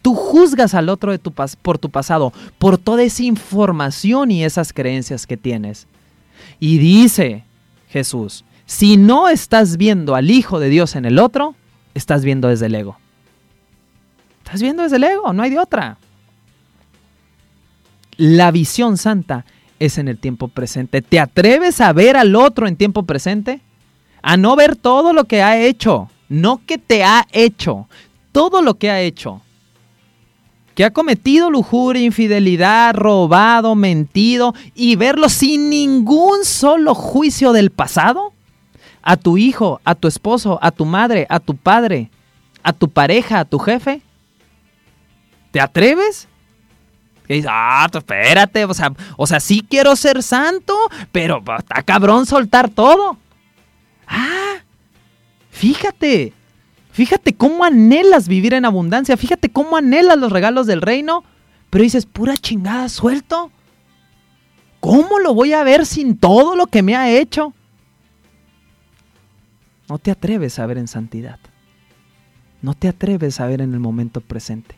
Tú 0.01 0.13
juzgas 0.13 0.75
al 0.75 0.89
otro 0.89 1.11
de 1.11 1.17
tu 1.17 1.31
por 1.31 1.79
tu 1.79 1.89
pasado, 1.89 2.31
por 2.59 2.77
toda 2.77 3.01
esa 3.01 3.23
información 3.23 4.29
y 4.29 4.43
esas 4.43 4.71
creencias 4.71 5.25
que 5.25 5.35
tienes. 5.35 5.87
Y 6.59 6.77
dice 6.77 7.43
Jesús, 7.89 8.45
si 8.67 8.97
no 8.97 9.29
estás 9.29 9.77
viendo 9.77 10.13
al 10.13 10.29
Hijo 10.29 10.59
de 10.59 10.69
Dios 10.69 10.95
en 10.95 11.05
el 11.05 11.17
otro, 11.17 11.55
estás 11.95 12.23
viendo 12.23 12.49
desde 12.49 12.67
el 12.67 12.75
ego. 12.75 12.97
Estás 14.45 14.61
viendo 14.61 14.83
desde 14.83 14.97
el 14.97 15.03
ego, 15.03 15.33
no 15.33 15.41
hay 15.41 15.49
de 15.49 15.57
otra. 15.57 15.97
La 18.15 18.51
visión 18.51 18.97
santa 18.97 19.43
es 19.79 19.97
en 19.97 20.07
el 20.07 20.19
tiempo 20.19 20.47
presente. 20.47 21.01
¿Te 21.01 21.19
atreves 21.19 21.81
a 21.81 21.91
ver 21.93 22.15
al 22.15 22.35
otro 22.35 22.67
en 22.67 22.75
tiempo 22.75 23.03
presente? 23.03 23.59
A 24.21 24.37
no 24.37 24.55
ver 24.55 24.75
todo 24.75 25.13
lo 25.13 25.25
que 25.25 25.41
ha 25.41 25.57
hecho, 25.57 26.09
no 26.29 26.61
que 26.65 26.77
te 26.77 27.03
ha 27.03 27.25
hecho, 27.31 27.89
todo 28.31 28.61
lo 28.61 28.75
que 28.75 28.91
ha 28.91 29.01
hecho 29.01 29.41
que 30.75 30.83
ha 30.83 30.91
cometido 30.91 31.49
lujuria, 31.49 32.03
infidelidad, 32.03 32.93
robado, 32.93 33.75
mentido 33.75 34.53
y 34.75 34.97
verlo 34.97 35.29
sin 35.29 35.69
ningún 35.69 36.43
solo 36.43 36.93
juicio 36.93 37.53
del 37.53 37.71
pasado? 37.71 38.33
¿A 39.01 39.15
tu 39.15 39.37
hijo, 39.37 39.79
a 39.85 39.95
tu 39.95 40.07
esposo, 40.07 40.59
a 40.61 40.71
tu 40.71 40.85
madre, 40.85 41.25
a 41.29 41.39
tu 41.39 41.55
padre, 41.55 42.11
a 42.61 42.73
tu 42.73 42.89
pareja, 42.89 43.39
a 43.39 43.45
tu 43.45 43.57
jefe? 43.57 44.01
¿Te 45.55 45.61
atreves? 45.61 46.27
Y 47.29 47.35
dices, 47.35 47.49
ah, 47.49 47.87
espérate, 47.89 48.65
o 48.65 48.73
sea, 48.73 48.91
o 49.15 49.25
sea, 49.25 49.39
sí 49.39 49.65
quiero 49.65 49.95
ser 49.95 50.21
santo, 50.21 50.75
pero 51.13 51.41
está 51.57 51.81
cabrón 51.81 52.25
soltar 52.25 52.67
todo. 52.67 53.17
Ah, 54.05 54.55
fíjate, 55.51 56.33
Fíjate 56.91 57.35
cómo 57.35 57.63
anhelas 57.63 58.27
vivir 58.27 58.53
en 58.53 58.65
abundancia, 58.65 59.15
fíjate 59.15 59.47
cómo 59.47 59.77
anhelas 59.77 60.17
los 60.17 60.29
regalos 60.29 60.67
del 60.67 60.81
reino, 60.81 61.23
pero 61.69 61.85
dices, 61.85 62.05
pura 62.05 62.35
chingada, 62.35 62.89
suelto. 62.89 63.49
¿Cómo 64.81 65.19
lo 65.19 65.33
voy 65.33 65.53
a 65.53 65.63
ver 65.63 65.85
sin 65.85 66.17
todo 66.17 66.57
lo 66.57 66.67
que 66.67 66.83
me 66.83 66.97
ha 66.97 67.09
hecho? 67.09 67.53
No 69.87 69.99
te 69.99 70.11
atreves 70.11 70.59
a 70.59 70.65
ver 70.65 70.79
en 70.79 70.89
santidad. 70.89 71.39
No 72.61 72.73
te 72.73 72.89
atreves 72.89 73.39
a 73.39 73.47
ver 73.47 73.61
en 73.61 73.73
el 73.73 73.79
momento 73.79 74.19
presente. 74.19 74.75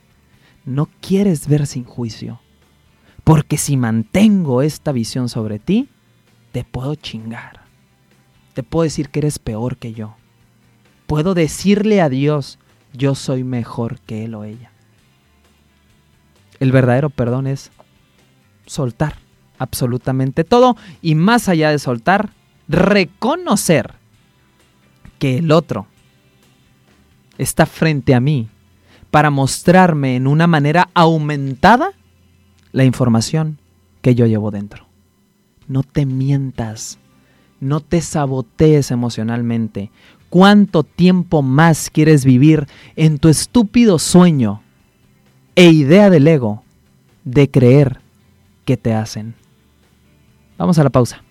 No 0.68 0.88
quieres 1.02 1.48
ver 1.48 1.66
sin 1.66 1.84
juicio. 1.84 2.40
Porque 3.24 3.58
si 3.58 3.76
mantengo 3.76 4.62
esta 4.62 4.92
visión 4.92 5.30
sobre 5.30 5.58
ti, 5.58 5.90
te 6.52 6.64
puedo 6.64 6.94
chingar. 6.94 7.62
Te 8.54 8.62
puedo 8.62 8.84
decir 8.84 9.10
que 9.10 9.18
eres 9.18 9.40
peor 9.40 9.78
que 9.78 9.94
yo 9.94 10.16
puedo 11.08 11.34
decirle 11.34 12.02
a 12.02 12.10
Dios, 12.10 12.60
yo 12.94 13.16
soy 13.16 13.44
mejor 13.44 14.00
que 14.02 14.26
él 14.26 14.36
o 14.36 14.44
ella. 14.44 14.72
El 16.60 16.72
verdadero 16.72 17.10
perdón 17.10 17.48
es 17.48 17.72
soltar 18.66 19.16
absolutamente 19.58 20.44
todo 20.44 20.76
y 21.02 21.16
más 21.16 21.50
allá 21.50 21.72
de 21.72 21.80
soltar, 21.80 22.32
reconocer 22.68 23.94
que 25.18 25.38
el 25.38 25.52
otro 25.52 25.88
está 27.38 27.66
frente 27.66 28.14
a 28.14 28.20
mí 28.20 28.50
para 29.18 29.32
mostrarme 29.32 30.16
en 30.16 30.28
una 30.28 30.46
manera 30.46 30.90
aumentada 30.94 31.94
la 32.72 32.84
información 32.84 33.58
que 34.04 34.14
yo 34.14 34.28
llevo 34.28 34.52
dentro. 34.52 34.86
No 35.68 35.82
te 35.82 36.06
mientas, 36.06 37.00
no 37.60 37.80
te 37.80 38.02
sabotees 38.02 38.92
emocionalmente. 38.92 39.90
¿Cuánto 40.30 40.84
tiempo 40.84 41.42
más 41.42 41.90
quieres 41.90 42.26
vivir 42.26 42.68
en 42.96 43.18
tu 43.18 43.30
estúpido 43.30 43.98
sueño 43.98 44.62
e 45.56 45.72
idea 45.72 46.12
del 46.12 46.28
ego 46.28 46.62
de 47.24 47.50
creer 47.50 48.02
que 48.66 48.78
te 48.78 48.94
hacen? 48.94 49.34
Vamos 50.60 50.78
a 50.78 50.84
la 50.84 50.92
pausa. 50.92 51.24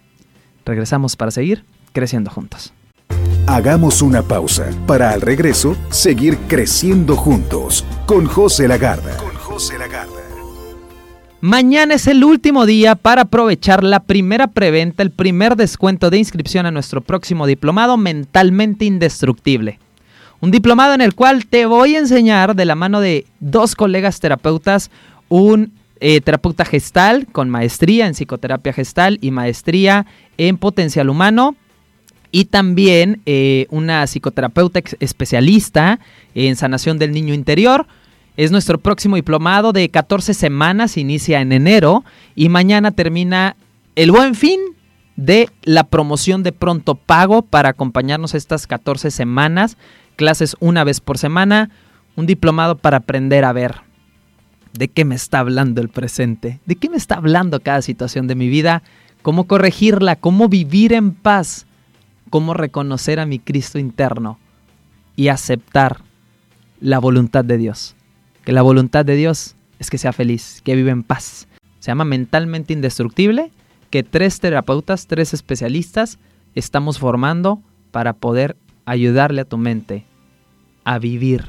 Regresamos 0.65 1.15
para 1.15 1.31
seguir 1.31 1.65
creciendo 1.93 2.33
juntos. 2.33 2.73
Hagamos 3.49 4.03
una 4.03 4.23
pausa 4.23 4.71
para 4.89 5.11
al 5.11 5.21
regreso 5.21 5.77
seguir 5.89 6.37
creciendo 6.49 7.15
juntos 7.15 7.85
con 8.05 8.27
José 8.27 8.67
Lagarda. 8.67 9.17
Mañana 11.41 11.95
es 11.95 12.09
el 12.09 12.25
último 12.25 12.67
día 12.67 12.97
para 12.97 13.23
aprovechar 13.23 13.85
la 13.85 14.01
primera 14.01 14.49
preventa, 14.49 15.05
el 15.05 15.13
primer 15.13 15.55
descuento 15.55 16.11
de 16.11 16.19
inscripción 16.19 16.67
a 16.67 16.73
nuestro 16.73 17.03
próximo 17.03 17.47
diplomado 17.47 17.97
mentalmente 17.97 18.85
indestructible. 18.85 19.79
Un 20.41 20.51
diplomado 20.51 20.95
en 20.95 21.01
el 21.01 21.15
cual 21.15 21.47
te 21.47 21.67
voy 21.67 21.95
a 21.95 22.01
enseñar 22.01 22.57
de 22.57 22.65
la 22.65 22.75
mano 22.75 22.99
de 22.99 23.27
dos 23.39 23.77
colegas 23.77 24.19
terapeutas 24.19 24.91
un 25.29 25.73
eh, 26.01 26.21
terapeuta 26.21 26.65
gestal 26.65 27.29
con 27.31 27.49
maestría 27.49 28.09
en 28.09 28.15
psicoterapia 28.15 28.73
gestal 28.73 29.19
y 29.21 29.31
maestría 29.31 30.05
en 30.37 30.59
potencial 30.59 31.09
humano 31.09 31.55
y 32.37 32.45
también 32.45 33.23
eh, 33.25 33.67
una 33.71 34.07
psicoterapeuta 34.07 34.83
especialista 35.01 36.01
en 36.35 36.55
sanación 36.57 36.99
del 36.99 37.13
niño 37.13 37.33
interior. 37.33 37.87
Es 38.37 38.53
nuestro 38.53 38.77
próximo 38.77 39.17
diplomado 39.17 39.73
de 39.73 39.89
14 39.89 40.35
semanas, 40.35 40.99
inicia 40.99 41.41
en 41.41 41.51
enero 41.51 42.05
y 42.35 42.51
mañana 42.51 42.91
termina 42.91 43.57
el 43.95 44.13
buen 44.13 44.35
fin 44.35 44.61
de 45.17 45.49
la 45.63 45.85
promoción 45.85 46.43
de 46.43 46.53
pronto 46.53 46.97
pago 46.97 47.41
para 47.41 47.71
acompañarnos 47.71 48.35
estas 48.35 48.67
14 48.67 49.11
semanas, 49.11 49.79
clases 50.17 50.57
una 50.61 50.85
vez 50.85 51.01
por 51.01 51.17
semana, 51.17 51.71
un 52.17 52.27
diplomado 52.27 52.77
para 52.77 52.99
aprender 52.99 53.47
a 53.47 53.55
ver 53.55 53.77
de 54.75 54.89
qué 54.89 55.07
me 55.07 55.15
está 55.15 55.39
hablando 55.39 55.81
el 55.81 55.89
presente, 55.89 56.61
de 56.67 56.77
qué 56.77 56.91
me 56.91 56.99
está 56.99 57.15
hablando 57.15 57.61
cada 57.61 57.81
situación 57.81 58.27
de 58.27 58.35
mi 58.35 58.51
vida, 58.51 58.83
cómo 59.23 59.45
corregirla, 59.45 60.17
cómo 60.17 60.51
vivir 60.51 60.93
en 60.93 61.13
paz, 61.13 61.67
cómo 62.31 62.55
reconocer 62.55 63.21
a 63.21 63.27
mi 63.27 63.39
Cristo 63.39 63.79
interno 63.79 64.39
y 65.15 65.29
aceptar 65.29 66.03
la 66.81 66.99
voluntad 66.99 67.45
de 67.45 67.57
Dios 67.57 67.97
que 68.47 68.53
la 68.53 68.63
voluntad 68.63 69.05
de 69.05 69.17
Dios 69.17 69.57
es 69.81 69.91
que 69.91 69.99
sea 69.99 70.13
feliz, 70.13 70.63
que 70.65 70.77
viva 70.77 70.93
en 70.93 71.03
paz. 71.03 71.49
Se 71.81 71.91
llama 71.91 72.05
mentalmente 72.05 72.73
indestructible, 72.73 73.51
que 73.91 74.05
tres 74.05 74.39
terapeutas, 74.39 75.09
tres 75.09 75.35
especialistas 75.35 76.21
estamos 76.55 77.01
formando 77.01 77.61
para 77.91 78.13
poder 78.13 78.57
ayudarle 78.85 79.41
a 79.41 79.47
tu 79.47 79.59
mente 79.59 80.07
a 80.85 81.01
vivir 81.01 81.45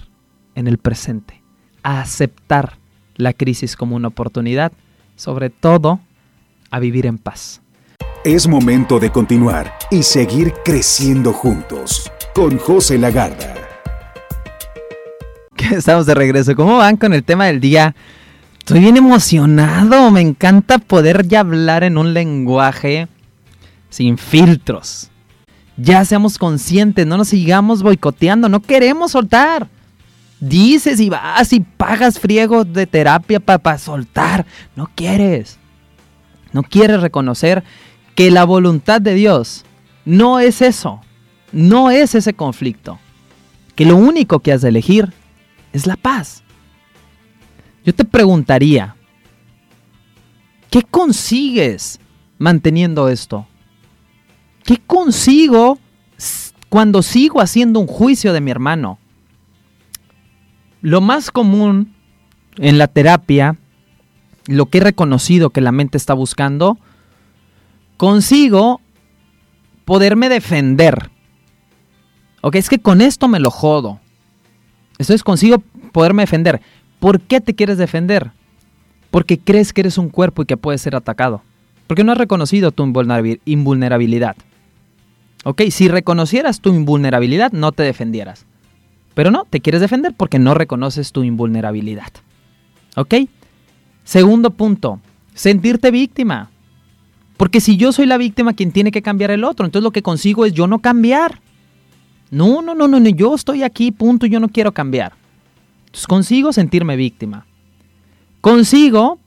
en 0.56 0.68
el 0.68 0.80
presente, 0.80 1.44
a 1.84 2.02
aceptar 2.02 2.80
la 3.16 3.34
crisis 3.34 3.76
como 3.76 3.96
una 3.96 4.08
oportunidad, 4.08 4.72
sobre 5.16 5.52
todo 5.52 6.00
a 6.72 6.80
vivir 6.80 7.06
en 7.06 7.20
paz. 7.20 7.62
Es 8.28 8.46
momento 8.46 9.00
de 9.00 9.10
continuar 9.10 9.80
y 9.90 10.04
seguir 10.04 10.54
creciendo 10.66 11.32
juntos 11.32 12.12
con 12.36 12.58
José 12.58 12.98
Lagarda. 12.98 13.56
Estamos 15.72 16.06
de 16.06 16.14
regreso. 16.14 16.54
¿Cómo 16.54 16.76
van 16.76 16.98
con 16.98 17.14
el 17.14 17.24
tema 17.24 17.46
del 17.46 17.62
día? 17.62 17.96
Estoy 18.60 18.82
bien 18.82 18.98
emocionado. 18.98 20.12
Me 20.12 20.20
encanta 20.20 20.78
poder 20.78 21.26
ya 21.26 21.40
hablar 21.40 21.86
en 21.86 21.98
un 21.98 22.14
lenguaje 22.14 23.08
sin 23.90 24.18
filtros. 24.18 25.10
Ya 25.78 26.04
seamos 26.04 26.38
conscientes, 26.38 27.08
no 27.08 27.16
nos 27.16 27.30
sigamos 27.30 27.82
boicoteando, 27.82 28.50
no 28.50 28.60
queremos 28.62 29.12
soltar. 29.14 29.70
Dices 30.42 31.00
y 31.00 31.10
vas 31.10 31.54
y 31.54 31.62
pagas 31.62 32.20
friego 32.20 32.66
de 32.66 32.88
terapia 32.88 33.40
para 33.40 33.78
soltar. 33.78 34.46
No 34.76 34.90
quieres. 34.96 35.58
No 36.52 36.62
quieres 36.64 37.00
reconocer 37.00 37.64
que 38.18 38.32
la 38.32 38.46
voluntad 38.46 39.00
de 39.00 39.14
Dios 39.14 39.64
no 40.04 40.40
es 40.40 40.64
eso. 40.64 41.02
No 41.52 41.92
es 41.92 42.16
ese 42.16 42.34
conflicto. 42.34 42.98
Que 43.76 43.86
lo 43.86 43.96
único 43.96 44.40
que 44.40 44.52
has 44.52 44.64
de 44.64 44.70
elegir 44.70 45.14
es 45.72 45.86
la 45.86 45.98
paz. 45.98 46.42
Yo 47.86 47.94
te 47.94 48.06
preguntaría, 48.06 48.96
¿qué 50.72 50.82
consigues 50.82 52.00
manteniendo 52.40 53.08
esto? 53.08 53.46
¿Qué 54.64 54.78
consigo 54.78 55.78
cuando 56.70 57.04
sigo 57.04 57.40
haciendo 57.40 57.80
un 57.80 57.88
juicio 57.88 58.34
de 58.34 58.42
mi 58.42 58.50
hermano? 58.50 58.98
Lo 60.82 61.02
más 61.02 61.30
común 61.30 61.94
en 62.56 62.80
la 62.80 62.88
terapia, 62.88 63.60
lo 64.48 64.66
que 64.66 64.80
he 64.80 64.82
reconocido 64.82 65.52
que 65.52 65.62
la 65.62 65.72
mente 65.72 66.00
está 66.00 66.16
buscando, 66.16 66.80
consigo 67.98 68.82
poderme 69.86 70.30
defender. 70.30 71.10
Ok, 72.42 72.56
es 72.56 72.70
que 72.70 72.80
con 72.80 73.02
esto 73.02 73.28
me 73.28 73.40
lo 73.40 73.52
jodo. 73.52 74.00
Entonces 74.94 75.24
consigo 75.24 75.62
poderme 75.92 76.24
defender. 76.24 76.62
¿Por 77.00 77.22
qué 77.22 77.42
te 77.42 77.56
quieres 77.56 77.78
defender? 77.78 78.32
Porque 79.12 79.40
crees 79.40 79.74
que 79.74 79.82
eres 79.82 79.98
un 79.98 80.10
cuerpo 80.10 80.44
y 80.44 80.46
que 80.46 80.58
puedes 80.58 80.82
ser 80.82 80.96
atacado. 80.96 81.42
Porque 81.88 82.04
no 82.04 82.12
has 82.12 82.18
reconocido 82.18 82.72
tu 82.72 82.84
invulnerabilidad. 83.46 84.36
Ok, 85.44 85.64
si 85.70 85.88
reconocieras 85.88 86.60
tu 86.60 86.70
invulnerabilidad, 86.70 87.52
no 87.52 87.72
te 87.72 87.84
defendieras. 87.84 88.46
Pero 89.14 89.32
no, 89.32 89.46
te 89.50 89.62
quieres 89.62 89.82
defender 89.82 90.14
porque 90.16 90.40
no 90.40 90.54
reconoces 90.54 91.12
tu 91.12 91.24
invulnerabilidad. 91.24 92.12
¿Ok? 92.96 93.16
Segundo 94.04 94.52
punto, 94.52 95.00
sentirte 95.34 95.92
víctima. 95.92 96.50
Porque 97.38 97.62
si 97.62 97.78
yo 97.78 97.92
soy 97.92 98.08
la 98.08 98.18
víctima, 98.18 98.54
quien 98.54 98.72
tiene 98.72 98.92
que 98.92 99.04
cambiar 99.04 99.32
el 99.32 99.44
otro. 99.44 99.66
Entonces 99.66 99.84
lo 99.84 99.92
que 99.92 100.02
consigo 100.02 100.46
es 100.46 100.54
yo 100.54 100.68
no 100.68 100.80
cambiar. 100.80 101.40
No, 102.32 102.62
no, 102.62 102.76
no, 102.76 102.88
no, 102.88 103.00
no, 103.00 103.10
yo 103.10 103.36
estoy 103.36 103.64
aquí, 103.64 103.92
punto, 103.92 104.26
yo 104.26 104.40
no 104.40 104.50
quiero 104.50 104.74
cambiar. 104.74 105.14
Entonces 105.86 106.08
consigo 106.08 106.52
sentirme 106.52 106.96
víctima. 106.96 107.46
Consigo, 108.42 109.20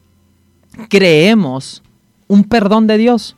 creemos, 0.88 1.82
un 2.26 2.44
perdón 2.44 2.86
de 2.86 2.98
Dios. 2.98 3.36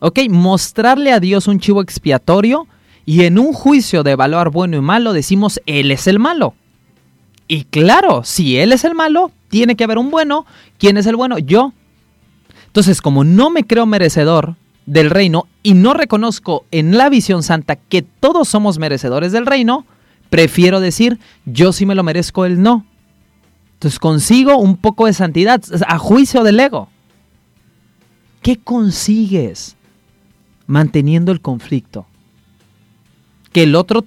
¿Ok? 0.00 0.20
Mostrarle 0.30 1.12
a 1.12 1.20
Dios 1.20 1.48
un 1.48 1.58
chivo 1.58 1.82
expiatorio 1.82 2.66
y 3.04 3.24
en 3.24 3.38
un 3.38 3.52
juicio 3.52 4.02
de 4.02 4.12
evaluar 4.12 4.50
bueno 4.50 4.76
y 4.76 4.80
malo 4.80 5.12
decimos, 5.12 5.60
Él 5.66 5.90
es 5.90 6.06
el 6.06 6.18
malo. 6.18 6.54
Y 7.48 7.64
claro, 7.64 8.22
si 8.24 8.58
Él 8.58 8.72
es 8.72 8.84
el 8.84 8.94
malo, 8.94 9.32
tiene 9.48 9.74
que 9.74 9.84
haber 9.84 9.98
un 9.98 10.10
bueno. 10.10 10.46
¿Quién 10.78 10.96
es 10.96 11.06
el 11.06 11.16
bueno? 11.16 11.38
Yo. 11.38 11.72
Entonces, 12.78 13.02
como 13.02 13.24
no 13.24 13.50
me 13.50 13.64
creo 13.64 13.86
merecedor 13.86 14.54
del 14.86 15.10
reino 15.10 15.48
y 15.64 15.74
no 15.74 15.94
reconozco 15.94 16.64
en 16.70 16.96
la 16.96 17.08
visión 17.08 17.42
santa 17.42 17.74
que 17.74 18.02
todos 18.02 18.46
somos 18.46 18.78
merecedores 18.78 19.32
del 19.32 19.46
reino, 19.46 19.84
prefiero 20.30 20.78
decir, 20.78 21.18
yo 21.44 21.72
sí 21.72 21.86
me 21.86 21.96
lo 21.96 22.04
merezco, 22.04 22.44
él 22.44 22.62
no. 22.62 22.86
Entonces 23.72 23.98
consigo 23.98 24.58
un 24.58 24.76
poco 24.76 25.06
de 25.06 25.12
santidad 25.12 25.60
a 25.88 25.98
juicio 25.98 26.44
del 26.44 26.60
ego. 26.60 26.88
¿Qué 28.42 28.58
consigues 28.58 29.74
manteniendo 30.68 31.32
el 31.32 31.40
conflicto? 31.40 32.06
¿Que 33.50 33.64
el 33.64 33.74
otro, 33.74 34.04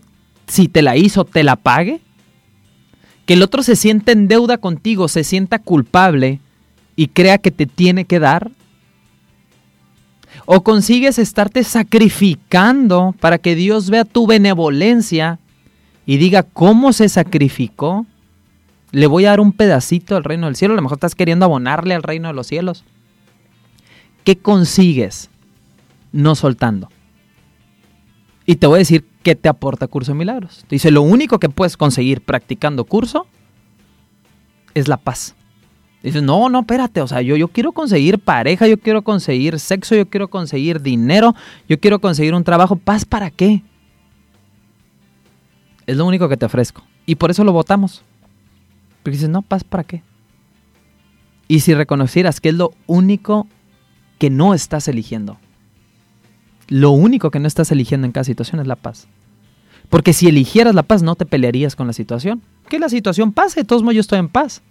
si 0.48 0.70
te 0.70 0.82
la 0.82 0.96
hizo, 0.96 1.26
te 1.26 1.44
la 1.44 1.58
pague? 1.58 2.00
¿Que 3.26 3.34
el 3.34 3.44
otro 3.44 3.64
se 3.64 3.76
sienta 3.76 4.14
en 4.14 4.30
deuda 4.30 4.60
contigo, 4.60 5.10
se 5.10 5.26
sienta 5.26 5.60
culpable 5.60 6.40
y 6.96 7.08
crea 7.08 7.38
que 7.38 7.52
te 7.52 7.66
tiene 7.66 8.06
que 8.06 8.20
dar? 8.20 8.50
O 10.46 10.64
consigues 10.64 11.20
estarte 11.20 11.64
sacrificando 11.64 13.16
para 13.20 13.38
que 13.38 13.56
Dios 13.56 13.90
vea 13.90 14.06
tu 14.06 14.28
benevolencia 14.28 15.40
y 16.06 16.18
diga 16.18 16.44
cómo 16.44 16.94
se 16.94 17.10
sacrificó. 17.10 18.06
Le 18.92 19.08
voy 19.08 19.26
a 19.26 19.30
dar 19.30 19.40
un 19.40 19.54
pedacito 19.54 20.16
al 20.16 20.24
reino 20.24 20.48
del 20.48 20.56
cielo. 20.56 20.74
A 20.74 20.76
lo 20.76 20.82
mejor 20.82 20.98
estás 20.98 21.16
queriendo 21.16 21.46
abonarle 21.46 21.94
al 21.94 22.04
reino 22.04 22.28
de 22.28 22.34
los 22.34 22.48
cielos. 22.48 22.84
¿Qué 24.24 24.38
consigues 24.38 25.30
no 26.12 26.36
soltando? 26.36 26.90
Y 28.46 28.56
te 28.56 28.68
voy 28.68 28.78
a 28.78 28.80
decir 28.80 29.06
qué 29.24 29.36
te 29.36 29.50
aporta 29.50 29.88
Curso 29.88 30.12
de 30.12 30.18
Milagros. 30.18 30.66
Te 30.68 30.76
dice, 30.76 30.92
lo 30.92 31.02
único 31.02 31.40
que 31.40 31.50
puedes 31.50 31.78
conseguir 31.78 32.22
practicando 32.22 32.86
curso 32.86 33.28
es 34.74 34.88
la 34.88 34.98
paz. 34.98 35.36
Dices, 36.04 36.24
no, 36.24 36.50
no, 36.50 36.62
espérate, 36.62 37.02
o 37.02 37.08
sea, 37.08 37.22
yo, 37.22 37.36
yo 37.36 37.48
quiero 37.48 37.74
conseguir 37.74 38.18
pareja, 38.18 38.68
yo 38.68 38.80
quiero 38.80 39.04
conseguir 39.04 39.60
sexo, 39.60 39.96
yo 39.96 40.10
quiero 40.10 40.30
conseguir 40.30 40.82
dinero, 40.82 41.36
yo 41.70 41.80
quiero 41.80 42.00
conseguir 42.00 42.34
un 42.34 42.44
trabajo. 42.44 42.76
¿Paz 42.76 43.06
para 43.06 43.30
qué? 43.30 43.64
Es 45.86 45.96
lo 45.98 46.06
único 46.06 46.28
que 46.28 46.38
te 46.38 46.46
ofrezco. 46.46 46.84
Y 47.06 47.16
por 47.16 47.30
eso 47.30 47.44
lo 47.44 47.54
votamos. 47.54 48.04
Porque 49.04 49.18
dices, 49.18 49.30
no, 49.30 49.44
paz 49.44 49.64
para 49.64 49.84
qué. 49.84 50.04
Y 51.48 51.60
si 51.60 51.74
reconocieras 51.76 52.40
que 52.40 52.50
es 52.50 52.56
lo 52.56 52.72
único 52.88 53.48
que 54.18 54.30
no 54.30 54.54
estás 54.56 54.88
eligiendo, 54.88 55.38
lo 56.68 56.92
único 56.92 57.30
que 57.30 57.40
no 57.40 57.48
estás 57.48 57.72
eligiendo 57.72 58.06
en 58.06 58.14
cada 58.14 58.24
situación 58.24 58.60
es 58.60 58.68
la 58.68 58.76
paz. 58.76 59.08
Porque 59.90 60.14
si 60.14 60.30
eligieras 60.30 60.74
la 60.74 60.84
paz, 60.84 61.04
no 61.04 61.16
te 61.16 61.26
pelearías 61.26 61.76
con 61.76 61.86
la 61.86 61.94
situación. 61.94 62.42
Que 62.70 62.80
la 62.80 62.90
situación 62.90 63.34
pase, 63.34 63.60
de 63.60 63.66
todos 63.66 63.84
modos 63.84 63.96
yo 63.96 64.02
estoy 64.02 64.20
en 64.20 64.30
paz. 64.30 64.64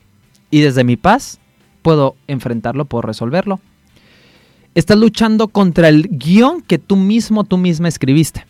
Y 0.51 0.61
desde 0.61 0.85
mi 0.85 0.97
paz 0.97 1.39
puedo 1.83 2.17
enfrentarlo, 2.27 2.85
puedo 2.85 3.03
resolverlo. 3.03 3.61
Estás 4.75 4.99
luchando 4.99 5.49
contra 5.49 5.89
el 5.89 6.09
guion 6.11 6.63
que 6.63 6.79
tú 6.79 6.97
mismo, 6.97 7.45
tú 7.45 7.59
misma 7.59 7.89
escribiste. 7.89 8.47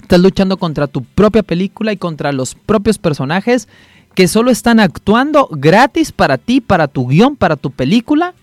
Estás 0.00 0.20
luchando 0.20 0.56
contra 0.56 0.86
tu 0.86 1.02
propia 1.02 1.42
película 1.42 1.92
y 1.92 1.96
contra 1.96 2.32
los 2.32 2.54
propios 2.54 2.98
personajes 2.98 3.68
que 4.14 4.28
solo 4.28 4.50
están 4.50 4.80
actuando 4.80 5.48
gratis 5.50 6.12
para 6.12 6.38
ti, 6.38 6.60
para 6.60 6.88
tu 6.88 7.08
guion, 7.08 7.36
para 7.36 7.56
tu 7.56 7.70
película. 7.70 8.34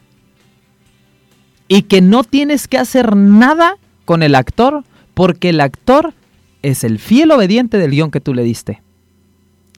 Y 1.67 1.83
que 1.83 2.01
no 2.01 2.23
tienes 2.23 2.67
que 2.67 2.77
hacer 2.77 3.15
nada 3.15 3.77
con 4.05 4.23
el 4.23 4.35
actor 4.35 4.83
porque 5.13 5.49
el 5.49 5.61
actor 5.61 6.13
es 6.61 6.83
el 6.83 6.99
fiel 6.99 7.31
obediente 7.31 7.77
del 7.77 7.91
guion 7.91 8.11
que 8.11 8.21
tú 8.21 8.33
le 8.33 8.43
diste. 8.43 8.81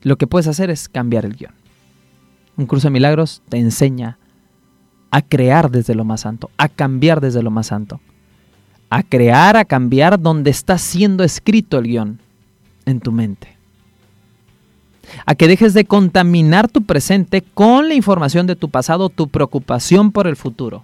Lo 0.02 0.18
que 0.18 0.28
puedes 0.28 0.48
hacer 0.48 0.70
es 0.70 0.90
cambiar 0.90 1.26
el 1.26 1.36
guion. 1.36 1.54
Un 2.56 2.66
curso 2.66 2.88
de 2.88 2.92
milagros 2.92 3.42
te 3.50 3.58
enseña 3.58 4.18
a 5.12 5.22
crear 5.22 5.72
desde 5.72 5.96
lo 5.96 6.06
más 6.06 6.22
santo, 6.22 6.50
a 6.58 6.70
cambiar 6.70 7.22
desde 7.22 7.44
lo 7.44 7.52
más 7.52 7.68
santo, 7.68 8.00
a 8.90 9.04
crear, 9.04 9.58
a 9.58 9.66
cambiar 9.66 10.20
donde 10.20 10.50
está 10.50 10.78
siendo 10.78 11.24
escrito 11.24 11.78
el 11.78 11.88
guion, 11.88 12.20
en 12.86 13.00
tu 13.00 13.12
mente. 13.12 13.56
A 15.26 15.36
que 15.36 15.48
dejes 15.48 15.74
de 15.74 15.86
contaminar 15.86 16.68
tu 16.68 16.84
presente 16.84 17.42
con 17.42 17.88
la 17.88 17.94
información 17.94 18.48
de 18.48 18.56
tu 18.56 18.70
pasado, 18.70 19.10
tu 19.10 19.28
preocupación 19.28 20.12
por 20.12 20.28
el 20.28 20.36
futuro. 20.36 20.84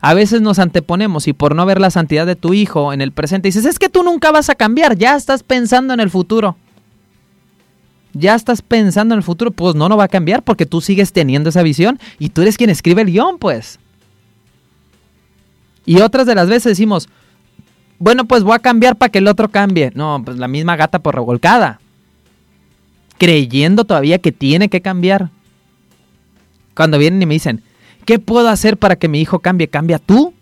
A 0.00 0.14
veces 0.14 0.40
nos 0.40 0.58
anteponemos 0.58 1.28
y 1.28 1.32
por 1.32 1.54
no 1.54 1.64
ver 1.66 1.80
la 1.80 1.90
santidad 1.90 2.26
de 2.26 2.36
tu 2.36 2.52
hijo 2.52 2.92
en 2.92 3.00
el 3.00 3.12
presente 3.12 3.48
dices, 3.48 3.64
es 3.64 3.78
que 3.78 3.88
tú 3.88 4.02
nunca 4.02 4.32
vas 4.32 4.50
a 4.50 4.54
cambiar, 4.54 4.96
ya 4.96 5.16
estás 5.16 5.42
pensando 5.42 5.94
en 5.94 6.00
el 6.00 6.10
futuro 6.10 6.56
ya 8.14 8.34
estás 8.34 8.62
pensando 8.62 9.14
en 9.14 9.18
el 9.18 9.24
futuro, 9.24 9.50
pues 9.50 9.74
no, 9.74 9.88
no 9.88 9.96
va 9.96 10.04
a 10.04 10.08
cambiar 10.08 10.42
porque 10.42 10.66
tú 10.66 10.80
sigues 10.80 11.12
teniendo 11.12 11.50
esa 11.50 11.62
visión 11.62 11.98
y 12.18 12.30
tú 12.30 12.42
eres 12.42 12.56
quien 12.56 12.70
escribe 12.70 13.02
el 13.02 13.10
guion, 13.10 13.38
pues. 13.38 13.78
Y 15.84 16.00
otras 16.00 16.26
de 16.26 16.34
las 16.34 16.48
veces 16.48 16.64
decimos, 16.64 17.08
bueno, 17.98 18.24
pues 18.24 18.42
voy 18.42 18.54
a 18.54 18.60
cambiar 18.60 18.96
para 18.96 19.10
que 19.10 19.18
el 19.18 19.28
otro 19.28 19.50
cambie. 19.50 19.92
No, 19.94 20.22
pues 20.24 20.38
la 20.38 20.48
misma 20.48 20.76
gata 20.76 21.00
por 21.00 21.14
revolcada. 21.14 21.80
Creyendo 23.18 23.84
todavía 23.84 24.18
que 24.18 24.32
tiene 24.32 24.68
que 24.68 24.80
cambiar. 24.80 25.30
Cuando 26.74 26.98
vienen 26.98 27.22
y 27.22 27.26
me 27.26 27.34
dicen, 27.34 27.62
¿qué 28.04 28.18
puedo 28.18 28.48
hacer 28.48 28.78
para 28.78 28.96
que 28.96 29.08
mi 29.08 29.20
hijo 29.20 29.40
cambie? 29.40 29.68
¿Cambia 29.68 29.98
tú? 29.98 30.34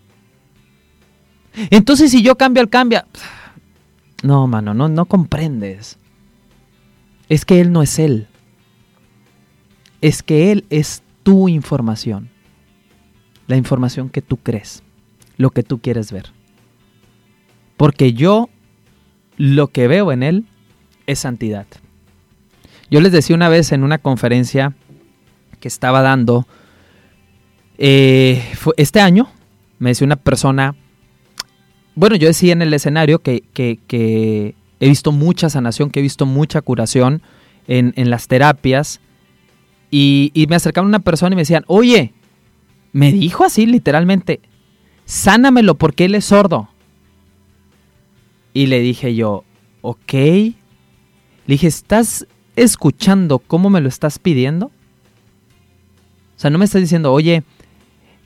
Entonces 1.69 2.11
si 2.11 2.21
yo 2.21 2.35
cambio, 2.35 2.61
él 2.61 2.69
cambia. 2.69 3.05
No, 4.23 4.47
mano, 4.47 4.73
no, 4.73 4.87
no 4.87 5.05
comprendes. 5.05 5.97
Es 7.29 7.45
que 7.45 7.61
Él 7.61 7.71
no 7.71 7.81
es 7.81 7.99
Él. 7.99 8.27
Es 10.01 10.23
que 10.23 10.51
Él 10.51 10.65
es 10.69 11.03
tu 11.23 11.49
información. 11.49 12.29
La 13.47 13.55
información 13.55 14.09
que 14.09 14.21
tú 14.21 14.37
crees. 14.37 14.83
Lo 15.37 15.51
que 15.51 15.63
tú 15.63 15.79
quieres 15.79 16.11
ver. 16.11 16.31
Porque 17.77 18.13
yo 18.13 18.49
lo 19.37 19.67
que 19.67 19.87
veo 19.87 20.11
en 20.11 20.23
Él 20.23 20.45
es 21.07 21.19
santidad. 21.19 21.67
Yo 22.89 23.01
les 23.01 23.11
decía 23.11 23.35
una 23.35 23.49
vez 23.49 23.71
en 23.71 23.83
una 23.83 23.97
conferencia 23.97 24.73
que 25.59 25.67
estaba 25.67 26.01
dando, 26.01 26.47
eh, 27.77 28.43
este 28.77 28.99
año, 29.01 29.29
me 29.79 29.89
decía 29.89 30.05
una 30.05 30.17
persona, 30.17 30.75
bueno, 31.95 32.15
yo 32.15 32.27
decía 32.27 32.53
en 32.53 32.61
el 32.61 32.73
escenario 32.73 33.19
que, 33.19 34.55
he 34.83 34.89
visto 34.89 35.13
mucha 35.13 35.49
sanación, 35.49 35.89
que 35.89 35.99
he 35.99 36.03
visto 36.03 36.25
mucha 36.25 36.61
curación 36.61 37.21
en, 37.67 38.09
las 38.09 38.27
terapias, 38.27 38.99
y, 39.89 40.31
y 40.33 40.47
me 40.47 40.57
acercaba 40.57 40.85
una 40.85 40.99
persona 40.99 41.33
y 41.33 41.37
me 41.37 41.43
decían, 41.43 41.63
oye, 41.67 42.13
me 42.91 43.13
dijo 43.13 43.45
así 43.45 43.65
literalmente, 43.65 44.41
sánamelo 45.05 45.75
porque 45.75 46.03
él 46.05 46.15
es 46.15 46.25
sordo. 46.25 46.67
Y 48.53 48.65
le 48.65 48.81
dije 48.81 49.15
yo, 49.15 49.45
ok. 49.81 50.13
Le 50.13 50.53
dije, 51.45 51.67
¿estás 51.67 52.27
escuchando 52.57 53.39
cómo 53.39 53.69
me 53.69 53.79
lo 53.79 53.87
estás 53.87 54.19
pidiendo? 54.19 54.65
O 54.67 54.71
sea, 56.35 56.49
no 56.49 56.57
me 56.57 56.65
estás 56.65 56.81
diciendo, 56.81 57.13
oye, 57.13 57.43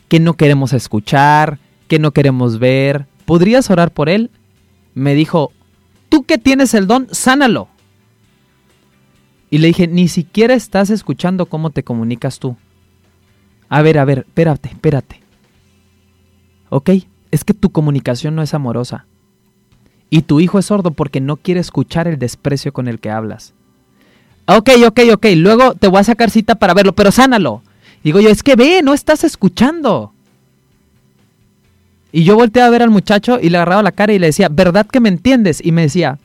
que 0.07 0.19
no 0.19 0.33
queremos 0.33 0.73
escuchar, 0.73 1.59
que 1.87 1.99
no 1.99 2.13
queremos 2.13 2.57
ver. 2.57 3.05
¿Podrías 3.25 3.69
orar 3.69 3.91
por 3.93 4.09
él? 4.09 4.31
Me 4.95 5.13
dijo, 5.13 5.51
tú 6.09 6.23
que 6.23 6.37
tienes 6.37 6.73
el 6.73 6.87
don, 6.87 7.07
sánalo. 7.11 7.67
Y 9.49 9.59
le 9.59 9.67
dije, 9.67 9.87
ni 9.87 10.07
siquiera 10.07 10.53
estás 10.53 10.89
escuchando 10.89 11.45
cómo 11.45 11.69
te 11.69 11.83
comunicas 11.83 12.39
tú. 12.39 12.57
A 13.69 13.81
ver, 13.81 13.97
a 13.97 14.05
ver, 14.05 14.19
espérate, 14.27 14.69
espérate. 14.69 15.21
Ok, 16.69 16.89
es 17.31 17.43
que 17.43 17.53
tu 17.53 17.71
comunicación 17.71 18.35
no 18.35 18.41
es 18.41 18.53
amorosa. 18.53 19.05
Y 20.09 20.21
tu 20.21 20.39
hijo 20.39 20.59
es 20.59 20.65
sordo 20.65 20.91
porque 20.91 21.21
no 21.21 21.37
quiere 21.37 21.59
escuchar 21.59 22.07
el 22.07 22.17
desprecio 22.17 22.73
con 22.73 22.87
el 22.87 22.99
que 22.99 23.09
hablas. 23.09 23.53
Ok, 24.47 24.69
ok, 24.85 24.99
ok, 25.13 25.25
luego 25.35 25.75
te 25.75 25.87
voy 25.87 25.99
a 25.99 26.05
sacar 26.05 26.29
cita 26.29 26.55
para 26.55 26.73
verlo, 26.73 26.93
pero 26.93 27.11
sánalo. 27.11 27.61
Digo 28.03 28.21
yo, 28.21 28.29
es 28.29 28.43
que 28.43 28.55
ve, 28.55 28.81
no 28.81 28.93
estás 28.93 29.25
escuchando. 29.25 30.13
Y 32.17 32.23
yo 32.23 32.35
volteé 32.35 32.63
a 32.63 32.69
ver 32.71 32.81
al 32.81 32.89
muchacho 32.89 33.37
y 33.39 33.51
le 33.51 33.57
agarraba 33.59 33.83
la 33.83 33.91
cara 33.91 34.11
y 34.11 34.17
le 34.17 34.25
decía, 34.25 34.49
¿verdad 34.49 34.87
que 34.87 34.99
me 34.99 35.07
entiendes? 35.07 35.63
Y 35.63 35.71
me 35.71 35.83
decía, 35.83 36.17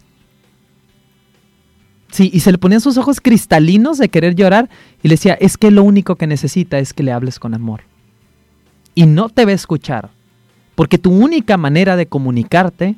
sí, 2.11 2.31
y 2.33 2.41
se 2.41 2.51
le 2.51 2.57
ponían 2.57 2.81
sus 2.81 2.97
ojos 2.97 3.21
cristalinos 3.21 3.99
de 3.99 4.09
querer 4.09 4.35
llorar 4.35 4.71
y 5.03 5.09
le 5.09 5.17
decía, 5.17 5.35
es 5.35 5.59
que 5.59 5.71
lo 5.71 5.83
único 5.83 6.17
que 6.17 6.27
necesita 6.27 6.79
es 6.79 6.95
que 6.95 7.03
le 7.03 7.13
hables 7.13 7.39
con 7.39 7.53
amor. 7.53 7.83
Y 8.95 9.05
no 9.05 9.29
te 9.29 9.45
va 9.45 9.51
a 9.51 9.55
escuchar, 9.55 10.09
porque 10.77 10.97
tu 10.97 11.11
única 11.13 11.59
manera 11.59 11.95
de 11.97 12.07
comunicarte 12.07 12.95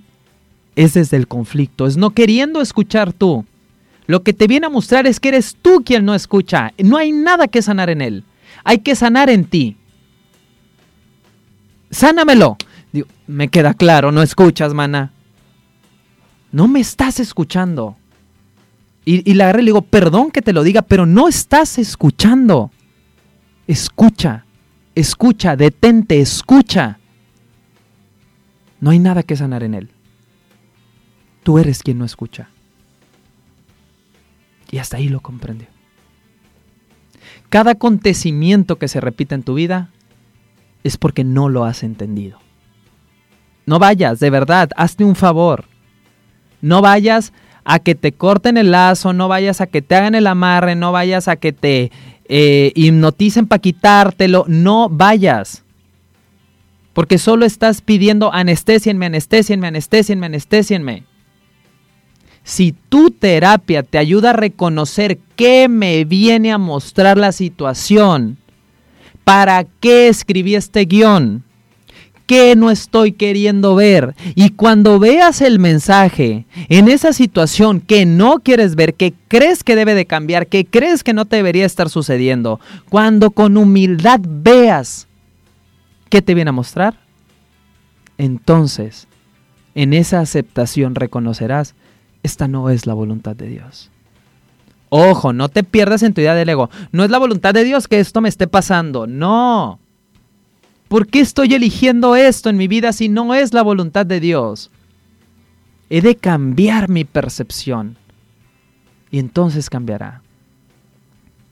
es 0.76 0.94
desde 0.94 1.16
el 1.16 1.26
conflicto, 1.26 1.88
es 1.88 1.96
no 1.96 2.10
queriendo 2.10 2.60
escuchar 2.60 3.12
tú. 3.12 3.44
Lo 4.06 4.22
que 4.22 4.34
te 4.34 4.46
viene 4.46 4.66
a 4.66 4.70
mostrar 4.70 5.08
es 5.08 5.18
que 5.18 5.30
eres 5.30 5.56
tú 5.60 5.82
quien 5.84 6.04
no 6.04 6.14
escucha. 6.14 6.72
No 6.78 6.96
hay 6.96 7.10
nada 7.10 7.48
que 7.48 7.60
sanar 7.60 7.90
en 7.90 8.02
él. 8.02 8.22
Hay 8.62 8.78
que 8.78 8.94
sanar 8.94 9.30
en 9.30 9.46
ti. 9.46 9.76
Sánamelo. 11.90 12.56
Me 13.26 13.48
queda 13.48 13.74
claro, 13.74 14.12
no 14.12 14.22
escuchas, 14.22 14.74
mana. 14.74 15.12
No 16.52 16.68
me 16.68 16.80
estás 16.80 17.18
escuchando. 17.18 17.96
Y, 19.04 19.28
y 19.28 19.34
le 19.34 19.42
agarré 19.42 19.62
y 19.62 19.64
le 19.64 19.68
digo, 19.70 19.82
perdón 19.82 20.30
que 20.30 20.42
te 20.42 20.52
lo 20.52 20.62
diga, 20.62 20.82
pero 20.82 21.04
no 21.04 21.28
estás 21.28 21.78
escuchando. 21.78 22.70
Escucha, 23.66 24.44
escucha, 24.94 25.56
detente, 25.56 26.20
escucha. 26.20 26.98
No 28.80 28.90
hay 28.90 28.98
nada 28.98 29.22
que 29.22 29.36
sanar 29.36 29.62
en 29.62 29.74
él. 29.74 29.90
Tú 31.42 31.58
eres 31.58 31.82
quien 31.82 31.98
no 31.98 32.04
escucha. 32.04 32.48
Y 34.70 34.78
hasta 34.78 34.96
ahí 34.96 35.08
lo 35.08 35.20
comprendió. 35.20 35.68
Cada 37.48 37.72
acontecimiento 37.72 38.78
que 38.78 38.88
se 38.88 39.00
repite 39.00 39.34
en 39.34 39.42
tu 39.42 39.54
vida 39.54 39.90
es 40.82 40.96
porque 40.96 41.24
no 41.24 41.48
lo 41.48 41.64
has 41.64 41.82
entendido. 41.82 42.43
No 43.66 43.78
vayas, 43.78 44.20
de 44.20 44.30
verdad, 44.30 44.70
hazte 44.76 45.04
un 45.04 45.16
favor. 45.16 45.64
No 46.60 46.82
vayas 46.82 47.32
a 47.64 47.78
que 47.78 47.94
te 47.94 48.12
corten 48.12 48.56
el 48.56 48.70
lazo, 48.70 49.12
no 49.12 49.28
vayas 49.28 49.60
a 49.60 49.66
que 49.66 49.82
te 49.82 49.94
hagan 49.94 50.14
el 50.14 50.26
amarre, 50.26 50.74
no 50.74 50.92
vayas 50.92 51.28
a 51.28 51.36
que 51.36 51.52
te 51.52 51.90
eh, 52.28 52.72
hipnoticen 52.74 53.46
para 53.46 53.60
quitártelo, 53.60 54.44
no 54.48 54.88
vayas. 54.88 55.64
Porque 56.92 57.18
solo 57.18 57.44
estás 57.44 57.80
pidiendo 57.80 58.32
anestesienme, 58.32 59.06
anestesienme, 59.06 59.66
anestesienme, 59.66 60.26
anestesienme. 60.26 61.04
Si 62.44 62.72
tu 62.72 63.10
terapia 63.10 63.82
te 63.82 63.96
ayuda 63.96 64.30
a 64.30 64.34
reconocer 64.34 65.18
qué 65.34 65.68
me 65.68 66.04
viene 66.04 66.52
a 66.52 66.58
mostrar 66.58 67.16
la 67.16 67.32
situación, 67.32 68.36
para 69.24 69.64
qué 69.64 70.08
escribí 70.08 70.54
este 70.54 70.84
guion, 70.84 71.42
qué 72.26 72.56
no 72.56 72.70
estoy 72.70 73.12
queriendo 73.12 73.74
ver. 73.74 74.14
Y 74.34 74.50
cuando 74.50 74.98
veas 74.98 75.40
el 75.40 75.58
mensaje 75.58 76.46
en 76.68 76.88
esa 76.88 77.12
situación 77.12 77.80
que 77.80 78.06
no 78.06 78.38
quieres 78.40 78.74
ver, 78.74 78.94
que 78.94 79.14
crees 79.28 79.64
que 79.64 79.76
debe 79.76 79.94
de 79.94 80.06
cambiar, 80.06 80.46
que 80.46 80.64
crees 80.64 81.04
que 81.04 81.12
no 81.12 81.24
te 81.24 81.36
debería 81.36 81.66
estar 81.66 81.88
sucediendo, 81.88 82.60
cuando 82.88 83.30
con 83.30 83.56
humildad 83.56 84.20
veas 84.22 85.06
qué 86.08 86.22
te 86.22 86.34
viene 86.34 86.50
a 86.50 86.52
mostrar, 86.52 87.00
entonces 88.18 89.08
en 89.74 89.92
esa 89.92 90.20
aceptación 90.20 90.94
reconocerás 90.94 91.74
esta 92.22 92.48
no 92.48 92.70
es 92.70 92.86
la 92.86 92.94
voluntad 92.94 93.36
de 93.36 93.48
Dios. 93.48 93.90
Ojo, 94.88 95.32
no 95.32 95.48
te 95.48 95.64
pierdas 95.64 96.02
en 96.04 96.14
tu 96.14 96.20
idea 96.20 96.34
del 96.34 96.48
ego. 96.48 96.70
No 96.92 97.04
es 97.04 97.10
la 97.10 97.18
voluntad 97.18 97.52
de 97.52 97.64
Dios 97.64 97.88
que 97.88 97.98
esto 97.98 98.20
me 98.20 98.28
esté 98.28 98.46
pasando. 98.46 99.06
No. 99.06 99.80
¿Por 100.88 101.06
qué 101.06 101.20
estoy 101.20 101.54
eligiendo 101.54 102.14
esto 102.16 102.50
en 102.50 102.56
mi 102.56 102.68
vida 102.68 102.92
si 102.92 103.08
no 103.08 103.34
es 103.34 103.52
la 103.52 103.62
voluntad 103.62 104.06
de 104.06 104.20
Dios? 104.20 104.70
He 105.90 106.00
de 106.00 106.16
cambiar 106.16 106.88
mi 106.88 107.04
percepción. 107.04 107.96
Y 109.10 109.18
entonces 109.18 109.70
cambiará. 109.70 110.22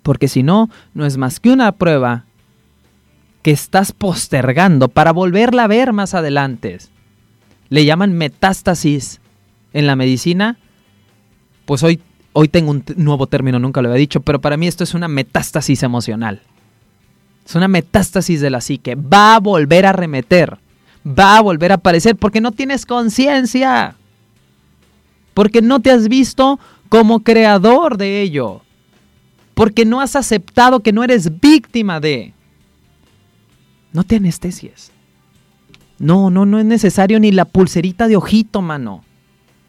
Porque 0.03 0.29
si 0.29 0.43
no, 0.43 0.69
no 0.95 1.07
es 1.07 1.17
más 1.17 1.39
que 1.41 1.51
una 1.51 1.73
prueba 1.73 2.25
que 3.43 3.51
estás 3.51 3.93
postergando 3.93 4.89
para 4.89 5.13
volverla 5.13 5.65
a 5.65 5.69
ver 5.69 5.93
más 5.93 6.15
adelante. 6.15 6.79
Le 7.69 7.85
llaman 7.85 8.13
metástasis 8.13 9.21
en 9.73 9.87
la 9.87 9.97
medicina, 9.97 10.59
pues 11.65 11.83
hoy, 11.83 12.01
hoy 12.33 12.49
tengo 12.49 12.71
un 12.71 12.85
nuevo 12.97 13.27
término, 13.27 13.59
nunca 13.59 13.81
lo 13.81 13.89
había 13.89 13.99
dicho, 13.99 14.21
pero 14.21 14.41
para 14.41 14.57
mí 14.57 14.67
esto 14.67 14.85
es 14.85 14.95
una 14.95 15.09
metástasis 15.09 15.83
emocional. 15.83 16.43
Es 17.47 17.55
una 17.55 17.69
metástasis 17.69 18.41
de 18.41 18.51
la 18.51 18.61
psique. 18.61 18.95
Va 18.95 19.37
a 19.37 19.41
volver 19.41 19.87
a 19.87 19.93
remeter. 19.93 20.59
Va 21.07 21.39
a 21.39 21.41
volver 21.41 21.73
a 21.73 21.77
aparecer 21.77 22.17
porque 22.17 22.41
no 22.41 22.53
tienes 22.53 22.87
conciencia. 22.87 23.97
Porque 25.35 25.63
no 25.63 25.81
te 25.81 25.91
has 25.91 26.09
visto 26.09 26.61
como 26.89 27.21
creador 27.21 27.97
de 27.97 28.23
ello. 28.23 28.63
Porque 29.55 29.85
no 29.85 30.01
has 30.01 30.17
aceptado 30.17 30.81
que 30.81 30.93
no 30.93 31.03
eres 31.03 31.41
víctima 31.41 32.01
de. 32.01 32.33
No 33.93 34.05
te 34.05 34.17
anestesies. 34.17 34.93
No, 35.99 36.31
no, 36.31 36.47
no 36.47 36.59
es 36.59 36.65
necesario 36.65 37.21
ni 37.21 37.31
la 37.33 37.45
pulserita 37.45 38.09
de 38.09 38.17
ojito, 38.17 38.63
mano. 38.63 39.05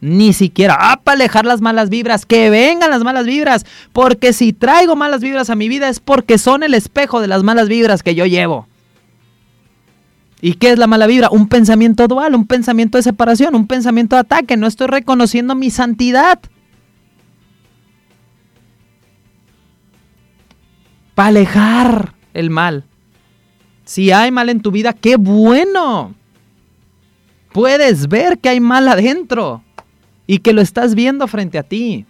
Ni 0.04 0.34
siquiera, 0.34 0.76
ah, 0.78 0.99
para 1.01 1.16
alejar 1.16 1.45
las 1.45 1.62
malas 1.62 1.89
vibras, 1.89 2.26
que 2.26 2.49
vengan 2.49 2.89
las 2.89 3.06
malas 3.06 3.26
vibras, 3.26 3.66
porque 3.93 4.34
si 4.34 4.51
traigo 4.51 4.97
malas 4.97 5.22
vibras 5.22 5.49
a 5.49 5.56
mi 5.56 5.70
vida 5.70 5.88
es 5.88 6.01
porque 6.01 6.38
son 6.38 6.62
el 6.64 6.74
espejo 6.74 7.22
de 7.22 7.30
las 7.30 7.41
malas 7.41 7.70
vibras 7.70 8.04
que 8.04 8.14
yo 8.14 8.26
llevo. 8.26 8.68
¿Y 10.41 10.56
qué 10.56 10.72
es 10.72 10.78
la 10.78 10.88
mala 10.88 11.08
vibra? 11.08 11.30
Un 11.30 11.47
pensamiento 11.47 12.10
dual, 12.10 12.36
un 12.36 12.45
pensamiento 12.45 12.97
de 12.97 13.04
separación, 13.04 13.56
un 13.56 13.66
pensamiento 13.66 14.18
de 14.18 14.20
ataque. 14.20 14.58
No 14.58 14.68
estoy 14.68 14.88
reconociendo 14.88 15.56
mi 15.56 15.70
santidad. 15.70 16.38
Para 21.16 21.30
alejar 21.30 22.14
el 22.34 22.49
mal. 22.49 22.84
Si 23.86 24.12
hay 24.12 24.32
mal 24.32 24.49
en 24.49 24.60
tu 24.60 24.70
vida, 24.72 24.91
qué 24.91 25.16
bueno. 25.16 26.14
Puedes 27.54 28.10
ver 28.10 28.38
que 28.39 28.49
hay 28.49 28.60
mal 28.60 28.89
adentro 28.89 29.64
y 30.28 30.39
que 30.39 30.53
lo 30.53 30.61
estás 30.61 30.95
viendo 30.95 31.28
frente 31.28 31.57
a 31.57 31.63
ti. 31.63 32.05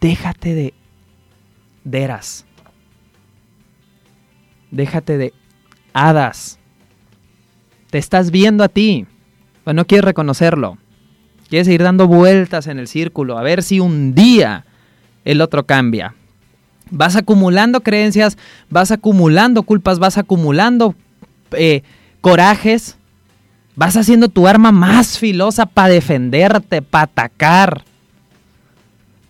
Déjate 0.00 0.54
de 0.54 0.74
deras. 1.84 2.44
Déjate 4.70 5.18
de 5.18 5.32
hadas. 5.92 6.58
Te 7.90 7.98
estás 7.98 8.30
viendo 8.30 8.64
a 8.64 8.68
ti, 8.68 9.06
pero 9.64 9.74
no 9.74 9.86
quieres 9.86 10.04
reconocerlo. 10.04 10.78
Quieres 11.48 11.66
seguir 11.66 11.82
dando 11.82 12.06
vueltas 12.06 12.66
en 12.66 12.78
el 12.78 12.88
círculo, 12.88 13.36
a 13.36 13.42
ver 13.42 13.62
si 13.62 13.78
un 13.78 14.14
día 14.14 14.64
el 15.24 15.42
otro 15.42 15.66
cambia. 15.66 16.14
Vas 16.90 17.14
acumulando 17.14 17.82
creencias, 17.82 18.38
vas 18.70 18.90
acumulando 18.90 19.62
culpas, 19.62 19.98
vas 19.98 20.16
acumulando 20.16 20.94
eh, 21.52 21.82
corajes, 22.22 22.96
vas 23.74 23.96
haciendo 23.96 24.28
tu 24.28 24.46
arma 24.46 24.72
más 24.72 25.18
filosa 25.18 25.66
para 25.66 25.88
defenderte, 25.88 26.82
para 26.82 27.04
atacar. 27.04 27.84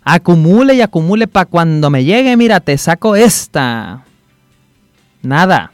Acumule 0.05 0.75
y 0.75 0.81
acumule 0.81 1.29
para 1.29 1.47
cuando 1.47 1.89
me 1.91 2.05
llegue, 2.05 2.37
mira, 2.37 2.61
te 2.61 2.77
saco 2.77 3.15
esta. 3.15 4.05
Nada. 5.23 5.73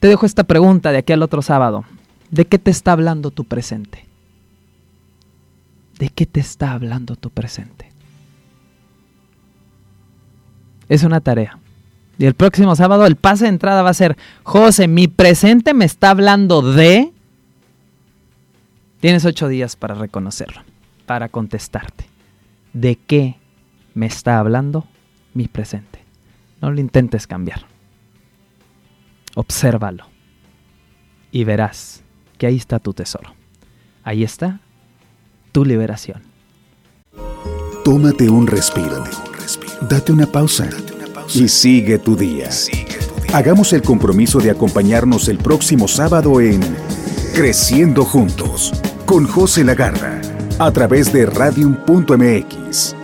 Te 0.00 0.08
dejo 0.08 0.24
esta 0.24 0.44
pregunta 0.44 0.92
de 0.92 0.98
aquí 0.98 1.12
al 1.12 1.22
otro 1.22 1.42
sábado. 1.42 1.84
¿De 2.30 2.46
qué 2.46 2.58
te 2.58 2.70
está 2.70 2.92
hablando 2.92 3.30
tu 3.30 3.44
presente? 3.44 4.06
¿De 5.98 6.08
qué 6.08 6.24
te 6.24 6.40
está 6.40 6.72
hablando 6.72 7.16
tu 7.16 7.28
presente? 7.28 7.90
Es 10.88 11.04
una 11.04 11.20
tarea. 11.20 11.59
Y 12.20 12.26
el 12.26 12.34
próximo 12.34 12.76
sábado 12.76 13.06
el 13.06 13.16
pase 13.16 13.44
de 13.44 13.48
entrada 13.48 13.80
va 13.80 13.88
a 13.88 13.94
ser, 13.94 14.18
José, 14.42 14.88
mi 14.88 15.08
presente 15.08 15.72
me 15.72 15.86
está 15.86 16.10
hablando 16.10 16.60
de... 16.60 17.14
Tienes 19.00 19.24
ocho 19.24 19.48
días 19.48 19.74
para 19.74 19.94
reconocerlo, 19.94 20.60
para 21.06 21.30
contestarte. 21.30 22.04
¿De 22.74 22.96
qué 22.96 23.36
me 23.94 24.04
está 24.04 24.38
hablando 24.38 24.86
mi 25.32 25.48
presente? 25.48 26.04
No 26.60 26.70
lo 26.70 26.78
intentes 26.78 27.26
cambiar. 27.26 27.64
Obsérvalo. 29.34 30.04
Y 31.32 31.44
verás 31.44 32.02
que 32.36 32.46
ahí 32.46 32.56
está 32.56 32.80
tu 32.80 32.92
tesoro. 32.92 33.32
Ahí 34.04 34.24
está 34.24 34.60
tu 35.52 35.64
liberación. 35.64 36.20
Tómate 37.82 38.28
un 38.28 38.46
respiro. 38.46 39.04
Date 39.88 40.12
una 40.12 40.26
pausa. 40.26 40.68
Y 41.34 41.48
sigue 41.48 41.98
tu 41.98 42.16
día. 42.16 42.50
Hagamos 43.32 43.72
el 43.72 43.82
compromiso 43.82 44.40
de 44.40 44.50
acompañarnos 44.50 45.28
el 45.28 45.38
próximo 45.38 45.86
sábado 45.86 46.40
en 46.40 46.60
Creciendo 47.34 48.04
Juntos 48.04 48.72
con 49.06 49.26
José 49.26 49.62
Lagarra 49.64 50.20
a 50.58 50.70
través 50.72 51.12
de 51.12 51.26
radium.mx. 51.26 52.99